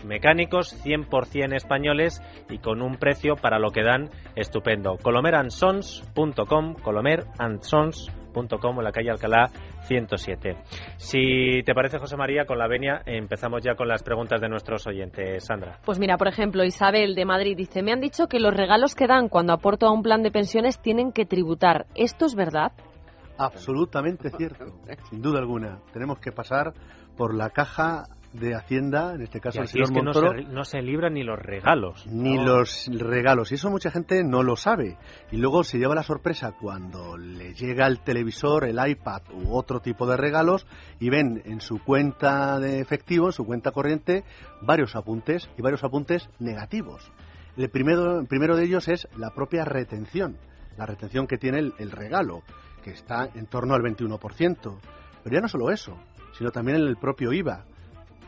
mecánicos, 0.06 0.74
100% 0.86 1.54
españoles 1.54 2.22
y 2.50 2.60
con 2.60 2.82
un 2.82 2.96
precio 2.96 3.36
para 3.36 3.60
lo 3.60 3.72
que 3.72 3.84
dan 3.84 4.10
estupendo. 4.38 4.96
colomeransons.com, 4.96 6.76
colomeransons.com 6.76 8.78
en 8.78 8.84
la 8.84 8.92
calle 8.94 9.12
Alcalá 9.12 9.52
107. 9.86 10.58
Si 10.98 11.64
te 11.64 11.74
parece, 11.74 12.00
José 12.00 12.18
María, 12.18 12.46
con 12.46 12.58
la 12.58 12.68
venia 12.68 13.02
empezamos 13.06 13.62
ya 13.64 13.76
con 13.76 13.88
las 13.88 14.04
preguntas 14.04 14.42
de 14.42 14.50
nuestros 14.50 14.86
oyentes. 14.88 15.46
Sandra. 15.46 15.80
Pues 15.86 16.00
mira, 16.00 16.18
por 16.18 16.28
ejemplo, 16.28 16.64
Isabel 16.64 17.16
de 17.16 17.26
Madrid 17.26 17.56
dice, 17.56 17.84
me 17.84 17.92
han 17.92 18.02
dicho 18.02 18.28
que 18.28 18.40
los 18.40 18.54
regalos 18.54 18.96
que 18.96 19.08
dan 19.08 19.30
cuando 19.30 19.54
aporto 19.54 19.88
a 19.88 19.92
un 19.92 20.02
plan 20.02 20.24
de 20.24 20.32
pensiones 20.32 20.82
tienen 20.82 21.12
que 21.12 21.26
tributar. 21.26 21.86
¿Esto 21.96 22.26
es 22.26 22.36
verdad? 22.36 22.72
Absolutamente 23.38 24.30
cierto, 24.30 24.66
sin 25.10 25.22
duda 25.22 25.40
alguna. 25.40 25.80
Tenemos 25.92 26.20
que 26.20 26.32
pasar 26.32 26.74
por 27.18 27.36
la 27.36 27.50
caja 27.50 28.06
de 28.40 28.56
Hacienda, 28.56 29.14
en 29.14 29.22
este 29.22 29.40
caso 29.40 29.60
Y 29.60 29.62
el 29.62 29.68
señor 29.68 29.86
es 29.86 29.92
que 29.92 30.02
no 30.02 30.14
se, 30.14 30.44
no 30.44 30.64
se 30.66 30.82
libran 30.82 31.14
ni 31.14 31.24
los 31.24 31.40
regalos. 31.40 32.06
ni 32.08 32.38
los 32.38 32.88
regalos. 32.88 33.52
Y 33.52 33.56
eso 33.56 33.70
mucha 33.70 33.92
gente 33.92 34.24
no 34.24 34.44
lo 34.44 34.56
sabe. 34.56 34.98
Y 35.32 35.38
luego 35.38 35.64
se 35.64 35.78
lleva 35.78 35.96
la 35.96 36.04
sorpresa 36.04 36.54
cuando 36.60 37.18
le 37.18 37.54
llega 37.54 37.88
el 37.88 38.02
televisor, 38.02 38.66
el 38.66 38.80
iPad 38.86 39.22
u 39.34 39.56
otro 39.56 39.80
tipo 39.80 40.06
de 40.08 40.18
regalos 40.18 40.68
y 41.00 41.10
ven 41.10 41.42
en 41.46 41.62
su 41.62 41.84
cuenta 41.84 42.60
de 42.60 42.80
efectivo, 42.80 43.28
en 43.28 43.34
su 43.34 43.46
cuenta 43.46 43.72
corriente, 43.72 44.24
varios 44.62 44.96
apuntes 44.96 45.50
y 45.58 45.62
varios 45.62 45.84
apuntes 45.84 46.30
negativos. 46.40 47.12
El 47.58 47.70
primero, 47.70 48.20
el 48.20 48.28
primero 48.28 48.56
de 48.56 48.66
ellos 48.66 48.88
es 48.90 49.08
la 49.18 49.32
propia 49.34 49.64
retención, 49.64 50.38
la 50.78 50.86
retención 50.86 51.26
que 51.26 51.38
tiene 51.38 51.60
el, 51.60 51.74
el 51.80 51.92
regalo, 51.92 52.44
que 52.84 52.92
está 52.92 53.30
en 53.34 53.48
torno 53.48 53.76
al 53.76 53.82
21%. 53.82 54.80
Pero 55.24 55.34
ya 55.34 55.42
no 55.42 55.48
solo 55.48 55.72
eso, 55.72 55.98
sino 56.38 56.52
también 56.52 56.78
el 56.78 56.98
propio 56.98 57.32
IVA. 57.32 57.66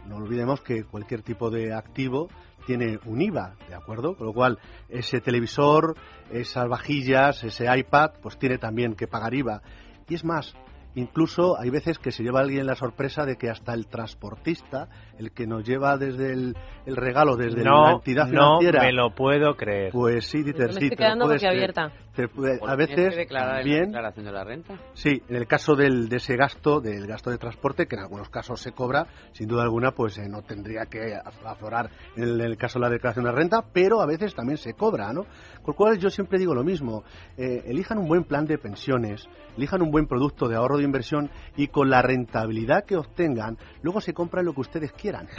No 0.07 0.17
olvidemos 0.17 0.61
que 0.61 0.83
cualquier 0.83 1.21
tipo 1.21 1.49
de 1.49 1.73
activo 1.73 2.29
tiene 2.65 2.99
un 3.05 3.21
IVA, 3.21 3.55
¿de 3.67 3.75
acuerdo? 3.75 4.15
Con 4.15 4.27
lo 4.27 4.33
cual, 4.33 4.59
ese 4.89 5.21
televisor, 5.21 5.95
esas 6.31 6.67
vajillas, 6.67 7.43
ese 7.43 7.65
iPad, 7.77 8.11
pues 8.21 8.37
tiene 8.37 8.57
también 8.57 8.95
que 8.95 9.07
pagar 9.07 9.33
IVA. 9.33 9.61
Y 10.09 10.15
es 10.15 10.23
más, 10.23 10.55
incluso 10.95 11.59
hay 11.59 11.69
veces 11.69 11.99
que 11.99 12.11
se 12.11 12.23
lleva 12.23 12.39
alguien 12.39 12.65
la 12.65 12.75
sorpresa 12.75 13.25
de 13.25 13.37
que 13.37 13.49
hasta 13.49 13.73
el 13.73 13.87
transportista, 13.87 14.89
el 15.17 15.31
que 15.31 15.47
nos 15.47 15.63
lleva 15.63 15.97
desde 15.97 16.31
el, 16.33 16.55
el 16.85 16.95
regalo, 16.95 17.35
desde 17.35 17.63
la 17.63 17.69
No, 17.71 17.91
entidad 17.95 18.25
no 18.27 18.59
financiera, 18.59 18.83
me 18.83 18.93
lo 18.93 19.13
puedo 19.15 19.55
creer. 19.55 19.91
pues 19.91 20.25
sí, 20.27 20.43
Dieter, 20.43 20.67
Me 20.67 20.73
sí, 20.73 20.85
estoy 20.85 20.89
te 20.89 20.95
lo 20.95 20.97
quedando. 20.97 21.27
Te 22.15 22.27
puede- 22.27 22.57
Pues 22.57 22.71
a 22.71 22.75
tienes 22.77 22.95
veces 22.97 23.09
que 23.13 23.19
declarar 23.19 23.49
en 23.49 23.55
la 23.55 23.57
también 23.61 23.85
declaración 23.91 24.25
de 24.25 24.31
la 24.31 24.43
renta. 24.43 24.73
Sí, 24.93 25.21
en 25.29 25.35
el 25.35 25.45
caso 25.45 25.75
del, 25.75 26.09
de 26.09 26.15
ese 26.17 26.35
gasto, 26.35 26.81
del 26.81 27.05
gasto 27.05 27.29
de 27.29 27.37
transporte, 27.37 27.85
que 27.85 27.95
en 27.95 28.01
algunos 28.01 28.29
casos 28.29 28.59
se 28.59 28.71
cobra, 28.71 29.05
sin 29.33 29.47
duda 29.47 29.61
alguna, 29.63 29.91
pues 29.91 30.17
eh, 30.17 30.27
no 30.27 30.41
tendría 30.41 30.85
que 30.87 31.13
af- 31.13 31.45
aflorar 31.45 31.91
en 32.15 32.23
el, 32.23 32.41
en 32.41 32.47
el 32.47 32.57
caso 32.57 32.79
de 32.79 32.85
la 32.85 32.89
declaración 32.89 33.25
de 33.25 33.31
renta, 33.33 33.63
pero 33.71 34.01
a 34.01 34.07
veces 34.07 34.33
también 34.33 34.57
se 34.57 34.73
cobra, 34.73 35.13
¿no? 35.13 35.23
Con 35.61 35.67
lo 35.67 35.73
cual 35.75 35.99
yo 35.99 36.09
siempre 36.09 36.39
digo 36.39 36.55
lo 36.55 36.63
mismo, 36.63 37.03
eh, 37.37 37.61
elijan 37.67 37.99
un 37.99 38.07
buen 38.07 38.23
plan 38.23 38.45
de 38.45 38.57
pensiones, 38.57 39.27
elijan 39.55 39.83
un 39.83 39.91
buen 39.91 40.07
producto 40.07 40.47
de 40.47 40.55
ahorro 40.55 40.77
de 40.77 40.83
inversión 40.85 41.29
y 41.55 41.67
con 41.67 41.89
la 41.91 42.01
rentabilidad 42.01 42.83
que 42.85 42.95
obtengan, 42.95 43.57
luego 43.83 44.01
se 44.01 44.13
compran 44.15 44.45
lo 44.45 44.53
que 44.53 44.61
ustedes 44.61 44.91
quieran. 45.11 45.27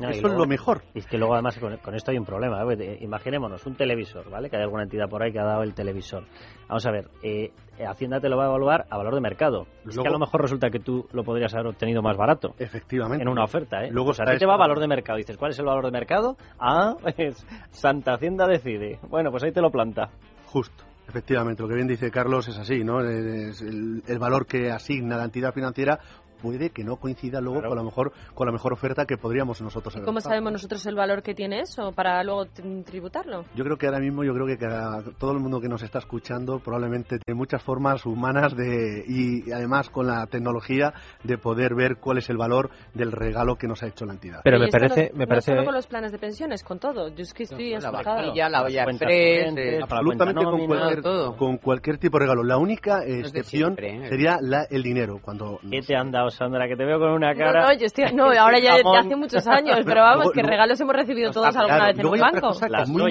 No, 0.00 0.08
Eso 0.08 0.16
es 0.16 0.22
luego- 0.22 0.38
lo 0.38 0.46
mejor. 0.46 0.82
Y 0.92 0.98
es 0.98 1.06
que 1.06 1.16
luego 1.16 1.34
además 1.34 1.56
con, 1.56 1.76
con 1.76 1.94
esto 1.94 2.10
hay 2.10 2.18
un 2.18 2.24
problema. 2.24 2.60
¿eh? 2.64 2.76
Eh, 2.80 2.98
Imaginémonos 3.02 3.64
un 3.64 3.76
televisor, 3.76 4.28
¿vale? 4.28 4.50
Que 4.50 4.56
hay 4.56 4.62
alguna 4.62 4.82
entidad 4.82 5.08
por 5.08 5.22
ahí 5.22 5.30
que 5.30 5.38
ha 5.38 5.44
dado 5.44 5.62
el 5.62 5.72
televisor. 5.72 6.24
Vamos 6.68 6.84
a 6.84 6.90
ver, 6.90 7.08
eh, 7.22 7.52
Hacienda 7.86 8.18
te 8.18 8.28
lo 8.28 8.36
va 8.36 8.44
a 8.44 8.48
evaluar 8.48 8.86
a 8.90 8.96
valor 8.96 9.14
de 9.14 9.20
mercado. 9.20 9.68
Es 9.84 9.90
que 9.90 9.94
Luego- 9.94 10.08
a 10.08 10.12
lo 10.12 10.18
mejor 10.18 10.42
resulta 10.42 10.68
que 10.70 10.80
tú 10.80 11.06
lo 11.12 11.22
podrías 11.22 11.54
haber 11.54 11.68
obtenido 11.68 12.02
más 12.02 12.16
barato. 12.16 12.56
Efectivamente. 12.58 13.22
En 13.22 13.28
una 13.28 13.44
oferta, 13.44 13.84
¿eh? 13.84 13.90
Luego 13.92 14.10
o 14.10 14.14
sea, 14.14 14.26
te 14.36 14.46
va 14.46 14.54
a 14.54 14.58
valor 14.58 14.80
de 14.80 14.88
mercado. 14.88 15.16
Dices, 15.16 15.36
¿cuál 15.36 15.52
es 15.52 15.58
el 15.60 15.64
valor 15.66 15.84
de 15.84 15.92
mercado? 15.92 16.36
Ah, 16.58 16.96
pues 17.00 17.46
Santa 17.70 18.14
Hacienda 18.14 18.48
decide. 18.48 18.98
Bueno, 19.08 19.30
pues 19.30 19.44
ahí 19.44 19.52
te 19.52 19.60
lo 19.60 19.70
planta. 19.70 20.10
Justo. 20.46 20.82
Efectivamente, 21.06 21.62
lo 21.62 21.68
que 21.68 21.74
bien 21.74 21.86
dice 21.86 22.10
Carlos 22.10 22.48
es 22.48 22.58
así, 22.58 22.82
¿no? 22.82 23.00
Es 23.02 23.60
el, 23.60 24.02
el 24.08 24.18
valor 24.18 24.46
que 24.46 24.70
asigna 24.72 25.18
la 25.18 25.24
entidad 25.24 25.52
financiera 25.52 26.00
puede 26.44 26.68
que 26.70 26.84
no 26.84 26.96
coincida 26.96 27.40
luego 27.40 27.62
con 27.66 27.76
la 27.76 27.82
mejor 27.82 28.12
con 28.34 28.46
la 28.46 28.52
mejor 28.52 28.74
oferta 28.74 29.06
que 29.06 29.16
podríamos 29.16 29.62
nosotros 29.62 29.94
haber 29.96 30.04
¿Cómo 30.04 30.18
optado. 30.18 30.30
sabemos 30.32 30.52
nosotros 30.52 30.84
el 30.84 30.94
valor 30.94 31.22
que 31.22 31.34
tiene 31.34 31.60
eso 31.60 31.90
para 31.92 32.22
luego 32.22 32.44
tri- 32.46 32.84
tributarlo? 32.84 33.44
Yo 33.54 33.64
creo 33.64 33.78
que 33.78 33.86
ahora 33.86 33.98
mismo, 34.00 34.24
yo 34.24 34.34
creo 34.34 34.46
que 34.46 34.58
cada- 34.58 35.02
todo 35.18 35.32
el 35.32 35.38
mundo 35.38 35.58
que 35.60 35.68
nos 35.68 35.82
está 35.82 36.00
escuchando 36.00 36.58
probablemente 36.58 37.18
tiene 37.24 37.38
muchas 37.38 37.62
formas 37.62 38.04
humanas 38.04 38.54
de 38.54 39.04
y, 39.08 39.50
además 39.52 39.88
con 39.88 40.06
la 40.06 40.26
tecnología 40.26 40.92
de 41.22 41.38
poder 41.38 41.74
ver 41.74 41.96
cuál 41.96 42.18
es 42.18 42.28
el 42.28 42.36
valor 42.36 42.68
del 42.92 43.10
regalo 43.10 43.56
que 43.56 43.66
nos 43.66 43.82
ha 43.82 43.86
hecho 43.86 44.04
la 44.04 44.12
entidad. 44.12 44.40
Pero 44.44 44.58
Y 44.58 44.60
me 44.60 44.68
parece, 44.68 45.10
no, 45.12 45.18
me 45.18 45.24
no 45.24 45.28
parece 45.28 45.50
solo 45.52 45.64
con 45.64 45.74
los 45.74 45.86
planes 45.86 46.12
de 46.12 46.18
pensiones, 46.18 46.62
con 46.62 46.78
todo. 46.78 47.08
Yo 47.08 47.22
es 47.22 47.32
que 47.32 47.44
estoy 47.44 47.70
la 47.70 47.78
asustada. 47.78 48.16
vajilla, 48.22 48.48
la 48.50 48.62
olla 48.64 48.82
express, 48.84 49.54
eh, 49.56 49.78
la 49.78 49.84
Absolutamente 49.84 50.44
con 50.44 50.66
cualquier, 50.66 51.02
todo. 51.02 51.36
con 51.36 51.56
cualquier 51.56 51.98
tipo 51.98 52.18
de 52.18 52.24
regalo. 52.24 52.42
La 52.44 52.58
única 52.58 53.02
excepción 53.04 53.76
siempre, 53.76 54.06
¿eh? 54.06 54.08
sería 54.10 54.38
la- 54.42 54.64
el 54.68 54.82
dinero. 54.82 55.20
Cuando 55.22 55.58
¿Qué 55.70 55.80
te 55.80 55.96
han 55.96 56.10
dado, 56.10 56.30
Sandra? 56.34 56.68
Que 56.68 56.76
te 56.76 56.84
veo 56.84 56.98
con 56.98 57.10
una 57.10 57.34
cara... 57.34 57.62
no, 57.62 57.72
yo 57.72 57.86
estoy, 57.86 58.12
no, 58.12 58.24
ahora 58.38 58.58
ya, 58.58 58.74
hace 58.74 59.16
muchos 59.16 59.46
años, 59.46 59.78
pero 59.84 60.00
vamos, 60.02 60.32
que 60.32 60.42
regalos 60.42 60.80
hemos 60.80 60.94
recibido 60.94 61.30
todos 61.30 61.50
Claro, 61.50 61.68
alguna 61.68 61.86
vez 61.86 61.98
en 61.98 62.06
un 62.06 62.18
banco. 62.18 62.50
Las 62.68 62.82
es 62.82 62.88
muy. 62.88 63.10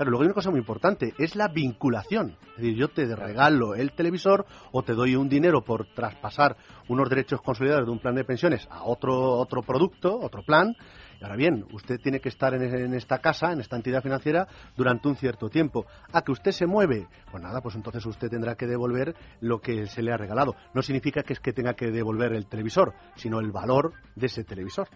Claro, 0.00 0.12
luego 0.12 0.22
hay 0.22 0.26
una 0.28 0.34
cosa 0.34 0.50
muy 0.50 0.60
importante, 0.60 1.12
es 1.18 1.36
la 1.36 1.48
vinculación. 1.48 2.34
Es 2.52 2.56
decir, 2.56 2.74
yo 2.74 2.88
te 2.88 3.14
regalo 3.14 3.74
el 3.74 3.92
televisor 3.92 4.46
o 4.72 4.82
te 4.82 4.94
doy 4.94 5.14
un 5.14 5.28
dinero 5.28 5.62
por 5.62 5.86
traspasar 5.94 6.56
unos 6.88 7.10
derechos 7.10 7.42
consolidados 7.42 7.84
de 7.84 7.92
un 7.92 7.98
plan 7.98 8.14
de 8.14 8.24
pensiones 8.24 8.66
a 8.70 8.84
otro, 8.84 9.14
otro 9.14 9.60
producto, 9.60 10.18
otro 10.18 10.42
plan. 10.42 10.74
Ahora 11.22 11.36
bien, 11.36 11.66
usted 11.72 12.00
tiene 12.00 12.20
que 12.20 12.28
estar 12.28 12.54
en, 12.54 12.62
en 12.62 12.94
esta 12.94 13.18
casa, 13.18 13.52
en 13.52 13.60
esta 13.60 13.76
entidad 13.76 14.02
financiera, 14.02 14.46
durante 14.76 15.08
un 15.08 15.16
cierto 15.16 15.48
tiempo. 15.48 15.86
A 16.12 16.22
que 16.22 16.32
usted 16.32 16.52
se 16.52 16.66
mueve, 16.66 17.06
pues 17.30 17.42
nada, 17.42 17.60
pues 17.60 17.74
entonces 17.74 18.04
usted 18.06 18.28
tendrá 18.28 18.54
que 18.54 18.66
devolver 18.66 19.14
lo 19.40 19.60
que 19.60 19.86
se 19.86 20.02
le 20.02 20.12
ha 20.12 20.16
regalado. 20.16 20.54
No 20.74 20.82
significa 20.82 21.22
que 21.22 21.34
es 21.34 21.40
que 21.40 21.52
tenga 21.52 21.74
que 21.74 21.90
devolver 21.90 22.32
el 22.32 22.46
televisor, 22.46 22.94
sino 23.16 23.40
el 23.40 23.52
valor 23.52 23.92
de 24.16 24.26
ese 24.26 24.44
televisor. 24.44 24.88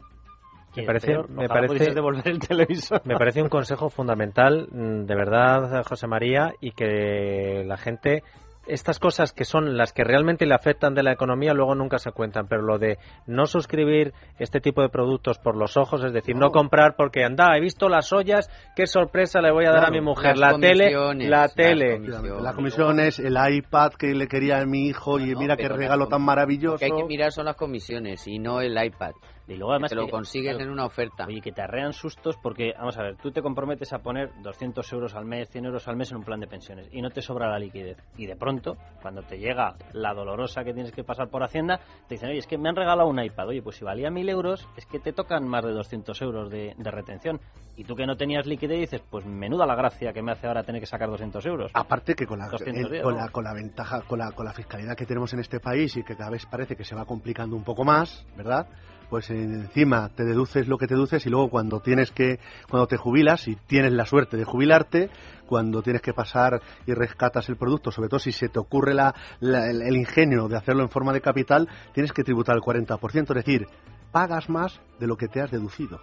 Me 0.76 0.86
parece- 0.86 1.12
me 1.28 1.46
devolver 1.94 2.28
el 2.28 2.38
televisor. 2.40 3.00
Me 3.04 3.16
parece 3.16 3.42
un 3.42 3.48
consejo 3.48 3.90
fundamental, 3.90 4.68
mm, 4.72 5.04
de 5.04 5.14
verdad, 5.14 5.84
José 5.84 6.06
María, 6.08 6.52
y 6.60 6.72
que 6.72 7.62
la 7.64 7.76
gente, 7.76 8.22
estas 8.66 8.98
cosas 8.98 9.32
que 9.32 9.44
son 9.44 9.76
las 9.76 9.92
que 9.92 10.04
realmente 10.04 10.46
le 10.46 10.54
afectan 10.54 10.94
de 10.94 11.02
la 11.02 11.12
economía, 11.12 11.52
luego 11.54 11.74
nunca 11.74 11.98
se 11.98 12.12
cuentan, 12.12 12.46
pero 12.48 12.62
lo 12.62 12.78
de 12.78 12.98
no 13.26 13.46
suscribir 13.46 14.12
este 14.38 14.60
tipo 14.60 14.82
de 14.82 14.88
productos 14.88 15.38
por 15.38 15.56
los 15.56 15.76
ojos, 15.76 16.02
es 16.04 16.12
decir, 16.12 16.34
no, 16.36 16.46
No. 16.46 16.50
comprar 16.52 16.94
porque 16.96 17.24
anda, 17.24 17.56
he 17.56 17.60
visto 17.60 17.88
las 17.88 18.12
ollas, 18.12 18.48
qué 18.76 18.86
sorpresa 18.86 19.40
le 19.40 19.50
voy 19.52 19.66
a 19.66 19.70
dar 19.72 19.86
a 19.86 19.90
mi 19.90 20.00
mujer, 20.00 20.36
la 20.38 20.58
tele, 20.58 20.90
la 20.92 21.28
las 21.40 21.54
tele. 21.54 21.94
comisiones. 21.98 22.42
La 22.42 22.52
comisión 22.54 23.00
es 23.00 23.18
el 23.18 23.36
iPad 23.36 23.92
que 23.98 24.14
le 24.14 24.26
quería 24.28 24.58
a 24.60 24.64
mi 24.66 24.86
hijo 24.88 25.18
y 25.18 25.32
No, 25.32 25.40
mira 25.40 25.56
qué 25.56 25.68
regalo 25.68 26.08
tan 26.08 26.20
Lo 26.20 26.26
maravilloso. 26.26 26.78
que 26.78 26.86
hay 26.86 26.92
que 26.92 27.04
mirar 27.04 27.32
son 27.32 27.46
las 27.46 27.56
comisiones 27.56 28.26
y 28.26 28.38
no 28.38 28.60
el 28.60 28.76
iPad. 28.82 29.12
Y 29.46 29.56
luego 29.56 29.72
además 29.72 29.90
te 29.90 29.96
lo 29.96 30.06
que- 30.06 30.10
consigues 30.10 30.52
claro, 30.54 30.64
en 30.64 30.70
una 30.70 30.86
oferta. 30.86 31.26
Oye, 31.26 31.40
que 31.42 31.52
te 31.52 31.60
arrean 31.60 31.92
sustos 31.92 32.36
porque, 32.38 32.72
vamos 32.78 32.96
a 32.96 33.02
ver, 33.02 33.16
tú 33.16 33.30
te 33.30 33.42
comprometes 33.42 33.92
a 33.92 33.98
poner 33.98 34.30
200 34.42 34.90
euros 34.92 35.14
al 35.14 35.26
mes, 35.26 35.50
100 35.50 35.66
euros 35.66 35.86
al 35.86 35.96
mes 35.96 36.10
en 36.12 36.16
un 36.18 36.24
plan 36.24 36.40
de 36.40 36.46
pensiones 36.46 36.88
y 36.92 37.02
no 37.02 37.10
te 37.10 37.20
sobra 37.20 37.50
la 37.50 37.58
liquidez. 37.58 37.98
Y 38.16 38.26
de 38.26 38.36
pronto, 38.36 38.78
cuando 39.02 39.22
te 39.22 39.38
llega 39.38 39.74
la 39.92 40.14
dolorosa 40.14 40.64
que 40.64 40.72
tienes 40.72 40.92
que 40.92 41.04
pasar 41.04 41.28
por 41.28 41.42
Hacienda, 41.42 41.78
te 42.08 42.14
dicen, 42.14 42.30
oye, 42.30 42.38
es 42.38 42.46
que 42.46 42.56
me 42.56 42.68
han 42.70 42.76
regalado 42.76 43.08
un 43.08 43.22
iPad. 43.22 43.48
Oye, 43.48 43.60
pues 43.62 43.76
si 43.76 43.84
valía 43.84 44.10
1000 44.10 44.28
euros, 44.30 44.66
es 44.76 44.86
que 44.86 44.98
te 44.98 45.12
tocan 45.12 45.46
más 45.46 45.62
de 45.64 45.72
200 45.72 46.22
euros 46.22 46.50
de, 46.50 46.74
de 46.78 46.90
retención. 46.90 47.38
Y 47.76 47.84
tú 47.84 47.96
que 47.96 48.06
no 48.06 48.16
tenías 48.16 48.46
liquidez 48.46 48.78
dices, 48.78 49.02
pues 49.10 49.26
menuda 49.26 49.66
la 49.66 49.74
gracia 49.74 50.12
que 50.12 50.22
me 50.22 50.32
hace 50.32 50.46
ahora 50.46 50.62
tener 50.62 50.80
que 50.80 50.86
sacar 50.86 51.10
200 51.10 51.44
euros. 51.44 51.70
Aparte 51.74 52.14
que 52.14 52.24
con 52.26 52.38
la, 52.38 52.46
210, 52.48 53.02
con, 53.02 53.14
¿no? 53.14 53.20
la, 53.20 53.28
con 53.28 53.44
la 53.44 53.52
ventaja, 53.52 54.00
con 54.02 54.20
la, 54.20 54.30
con 54.32 54.46
la 54.46 54.52
fiscalidad 54.52 54.96
que 54.96 55.04
tenemos 55.06 55.32
en 55.34 55.40
este 55.40 55.60
país 55.60 55.96
y 55.96 56.02
que 56.04 56.16
cada 56.16 56.30
vez 56.30 56.46
parece 56.46 56.76
que 56.76 56.84
se 56.84 56.94
va 56.94 57.04
complicando 57.04 57.56
un 57.56 57.64
poco 57.64 57.84
más, 57.84 58.24
¿verdad? 58.36 58.68
Pues 59.10 59.30
encima 59.30 60.08
te 60.08 60.24
deduces 60.24 60.66
lo 60.66 60.76
que 60.78 60.86
te 60.86 60.94
deduces 60.94 61.24
y 61.26 61.30
luego 61.30 61.48
cuando 61.50 61.80
tienes 61.80 62.10
que, 62.10 62.40
cuando 62.68 62.86
te 62.86 62.96
jubilas 62.96 63.46
y 63.48 63.54
tienes 63.54 63.92
la 63.92 64.06
suerte 64.06 64.36
de 64.36 64.44
jubilarte, 64.44 65.08
cuando 65.46 65.82
tienes 65.82 66.02
que 66.02 66.12
pasar 66.12 66.60
y 66.86 66.94
rescatas 66.94 67.48
el 67.48 67.56
producto, 67.56 67.90
sobre 67.92 68.08
todo 68.08 68.18
si 68.18 68.32
se 68.32 68.48
te 68.48 68.58
ocurre 68.58 68.94
la, 68.94 69.14
la- 69.40 69.70
el, 69.70 69.82
el 69.82 69.96
ingenio 69.96 70.48
de 70.48 70.56
hacerlo 70.56 70.82
en 70.82 70.88
forma 70.88 71.12
de 71.12 71.20
capital, 71.20 71.68
tienes 71.92 72.12
que 72.12 72.24
tributar 72.24 72.56
el 72.56 72.62
40%, 72.62 73.20
es 73.20 73.34
decir, 73.44 73.66
pagas 74.10 74.48
más 74.48 74.80
de 74.98 75.06
lo 75.06 75.16
que 75.16 75.28
te 75.28 75.40
has 75.40 75.50
deducido. 75.50 76.00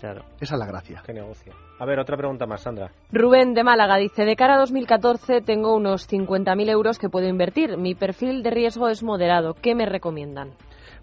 Claro. 0.00 0.24
Esa 0.40 0.54
es 0.54 0.58
la 0.58 0.66
gracia. 0.66 1.02
Qué 1.04 1.12
negocio. 1.12 1.52
A 1.78 1.84
ver, 1.84 1.98
otra 1.98 2.16
pregunta 2.16 2.46
más, 2.46 2.62
Sandra. 2.62 2.90
Rubén 3.12 3.52
de 3.52 3.62
Málaga 3.62 3.96
dice, 3.98 4.24
de 4.24 4.34
cara 4.34 4.54
a 4.54 4.58
2014 4.60 5.42
tengo 5.42 5.76
unos 5.76 6.08
50.000 6.10 6.70
euros 6.70 6.98
que 6.98 7.10
puedo 7.10 7.28
invertir. 7.28 7.76
Mi 7.76 7.94
perfil 7.94 8.42
de 8.42 8.50
riesgo 8.50 8.88
es 8.88 9.02
moderado. 9.02 9.52
¿Qué 9.52 9.74
me 9.74 9.84
recomiendan? 9.84 10.52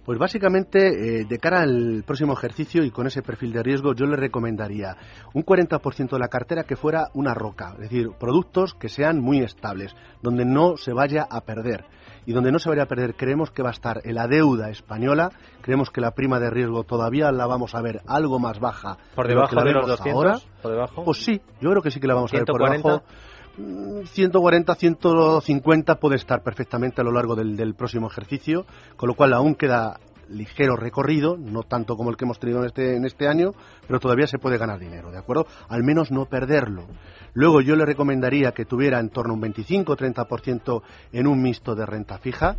Pues 0.08 0.20
básicamente, 0.20 1.20
eh, 1.20 1.26
de 1.26 1.38
cara 1.38 1.64
al 1.64 2.06
próximo 2.08 2.32
ejercicio 2.32 2.82
y 2.86 2.92
con 2.92 3.08
ese 3.08 3.22
perfil 3.22 3.52
de 3.52 3.62
riesgo, 3.62 3.94
yo 3.94 4.06
le 4.06 4.16
recomendaría 4.16 4.96
un 5.34 5.44
40% 5.44 6.12
de 6.12 6.18
la 6.20 6.30
cartera 6.30 6.64
que 6.64 6.78
fuera 6.78 7.10
una 7.14 7.34
roca, 7.34 7.74
es 7.74 7.90
decir, 7.90 8.12
productos 8.18 8.74
que 8.74 8.88
sean 8.88 9.20
muy 9.20 9.40
estables, 9.40 9.94
donde 10.22 10.46
no 10.46 10.78
se 10.78 10.94
vaya 10.94 11.28
a 11.30 11.42
perder. 11.42 11.84
Y 12.26 12.32
donde 12.32 12.54
no 12.54 12.60
se 12.60 12.70
vaya 12.70 12.84
a 12.84 12.86
perder, 12.86 13.16
creemos 13.16 13.52
que 13.52 13.64
va 13.64 13.68
a 13.68 13.74
estar 13.74 14.00
en 14.06 14.16
la 14.16 14.28
deuda 14.28 14.70
española, 14.70 15.30
creemos 15.60 15.90
que 15.90 16.00
la 16.00 16.12
prima 16.12 16.40
de 16.40 16.52
riesgo 16.52 16.86
todavía 16.86 17.30
la 17.34 17.46
vamos 17.46 17.76
a 17.76 17.82
ver 17.82 18.00
algo 18.08 18.40
más 18.40 18.62
baja. 18.62 18.98
¿Por 19.14 19.28
de 19.28 19.36
lo 19.36 19.42
que 19.50 19.56
debajo 19.56 19.56
la 19.56 19.64
de 19.64 19.74
los 19.74 19.84
vemos 19.84 19.98
200? 19.98 20.16
ahora. 20.16 20.40
¿Por 20.62 20.72
debajo? 20.72 21.04
Pues 21.04 21.18
sí, 21.18 21.42
yo 21.60 21.70
creo 21.70 21.82
que 21.82 21.92
sí 21.92 22.00
que 22.00 22.08
la 22.08 22.14
vamos 22.14 22.34
a 22.34 22.38
ver 22.38 22.46
por 22.46 22.62
140. 22.62 22.88
debajo. 22.88 23.06
Mm, 23.58 24.06
140, 24.06 24.76
150 24.76 25.96
puede 25.96 26.16
estar 26.16 26.44
perfectamente 26.44 27.02
a 27.02 27.04
lo 27.04 27.12
largo 27.12 27.36
del, 27.36 27.58
del 27.58 27.74
próximo 27.74 28.08
ejercicio, 28.08 28.66
con 28.96 29.08
lo 29.08 29.16
cual 29.16 29.34
aún 29.34 29.56
queda 29.56 30.00
ligero 30.30 30.76
recorrido, 30.76 31.38
no 31.38 31.64
tanto 31.64 31.96
como 31.96 32.10
el 32.10 32.18
que 32.18 32.26
hemos 32.26 32.40
tenido 32.40 32.60
en 32.60 32.66
este, 32.66 32.96
en 32.96 33.06
este 33.06 33.28
año, 33.28 33.54
pero 33.88 34.00
todavía 34.00 34.28
se 34.28 34.38
puede 34.38 34.58
ganar 34.58 34.80
dinero, 34.80 35.12
¿de 35.12 35.18
acuerdo? 35.18 35.48
Al 35.70 35.84
menos 35.84 36.12
no 36.12 36.26
perderlo. 36.26 36.86
Luego 37.34 37.62
yo 37.62 37.76
le 37.76 37.86
recomendaría 37.86 38.52
que 38.52 38.66
tuviera 38.66 39.00
en 39.00 39.10
torno 39.10 39.34
a 39.34 39.36
un 39.36 39.42
25-30% 39.42 40.82
en 41.14 41.28
un 41.28 41.42
mixto 41.42 41.76
de 41.76 41.86
renta 41.86 42.18
fija, 42.18 42.58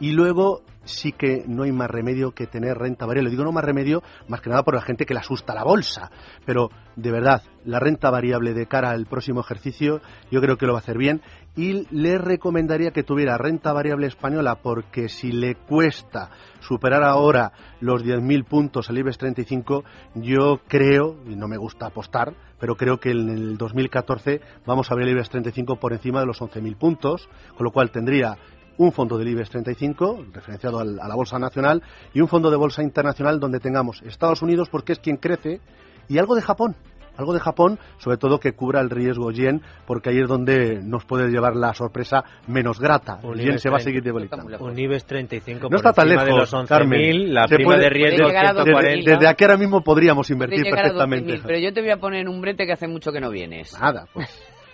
y 0.00 0.12
luego 0.12 0.62
sí 0.84 1.12
que 1.12 1.44
no 1.46 1.62
hay 1.62 1.72
más 1.72 1.90
remedio 1.90 2.32
que 2.32 2.46
tener 2.46 2.76
renta 2.78 3.06
variable. 3.06 3.30
Digo 3.30 3.44
no 3.44 3.52
más 3.52 3.64
remedio, 3.64 4.02
más 4.28 4.40
que 4.40 4.50
nada 4.50 4.62
por 4.62 4.74
la 4.74 4.82
gente 4.82 5.06
que 5.06 5.14
le 5.14 5.20
asusta 5.20 5.54
la 5.54 5.64
bolsa. 5.64 6.10
Pero 6.44 6.70
de 6.96 7.10
verdad, 7.10 7.42
la 7.64 7.78
renta 7.78 8.10
variable 8.10 8.54
de 8.54 8.66
cara 8.66 8.90
al 8.90 9.06
próximo 9.06 9.40
ejercicio 9.40 10.00
yo 10.30 10.40
creo 10.40 10.56
que 10.56 10.66
lo 10.66 10.72
va 10.72 10.80
a 10.80 10.82
hacer 10.82 10.98
bien. 10.98 11.22
Y 11.54 11.86
le 11.94 12.16
recomendaría 12.16 12.92
que 12.92 13.02
tuviera 13.02 13.36
renta 13.36 13.72
variable 13.72 14.06
española 14.06 14.56
porque 14.62 15.08
si 15.08 15.32
le 15.32 15.54
cuesta 15.54 16.30
superar 16.60 17.04
ahora 17.04 17.52
los 17.80 18.04
10.000 18.04 18.44
puntos 18.44 18.88
al 18.88 18.98
IBEX 18.98 19.18
35, 19.18 19.84
yo 20.14 20.60
creo, 20.66 21.18
y 21.26 21.36
no 21.36 21.48
me 21.48 21.58
gusta 21.58 21.86
apostar, 21.86 22.34
pero 22.58 22.76
creo 22.76 22.98
que 22.98 23.10
en 23.10 23.28
el 23.28 23.58
2014 23.58 24.40
vamos 24.64 24.90
a 24.90 24.94
ver 24.94 25.08
el 25.08 25.12
IBEX 25.12 25.28
35 25.28 25.76
por 25.76 25.92
encima 25.92 26.20
de 26.20 26.26
los 26.26 26.40
11.000 26.40 26.76
puntos, 26.76 27.28
con 27.54 27.64
lo 27.64 27.70
cual 27.70 27.90
tendría 27.90 28.38
un 28.78 28.92
fondo 28.92 29.18
del 29.18 29.28
IBEX 29.28 29.50
35, 29.50 30.24
referenciado 30.32 30.78
al- 30.80 30.98
a 31.00 31.08
la 31.08 31.14
Bolsa 31.14 31.38
Nacional, 31.38 31.82
y 32.14 32.20
un 32.20 32.28
fondo 32.28 32.50
de 32.50 32.56
Bolsa 32.56 32.82
Internacional 32.82 33.38
donde 33.40 33.60
tengamos 33.60 34.02
Estados 34.02 34.42
Unidos 34.42 34.68
porque 34.70 34.92
es 34.92 34.98
quien 34.98 35.16
crece, 35.16 35.60
y 36.08 36.18
algo 36.18 36.34
de 36.34 36.42
Japón. 36.42 36.74
Algo 37.14 37.34
de 37.34 37.40
Japón, 37.40 37.78
sobre 37.98 38.16
todo 38.16 38.40
que 38.40 38.52
cubra 38.54 38.80
el 38.80 38.88
riesgo 38.88 39.30
yen, 39.32 39.60
porque 39.86 40.08
ahí 40.08 40.20
es 40.20 40.26
donde 40.26 40.80
nos 40.82 41.04
puede 41.04 41.28
llevar 41.28 41.54
la 41.56 41.74
sorpresa 41.74 42.24
menos 42.46 42.80
grata. 42.80 43.18
Un 43.22 43.38
El 43.38 43.44
yen 43.44 43.58
se 43.58 43.68
va 43.68 43.76
a 43.76 43.80
30. 43.80 43.84
seguir 43.84 44.02
debilitando. 44.02 44.56
Un 44.64 44.78
IBEX 44.78 45.04
35 45.04 45.64
No 45.64 45.68
por 45.68 45.76
está 45.76 45.92
tan 45.92 46.08
lejos, 46.08 46.24
de 46.24 46.32
los 46.32 46.66
Carmen. 46.66 46.98
11.000, 46.98 47.34
la 47.34 47.46
prima 47.48 47.64
puede- 47.66 47.80
de 47.82 47.90
riesgo 47.90 48.16
puede 48.16 48.28
llegar 48.30 48.46
a 48.46 48.54
140. 48.54 48.96
Desde, 48.96 49.10
desde 49.10 49.28
aquí 49.28 49.44
ahora 49.44 49.56
mismo 49.58 49.82
podríamos 49.82 50.30
invertir 50.30 50.60
Puede 50.62 50.70
llegar 50.70 50.86
a 50.86 50.88
12.000, 50.94 51.08
perfectamente. 51.10 51.46
pero 51.46 51.58
yo 51.58 51.72
te 51.74 51.80
voy 51.82 51.90
a 51.90 51.96
poner 51.98 52.28
un 52.30 52.40
brete 52.40 52.64
que 52.64 52.72
hace 52.72 52.88
mucho 52.88 53.12
que 53.12 53.20
no 53.20 53.28
vienes. 53.30 53.78
Nada, 53.78 54.06
pues. 54.14 54.30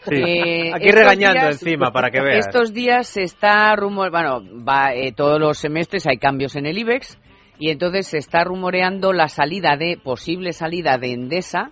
Sí. 0.08 0.16
Eh, 0.16 0.72
Aquí 0.74 0.90
regañando 0.90 1.40
días- 1.40 1.62
encima 1.62 1.90
para 1.92 2.10
que 2.10 2.20
veas. 2.20 2.46
Estos 2.46 2.72
días 2.72 3.06
se 3.08 3.22
está 3.22 3.74
rumor, 3.76 4.10
bueno, 4.10 4.40
va, 4.66 4.94
eh, 4.94 5.12
todos 5.12 5.38
los 5.40 5.58
semestres 5.58 6.06
hay 6.06 6.18
cambios 6.18 6.56
en 6.56 6.66
el 6.66 6.78
IBEX 6.78 7.18
y 7.58 7.70
entonces 7.70 8.06
se 8.06 8.18
está 8.18 8.44
rumoreando 8.44 9.12
la 9.12 9.28
salida 9.28 9.76
de 9.76 9.98
posible 10.02 10.52
salida 10.52 10.96
de 10.98 11.12
Endesa 11.12 11.70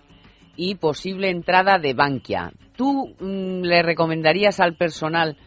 y 0.55 0.75
posible 0.75 1.29
entrada 1.29 1.77
de 1.79 1.93
Bankia. 1.93 2.51
¿Tú 2.75 3.15
mm, 3.19 3.61
le 3.61 3.81
recomendarías 3.83 4.59
al 4.59 4.75
personal 4.75 5.37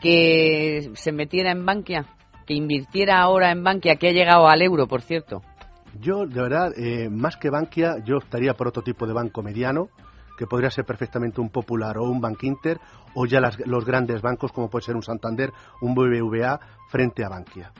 que 0.00 0.90
se 0.94 1.12
metiera 1.12 1.50
en 1.52 1.64
Bankia, 1.66 2.06
que 2.46 2.54
invirtiera 2.54 3.18
ahora 3.20 3.50
en 3.50 3.62
Bankia, 3.64 3.96
que 3.96 4.08
ha 4.08 4.12
llegado 4.12 4.48
al 4.48 4.62
euro, 4.62 4.86
por 4.86 5.02
cierto? 5.02 5.42
Yo, 6.00 6.26
de 6.26 6.40
verdad, 6.40 6.72
eh, 6.78 7.08
más 7.10 7.36
que 7.36 7.50
Bankia, 7.50 7.96
yo 8.04 8.18
optaría 8.18 8.54
por 8.54 8.68
otro 8.68 8.82
tipo 8.82 9.06
de 9.06 9.12
banco 9.14 9.42
mediano, 9.42 9.88
que 10.38 10.46
podría 10.46 10.70
ser 10.70 10.86
perfectamente 10.86 11.40
un 11.40 11.50
Popular 11.50 11.98
o 11.98 12.04
un 12.04 12.20
Bank 12.22 12.44
Inter, 12.44 12.80
o 13.14 13.26
ya 13.26 13.40
las- 13.40 13.58
los 13.66 13.84
grandes 13.84 14.22
bancos 14.22 14.52
como 14.52 14.70
puede 14.70 14.86
ser 14.86 14.96
un 14.96 15.02
Santander, 15.02 15.52
un 15.82 15.94
BBVA, 15.94 16.60
frente 16.88 17.24
a 17.24 17.28
Bankia. 17.28 17.72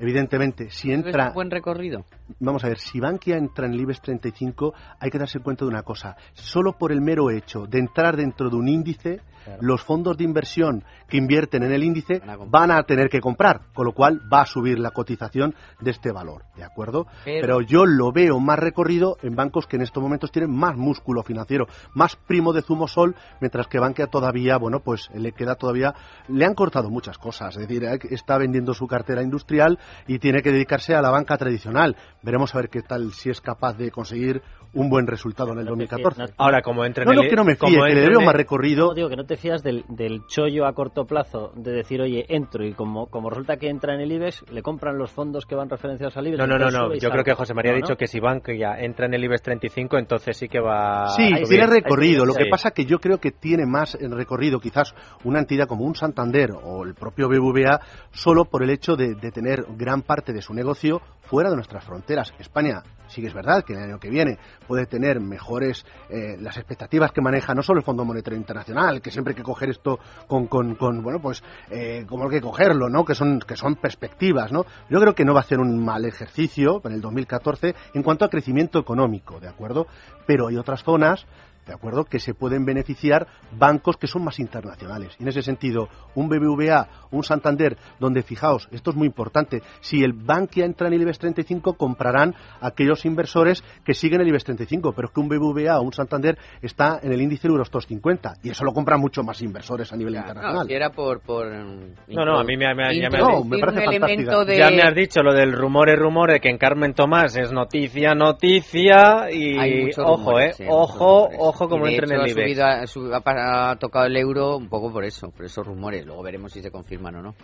Evidentemente, 0.00 0.70
si 0.70 0.88
¿Ves 0.88 1.04
entra... 1.06 1.28
un 1.28 1.34
buen 1.34 1.50
recorrido? 1.50 2.04
Vamos 2.40 2.64
a 2.64 2.68
ver, 2.68 2.78
si 2.78 3.00
Bankia 3.00 3.36
entra 3.36 3.66
en 3.66 3.74
el 3.74 3.80
IBEX 3.80 4.00
35, 4.00 4.74
hay 5.00 5.10
que 5.10 5.18
darse 5.18 5.40
cuenta 5.40 5.64
de 5.64 5.70
una 5.70 5.82
cosa. 5.82 6.16
Solo 6.34 6.72
por 6.78 6.92
el 6.92 7.00
mero 7.00 7.30
hecho 7.30 7.66
de 7.66 7.78
entrar 7.78 8.16
dentro 8.16 8.50
de 8.50 8.56
un 8.56 8.68
índice, 8.68 9.20
los 9.60 9.82
fondos 9.82 10.16
de 10.18 10.24
inversión 10.24 10.84
que 11.08 11.16
invierten 11.16 11.62
en 11.62 11.72
el 11.72 11.82
índice 11.82 12.20
van 12.48 12.70
a 12.70 12.82
tener 12.82 13.08
que 13.08 13.20
comprar, 13.20 13.62
con 13.72 13.86
lo 13.86 13.92
cual 13.92 14.20
va 14.30 14.42
a 14.42 14.46
subir 14.46 14.78
la 14.78 14.90
cotización 14.90 15.54
de 15.80 15.90
este 15.90 16.12
valor, 16.12 16.42
¿de 16.54 16.64
acuerdo? 16.64 17.06
Pero- 17.24 17.40
Pero 17.40 17.60
yo 17.62 17.86
lo 17.86 18.12
veo 18.12 18.40
más 18.40 18.58
recorrido 18.58 19.16
en 19.22 19.34
bancos 19.36 19.66
que 19.66 19.76
en 19.76 19.82
estos 19.82 20.02
momentos 20.02 20.30
tienen 20.30 20.50
más 20.54 20.76
músculo 20.76 21.22
financiero, 21.22 21.66
más 21.94 22.14
primo 22.16 22.52
de 22.52 22.60
zumo 22.60 22.88
sol, 22.88 23.16
mientras 23.40 23.66
que 23.68 23.78
Bankia 23.78 24.08
todavía, 24.08 24.58
bueno, 24.58 24.80
pues 24.80 25.08
le 25.14 25.32
queda 25.32 25.54
todavía, 25.54 25.94
le 26.28 26.44
han 26.44 26.54
cortado 26.54 26.90
muchas 26.90 27.16
cosas, 27.16 27.56
es 27.56 27.66
decir, 27.66 27.84
eh, 27.84 27.98
está 28.10 28.36
vendiendo 28.36 28.74
su 28.74 28.86
cartera 28.86 29.22
industrial 29.22 29.78
y 30.06 30.18
tiene 30.18 30.42
que 30.42 30.52
dedicarse 30.52 30.94
a 30.94 31.02
la 31.02 31.10
banca 31.10 31.36
tradicional. 31.36 31.96
Veremos 32.22 32.54
a 32.54 32.58
ver 32.58 32.68
qué 32.68 32.82
tal, 32.82 33.12
si 33.12 33.30
es 33.30 33.40
capaz 33.40 33.76
de 33.76 33.90
conseguir 33.90 34.42
un 34.74 34.90
buen 34.90 35.06
resultado 35.06 35.52
en 35.52 35.60
el 35.60 35.64
2014. 35.64 36.34
Ahora, 36.36 36.60
como 36.60 36.84
entre 36.84 37.04
No, 37.06 37.12
en 37.12 37.16
no, 37.16 37.22
el- 37.22 37.30
que 37.30 37.36
no 37.36 37.44
me 37.44 37.56
como 37.56 37.72
fíe, 37.72 37.78
que 37.80 37.84
le 37.86 37.92
entre 38.00 38.08
veo 38.10 38.18
en 38.20 38.26
más 38.26 38.34
el- 38.34 38.38
recorrido. 38.38 38.88
No, 38.88 38.94
digo 38.94 39.08
que 39.08 39.16
no 39.16 39.24
te 39.24 39.36
fías 39.38 39.62
del, 39.62 39.84
del 39.88 40.26
chollo 40.26 40.66
a 40.66 40.74
corto 40.74 41.06
plazo 41.06 41.52
de 41.56 41.72
decir, 41.72 42.02
oye, 42.02 42.26
entro 42.28 42.64
y 42.66 42.74
como, 42.74 43.06
como 43.06 43.30
resulta 43.30 43.56
que 43.56 43.70
entra 43.70 43.94
en 43.94 44.00
el 44.02 44.12
IBEX, 44.12 44.44
le 44.50 44.62
compran 44.62 44.98
los 44.98 45.10
fondos 45.10 45.46
que 45.46 45.54
van 45.54 45.70
referenciados 45.70 46.16
al 46.18 46.26
IBEX. 46.26 46.38
No, 46.38 46.46
no, 46.46 46.58
no, 46.58 46.70
no. 46.70 46.94
Yo 46.96 47.08
creo 47.10 47.24
que 47.24 47.32
José 47.32 47.54
María 47.54 47.72
No, 47.72 47.76
ha 47.76 47.80
¿no? 47.80 47.86
dicho 47.86 47.96
que 47.96 48.06
si 48.06 48.20
Bankia 48.20 48.78
entra 48.78 49.06
en 49.06 49.14
el 49.14 49.24
IBEX 49.24 49.42
35, 49.42 49.96
entonces 49.98 50.36
sí 50.36 50.48
que 50.48 50.60
va 50.60 51.08
Sí, 51.16 51.32
a 51.32 51.42
tiene 51.48 51.66
recorrido. 51.66 52.26
Lo 52.26 52.34
que 52.34 52.44
Sí. 52.44 52.50
pasa 52.50 52.70
que 52.72 52.84
yo 52.84 52.98
creo 52.98 53.18
que 53.18 53.30
tiene 53.32 53.64
más 53.64 53.94
en 53.98 54.12
recorrido 54.12 54.60
quizás 54.60 54.94
una 55.24 55.38
entidad 55.38 55.66
como 55.66 55.84
un 55.86 55.94
Santander 55.94 56.50
o 56.52 56.84
el 56.84 56.94
propio 56.94 57.28
BBVA 57.28 57.80
solo 58.10 58.44
por 58.44 58.62
el 58.62 58.68
hecho 58.70 58.96
de, 58.96 59.14
de 59.14 59.30
tener 59.30 59.64
gran 59.78 60.02
parte 60.02 60.32
de 60.32 60.42
su 60.42 60.52
negocio 60.52 61.00
fuera 61.22 61.50
de 61.50 61.56
nuestras 61.56 61.84
fronteras. 61.84 62.32
España 62.38 62.82
sí 63.06 63.22
que 63.22 63.28
es 63.28 63.34
verdad 63.34 63.64
que 63.64 63.72
el 63.72 63.80
año 63.80 63.98
que 63.98 64.10
viene 64.10 64.38
puede 64.66 64.86
tener 64.86 65.20
mejores 65.20 65.84
eh, 66.10 66.36
las 66.38 66.56
expectativas 66.56 67.12
que 67.12 67.20
maneja 67.20 67.54
no 67.54 67.62
solo 67.62 67.78
el 67.78 67.84
Fondo 67.84 68.04
Monetario 68.04 68.38
Internacional, 68.38 69.00
que 69.00 69.10
siempre 69.10 69.32
hay 69.32 69.36
que 69.36 69.42
coger 69.42 69.70
esto 69.70 69.98
con, 70.26 70.46
con, 70.46 70.74
con, 70.74 71.02
bueno 71.02 71.20
pues 71.20 71.42
eh, 71.70 72.04
como 72.08 72.24
hay 72.24 72.30
que 72.30 72.40
cogerlo, 72.40 72.88
¿no? 72.88 73.04
Que 73.04 73.14
son 73.14 73.40
que 73.40 73.56
son 73.56 73.76
perspectivas, 73.76 74.52
¿no? 74.52 74.64
Yo 74.90 75.00
creo 75.00 75.14
que 75.14 75.24
no 75.24 75.34
va 75.34 75.40
a 75.40 75.44
ser 75.44 75.60
un 75.60 75.82
mal 75.82 76.04
ejercicio 76.04 76.80
en 76.84 76.92
el 76.92 77.00
2014 77.00 77.74
en 77.94 78.02
cuanto 78.02 78.24
a 78.24 78.28
crecimiento 78.28 78.78
económico, 78.78 79.40
¿de 79.40 79.48
acuerdo? 79.48 79.86
Pero 80.26 80.48
hay 80.48 80.56
otras 80.56 80.82
zonas 80.82 81.26
¿de 81.68 81.74
acuerdo? 81.74 82.04
Que 82.04 82.18
se 82.18 82.34
pueden 82.34 82.64
beneficiar 82.64 83.28
bancos 83.56 83.96
que 83.96 84.08
son 84.08 84.24
más 84.24 84.40
internacionales. 84.40 85.14
Y 85.20 85.22
en 85.22 85.28
ese 85.28 85.42
sentido, 85.42 85.88
un 86.16 86.28
BBVA, 86.28 86.88
un 87.12 87.22
Santander, 87.22 87.76
donde 88.00 88.22
fijaos, 88.22 88.68
esto 88.72 88.90
es 88.90 88.96
muy 88.96 89.06
importante, 89.06 89.62
si 89.80 90.02
el 90.02 90.12
Bankia 90.14 90.64
entra 90.64 90.88
en 90.88 90.94
el 90.94 91.02
IBEX 91.02 91.18
35, 91.18 91.74
comprarán 91.74 92.34
aquellos 92.60 93.04
inversores 93.04 93.62
que 93.84 93.94
siguen 93.94 94.20
el 94.22 94.28
IBEX 94.28 94.44
35, 94.44 94.92
pero 94.92 95.08
es 95.08 95.14
que 95.14 95.20
un 95.20 95.28
BBVA 95.28 95.78
o 95.78 95.82
un 95.82 95.92
Santander 95.92 96.36
está 96.62 96.98
en 97.02 97.12
el 97.12 97.20
índice 97.20 97.46
Eurostox 97.46 97.86
50 97.86 98.36
y 98.42 98.50
eso 98.50 98.64
lo 98.64 98.72
compran 98.72 98.98
mucho 99.00 99.22
más 99.22 99.40
inversores 99.42 99.92
a 99.92 99.96
nivel 99.96 100.14
internacional. 100.16 100.54
No, 100.54 100.64
si 100.64 100.72
era 100.72 100.90
por, 100.90 101.20
por 101.20 101.46
No, 101.46 102.24
no, 102.24 102.38
a 102.38 102.44
mí 102.44 102.56
me, 102.56 102.74
me- 102.74 102.98
ya 102.98 103.10
me, 103.10 103.18
No, 103.18 103.38
has, 103.38 103.44
me 103.44 103.58
parece 103.58 103.84
fantástica. 103.84 104.44
de 104.44 104.58
ya 104.58 104.70
me 104.70 104.82
has 104.82 104.94
dicho 104.94 105.22
lo 105.22 105.34
del 105.34 105.52
rumores, 105.52 105.98
rumores, 105.98 106.40
que 106.40 106.48
en 106.48 106.56
Carmen 106.58 106.94
Tomás 106.94 107.36
es 107.36 107.52
noticia, 107.52 108.14
noticia 108.14 109.30
y 109.30 109.90
ojo, 109.98 110.16
rumores, 110.16 110.50
eh, 110.60 110.64
sí, 110.64 110.64
ojo, 110.68 111.24
rumores. 111.26 111.38
ojo 111.40 111.57
como 111.66 111.86
entren 111.86 112.12
en 112.12 112.20
ha 112.20 112.86
subido 112.86 113.16
ha, 113.16 113.70
ha 113.70 113.76
tocado 113.76 114.04
el 114.04 114.16
euro 114.16 114.56
un 114.56 114.68
poco 114.68 114.92
por 114.92 115.04
eso, 115.04 115.30
por 115.30 115.46
esos 115.46 115.66
rumores. 115.66 116.04
Luego 116.04 116.22
veremos 116.22 116.52
si 116.52 116.60
se 116.60 116.70
confirman 116.70 117.16
o 117.16 117.22
no. 117.22 117.34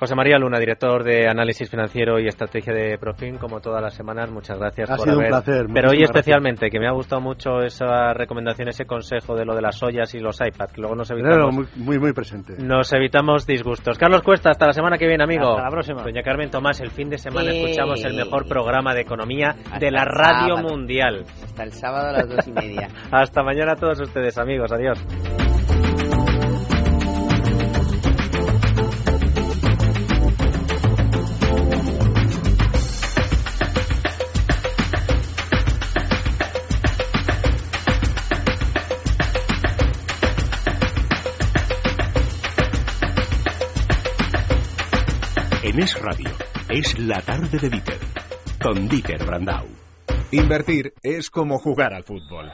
José 0.00 0.14
María 0.16 0.38
Luna, 0.38 0.58
director 0.58 1.04
de 1.04 1.28
análisis 1.28 1.68
financiero 1.70 2.18
y 2.18 2.26
estrategia 2.26 2.72
de 2.72 2.96
Profim, 2.98 3.36
como 3.36 3.60
todas 3.60 3.82
las 3.82 3.92
semanas, 3.94 4.30
muchas 4.30 4.58
gracias 4.58 4.90
Ha 4.90 4.96
por 4.96 5.04
sido 5.04 5.18
un 5.18 5.24
haber. 5.26 5.30
placer, 5.44 5.66
Pero 5.72 5.90
hoy 5.90 5.98
gracias. 5.98 6.10
especialmente, 6.10 6.70
que 6.70 6.80
me 6.80 6.88
ha 6.88 6.92
gustado 6.92 7.20
mucho 7.20 7.60
esa 7.60 8.14
recomendación, 8.14 8.68
ese 8.68 8.86
consejo 8.86 9.34
de 9.36 9.44
lo 9.44 9.54
de 9.54 9.60
las 9.60 9.82
ollas 9.82 10.14
y 10.14 10.18
los 10.18 10.40
iPads, 10.40 10.72
que 10.72 10.80
luego 10.80 10.96
nos 10.96 11.10
No, 11.10 11.16
no, 11.18 11.22
evitamos, 11.22 11.54
muy, 11.54 11.66
muy, 11.76 11.98
muy 11.98 12.12
presente. 12.14 12.54
nos 12.58 12.90
evitamos 12.94 13.46
disgustos. 13.46 13.98
Carlos 13.98 14.22
Cuesta, 14.22 14.48
hasta 14.50 14.66
la 14.66 14.72
semana 14.72 14.96
que 14.96 15.06
viene, 15.06 15.22
amigo. 15.22 15.50
Hasta 15.50 15.64
la 15.64 15.70
próxima. 15.70 16.02
Doña 16.02 16.22
Carmen 16.22 16.50
Tomás, 16.50 16.80
el 16.80 16.90
fin 16.90 17.10
de 17.10 17.18
semana 17.18 17.50
Eh. 17.52 17.60
escuchamos 17.62 18.02
el 18.02 18.14
mejor 18.14 18.48
programa 18.48 18.94
de 18.94 19.02
economía 19.02 19.50
Hasta 19.50 19.78
de 19.80 19.90
la 19.90 20.06
radio 20.06 20.56
sábado. 20.56 20.68
mundial. 20.68 21.24
Hasta 21.44 21.62
el 21.62 21.72
sábado 21.72 22.08
a 22.08 22.12
las 22.12 22.26
dos 22.26 22.48
y 22.48 22.52
media. 22.52 22.88
Hasta 23.12 23.42
mañana 23.42 23.72
a 23.72 23.76
todos 23.76 24.00
ustedes, 24.00 24.38
amigos. 24.38 24.72
Adiós. 24.72 25.49
Es 45.80 45.98
Radio, 45.98 46.28
es 46.68 46.98
la 46.98 47.22
tarde 47.22 47.56
de 47.58 47.70
Dieter, 47.70 47.96
con 48.62 48.86
Dieter 48.86 49.24
Brandau. 49.24 49.66
Invertir 50.30 50.92
es 51.02 51.30
como 51.30 51.56
jugar 51.58 51.94
al 51.94 52.04
fútbol. 52.04 52.52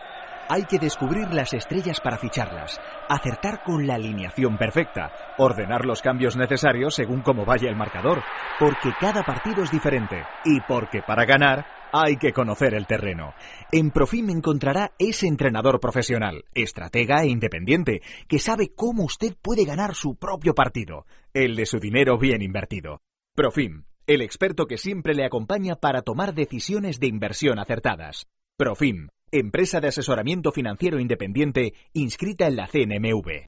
Hay 0.49 0.63
que 0.63 0.79
descubrir 0.79 1.35
las 1.35 1.53
estrellas 1.53 2.01
para 2.01 2.19
ficharlas, 2.19 2.81
acertar 3.09 3.65
con 3.65 3.85
la 3.85 3.97
alineación 3.97 4.57
perfecta, 4.57 5.11
ordenar 5.39 5.85
los 5.87 6.03
cambios 6.03 6.37
necesarios 6.37 6.95
según 6.95 7.23
cómo 7.23 7.45
vaya 7.45 7.69
el 7.69 7.75
marcador, 7.75 8.23
porque 8.61 8.91
cada 9.01 9.25
partido 9.25 9.65
es 9.65 9.73
diferente 9.73 10.23
y 10.45 10.61
porque 10.61 11.03
para 11.03 11.25
ganar 11.25 11.67
hay 11.93 12.19
que 12.19 12.33
conocer 12.33 12.75
el 12.75 12.87
terreno. 12.87 13.35
En 13.73 13.91
Profim 13.91 14.31
encontrará 14.31 14.93
ese 15.01 15.27
entrenador 15.27 15.81
profesional, 15.81 16.45
estratega 16.55 17.25
e 17.25 17.29
independiente, 17.31 18.03
que 18.29 18.39
sabe 18.39 18.71
cómo 18.73 19.03
usted 19.03 19.35
puede 19.43 19.65
ganar 19.65 19.97
su 19.97 20.15
propio 20.15 20.55
partido, 20.55 21.07
el 21.35 21.57
de 21.57 21.67
su 21.67 21.81
dinero 21.81 22.19
bien 22.19 22.41
invertido. 22.41 23.01
Profim, 23.37 23.85
el 24.07 24.23
experto 24.23 24.65
que 24.65 24.79
siempre 24.79 25.15
le 25.15 25.27
acompaña 25.27 25.77
para 25.77 26.01
tomar 26.01 26.33
decisiones 26.33 27.01
de 27.01 27.09
inversión 27.09 27.59
acertadas. 27.59 28.25
Profim, 28.57 29.09
empresa 29.31 29.79
de 29.79 29.89
asesoramiento 29.89 30.53
financiero 30.53 30.99
independiente 30.99 31.75
inscrita 31.93 32.47
en 32.47 32.57
la 32.57 32.67
CNMV. 32.67 33.45